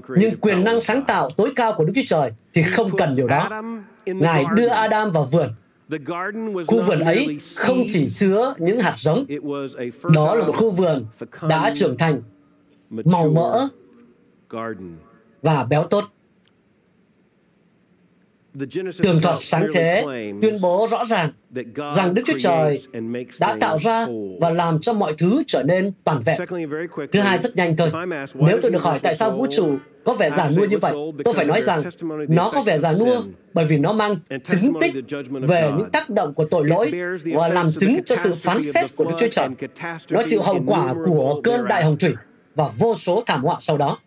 Nhưng 0.09 0.37
quyền 0.41 0.65
năng 0.65 0.81
sáng 0.81 1.05
tạo 1.05 1.31
tối 1.31 1.53
cao 1.57 1.75
của 1.77 1.85
Đức 1.85 1.93
Chúa 1.95 2.03
Trời 2.07 2.31
thì 2.55 2.63
không 2.63 2.97
cần 2.97 3.17
điều 3.17 3.27
đó. 3.27 3.63
Ngài 4.07 4.45
đưa 4.55 4.69
Adam 4.69 5.11
vào 5.11 5.27
vườn. 5.33 5.49
Khu 6.67 6.81
vườn 6.81 7.01
ấy 7.01 7.39
không 7.57 7.83
chỉ 7.89 8.11
chứa 8.15 8.55
những 8.59 8.81
hạt 8.81 8.95
giống, 8.97 9.25
đó 10.15 10.35
là 10.35 10.47
một 10.47 10.53
khu 10.57 10.71
vườn 10.71 11.07
đã 11.49 11.71
trưởng 11.75 11.97
thành, 11.99 12.23
màu 12.91 13.29
mỡ, 13.29 13.69
và 15.45 15.65
béo 15.65 15.85
tốt. 15.85 16.05
Tường 19.03 19.21
thuật 19.23 19.37
sáng 19.41 19.67
thế 19.75 20.05
tuyên 20.43 20.61
bố 20.61 20.87
rõ 20.91 21.05
ràng 21.05 21.31
rằng 21.97 22.15
Đức 22.15 22.23
Chúa 22.27 22.39
Trời 22.39 22.83
đã 23.41 23.57
tạo 23.61 23.79
ra 23.79 24.07
và 24.41 24.51
làm 24.51 24.81
cho 24.81 24.93
mọi 24.93 25.15
thứ 25.19 25.43
trở 25.47 25.63
nên 25.63 25.93
toàn 26.05 26.21
vẹn. 26.21 26.41
Thứ 27.13 27.21
hai 27.21 27.39
rất 27.39 27.57
nhanh 27.57 27.77
thôi. 27.77 27.91
Nếu 28.35 28.59
tôi 28.63 28.71
được 28.71 28.83
hỏi 28.83 28.99
tại 29.03 29.15
sao 29.15 29.31
vũ 29.31 29.47
trụ 29.51 29.77
có 30.05 30.13
vẻ 30.13 30.31
già 30.31 30.51
nua 30.57 30.65
như 30.65 30.79
vậy, 30.79 30.93
tôi 31.25 31.35
phải 31.35 31.45
nói 31.45 31.61
rằng 31.61 31.83
nó 32.29 32.51
có 32.55 32.63
vẻ 32.63 32.79
già 32.79 32.93
nua 32.93 33.23
bởi 33.55 33.65
vì 33.65 33.79
nó 33.79 33.93
mang 33.93 34.17
chứng 34.47 34.73
tích 34.81 34.95
về 35.49 35.71
những 35.77 35.91
tác 35.91 36.11
động 36.11 36.35
của 36.35 36.45
tội 36.45 36.67
lỗi 36.67 36.93
và 37.25 37.49
làm 37.49 37.73
chứng 37.73 38.03
cho 38.05 38.17
sự 38.17 38.35
phán 38.35 38.63
xét 38.63 38.97
của 38.97 39.05
Đức 39.05 39.15
Chúa 39.19 39.29
Trời. 39.31 39.49
Nó 40.11 40.23
chịu 40.27 40.43
hậu 40.43 40.63
quả 40.67 40.95
của 41.05 41.41
cơn 41.45 41.69
đại 41.69 41.85
hồng 41.85 41.99
thủy 41.99 42.15
và 42.55 42.69
vô 42.79 42.95
số 42.95 43.23
thảm 43.27 43.43
họa 43.43 43.57
sau 43.61 43.79
đó. 43.79 43.99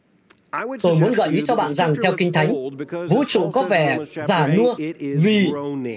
Tôi 0.82 0.96
muốn 0.96 1.14
gợi 1.14 1.30
ý 1.30 1.42
cho 1.46 1.56
bạn 1.56 1.74
rằng 1.74 1.96
theo 2.04 2.14
Kinh 2.18 2.34
Thánh, 2.34 2.54
vũ 3.10 3.24
trụ 3.28 3.52
có 3.52 3.64
vẻ 3.64 3.98
giả 4.28 4.48
nua 4.48 4.76
vì, 5.00 5.52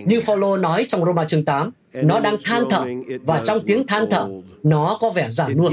như 0.06 0.20
Phaolô 0.20 0.56
nói 0.56 0.84
trong 0.88 1.04
Roma 1.04 1.24
chương 1.24 1.44
8, 1.44 1.70
nó 1.92 2.20
đang 2.20 2.36
than 2.44 2.64
thở 2.70 2.84
và 3.22 3.42
trong 3.44 3.60
tiếng 3.66 3.86
than 3.86 4.06
thở, 4.10 4.28
nó 4.62 4.98
có 5.00 5.10
vẻ 5.10 5.30
giả 5.30 5.48
nua. 5.48 5.70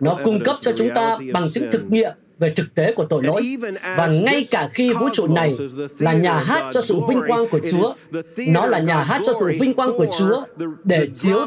Nó 0.00 0.18
cung 0.24 0.38
cấp 0.44 0.56
cho 0.60 0.72
chúng 0.76 0.90
ta 0.94 1.18
bằng 1.32 1.50
chứng 1.50 1.70
thực 1.70 1.90
nghiệm 1.90 2.12
về 2.38 2.50
thực 2.50 2.74
tế 2.74 2.92
của 2.92 3.04
tội 3.04 3.22
lỗi. 3.22 3.56
Và 3.96 4.06
ngay 4.06 4.46
cả 4.50 4.68
khi 4.72 4.92
vũ 4.92 5.08
trụ 5.12 5.26
này 5.26 5.56
là 5.98 6.12
nhà 6.12 6.40
hát 6.40 6.64
cho 6.70 6.80
sự 6.80 7.00
vinh 7.08 7.20
quang 7.28 7.48
của 7.48 7.60
Chúa, 7.70 7.94
nó 8.36 8.66
là 8.66 8.78
nhà 8.78 9.02
hát 9.02 9.22
cho 9.24 9.32
sự 9.40 9.50
vinh 9.60 9.74
quang 9.74 9.92
của 9.98 10.06
Chúa 10.18 10.44
để 10.84 11.08
chiếu 11.14 11.38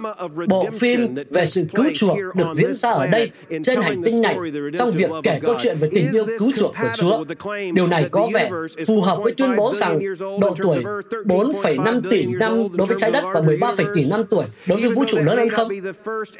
bộ 0.47 0.69
phim 0.71 1.15
về 1.29 1.45
sự 1.45 1.65
cứu 1.73 1.86
chuộc 1.93 2.17
được 2.36 2.47
diễn 2.53 2.73
ra 2.75 2.91
ở 2.91 3.07
đây 3.07 3.31
trên 3.63 3.81
hành 3.81 4.01
tinh 4.05 4.21
này 4.21 4.38
trong 4.77 4.91
việc 4.91 5.11
kể 5.23 5.39
câu 5.43 5.55
chuyện 5.59 5.77
về 5.79 5.89
tình 5.91 6.11
yêu 6.11 6.25
cứu 6.39 6.51
chuộc 6.55 6.75
của 6.81 6.89
Chúa. 6.95 7.23
Điều 7.73 7.88
này 7.88 8.09
có 8.11 8.29
vẻ 8.33 8.49
phù 8.88 9.01
hợp 9.01 9.19
với 9.23 9.33
tuyên 9.33 9.55
bố 9.55 9.73
rằng 9.73 9.99
độ 10.41 10.55
tuổi 10.63 10.83
4,5 11.25 12.01
tỷ 12.09 12.25
năm 12.25 12.67
đối 12.71 12.88
với 12.88 12.97
trái 12.99 13.11
đất 13.11 13.23
và 13.33 13.41
13 13.41 13.73
tỷ 13.93 14.05
năm 14.05 14.23
tuổi 14.29 14.45
đối 14.67 14.81
với 14.81 14.89
vũ 14.89 15.03
trụ 15.07 15.17
lớn 15.17 15.38
hơn 15.38 15.49
không? 15.49 15.69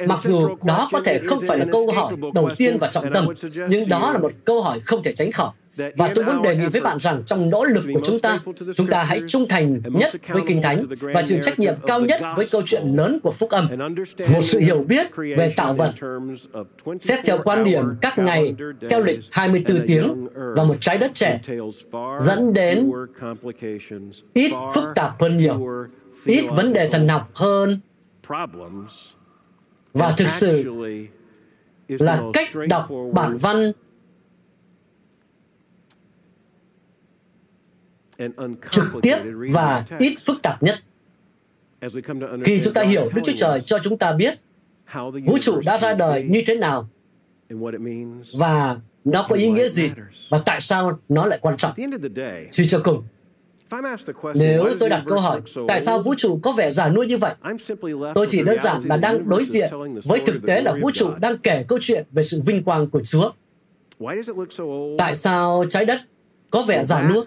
Mặc 0.08 0.20
dù 0.22 0.50
đó 0.64 0.90
có 0.92 1.02
thể 1.06 1.20
không 1.20 1.40
phải 1.48 1.58
là 1.58 1.66
câu 1.72 1.92
hỏi 1.92 2.14
đầu 2.34 2.50
tiên 2.58 2.78
và 2.80 2.88
trọng 2.88 3.14
tâm, 3.14 3.28
nhưng 3.70 3.90
đó 3.90 4.12
là 4.12 4.20
một 4.20 4.32
câu 4.46 4.62
hỏi 4.62 4.80
không 4.80 5.04
thể 5.04 5.14
tránh 5.14 5.32
khỏi. 5.32 5.52
Và 5.96 6.12
tôi 6.16 6.26
muốn 6.26 6.42
đề 6.42 6.56
nghị 6.56 6.66
với 6.66 6.82
bạn 6.82 6.98
rằng 7.00 7.24
trong 7.26 7.50
nỗ 7.50 7.66
lực 7.66 7.86
của 7.94 8.02
chúng 8.04 8.20
ta, 8.20 8.40
chúng 8.76 8.88
ta 8.88 9.04
hãy 9.04 9.22
trung 9.28 9.46
thành 9.50 9.82
nhất 9.86 10.12
với 10.28 10.44
Kinh 10.48 10.62
Thánh 10.62 10.86
và 11.00 11.22
chịu 11.26 11.40
trách 11.42 11.60
nhiệm 11.60 11.74
cao 11.88 12.02
nhất 12.02 12.22
với 12.36 12.48
câu 12.52 12.62
chuyện 12.66 12.96
lớn 12.96 13.20
của 13.24 13.32
Phúc 13.32 13.50
Âm. 13.50 13.70
Một 14.34 14.42
sự 14.42 14.60
hiểu 14.60 14.86
biết 14.88 15.08
về 15.16 15.54
tạo 15.58 15.74
vật, 15.74 15.92
xét 17.00 17.20
theo 17.26 17.38
quan 17.44 17.64
điểm 17.64 17.86
các 18.02 18.18
ngày 18.18 18.56
theo 18.90 19.02
lịch 19.02 19.20
24 19.32 19.88
tiếng 19.88 20.28
và 20.34 20.64
một 20.64 20.76
trái 20.80 20.98
đất 20.98 21.12
trẻ, 21.14 21.42
dẫn 22.20 22.54
đến 22.54 22.92
ít 24.34 24.52
phức 24.76 24.84
tạp 24.96 25.22
hơn 25.22 25.38
nhiều, 25.38 25.68
ít 26.26 26.46
vấn 26.50 26.74
đề 26.74 26.88
thần 26.88 27.08
học 27.08 27.30
hơn 27.34 27.80
và 29.94 30.14
thực 30.18 30.30
sự 30.30 30.64
là 31.88 32.24
cách 32.34 32.50
đọc 32.70 32.90
bản 33.14 33.38
văn 33.38 33.72
trực 38.72 38.86
tiếp 39.02 39.18
và 39.54 39.86
ít 40.00 40.16
phức 40.26 40.42
tạp 40.42 40.64
nhất. 40.64 40.76
Khi 42.46 42.62
chúng 42.64 42.74
ta 42.74 42.82
hiểu 42.82 43.10
Đức 43.16 43.22
Chúa 43.24 43.34
Trời 43.36 43.62
cho 43.66 43.80
chúng 43.84 43.98
ta 43.98 44.14
biết 44.14 44.34
vũ 45.26 45.38
trụ 45.42 45.62
đã 45.66 45.78
ra 45.78 45.94
đời 45.94 46.24
như 46.24 46.42
thế 46.46 46.56
nào 46.56 46.88
và 48.34 48.78
nó 49.06 49.26
có 49.30 49.36
ý 49.36 49.50
nghĩa 49.50 49.68
gì 49.68 49.92
và 50.30 50.42
tại 50.46 50.62
sao 50.62 51.00
nó 51.10 51.26
lại 51.26 51.40
quan 51.42 51.58
trọng. 51.58 51.74
Suy 52.52 52.68
cho 52.68 52.82
cùng, 52.84 53.04
nếu 54.36 54.76
tôi 54.80 54.90
đặt 54.90 55.04
câu 55.06 55.20
hỏi, 55.20 55.42
tại 55.68 55.80
sao 55.80 56.02
vũ 56.02 56.16
trụ 56.18 56.40
có 56.44 56.52
vẻ 56.52 56.70
giả 56.70 56.90
nuôi 56.90 57.08
như 57.08 57.18
vậy? 57.18 57.36
Tôi 58.16 58.26
chỉ 58.30 58.44
đơn 58.44 58.58
giản 58.64 58.84
là 58.84 58.98
đang 58.98 59.30
đối 59.30 59.46
diện 59.46 59.70
với 60.04 60.22
thực 60.26 60.46
tế 60.48 60.62
là 60.62 60.74
vũ 60.82 60.92
trụ 60.92 61.10
đang 61.20 61.38
kể 61.38 61.66
câu 61.68 61.80
chuyện 61.82 62.06
về 62.12 62.24
sự 62.24 62.42
vinh 62.46 62.64
quang 62.64 62.90
của 62.90 63.02
Chúa. 63.04 63.32
Tại 64.98 65.16
sao 65.16 65.66
trái 65.70 65.86
đất 65.86 66.00
có 66.52 66.62
vẻ 66.62 66.84
giả 66.84 67.10
nuôi? 67.10 67.26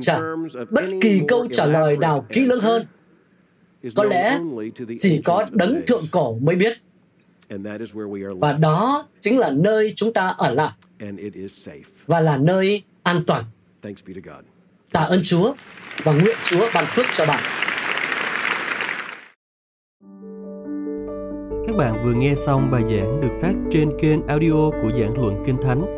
Chẳng 0.00 0.48
bất 0.70 0.84
kỳ 1.00 1.20
câu 1.28 1.48
trả 1.52 1.66
lời 1.66 1.96
nào 1.96 2.26
kỹ 2.28 2.46
lưỡng 2.46 2.60
hơn. 2.60 2.86
Có 3.96 4.04
lẽ 4.04 4.38
chỉ 4.98 5.22
có 5.22 5.46
đấng 5.50 5.82
thượng 5.86 6.04
cổ 6.10 6.38
mới 6.38 6.56
biết. 6.56 6.72
Và 8.40 8.52
đó 8.52 9.06
chính 9.20 9.38
là 9.38 9.50
nơi 9.50 9.92
chúng 9.96 10.12
ta 10.12 10.26
ở 10.26 10.54
lại. 10.54 10.70
Và 12.06 12.20
là 12.20 12.36
nơi 12.36 12.82
an 13.02 13.22
toàn. 13.26 13.44
Tạ 14.92 15.00
ơn 15.00 15.20
Chúa 15.24 15.54
và 16.02 16.12
nguyện 16.12 16.36
Chúa 16.42 16.68
ban 16.74 16.84
phước 16.86 17.06
cho 17.14 17.26
bạn. 17.26 17.42
Các 21.66 21.76
bạn 21.76 22.04
vừa 22.04 22.12
nghe 22.12 22.34
xong 22.34 22.70
bài 22.70 22.82
giảng 22.82 23.20
được 23.20 23.38
phát 23.42 23.54
trên 23.70 23.90
kênh 24.00 24.26
audio 24.26 24.70
của 24.82 24.90
giảng 24.90 25.22
luận 25.22 25.42
Kinh 25.46 25.56
Thánh. 25.62 25.97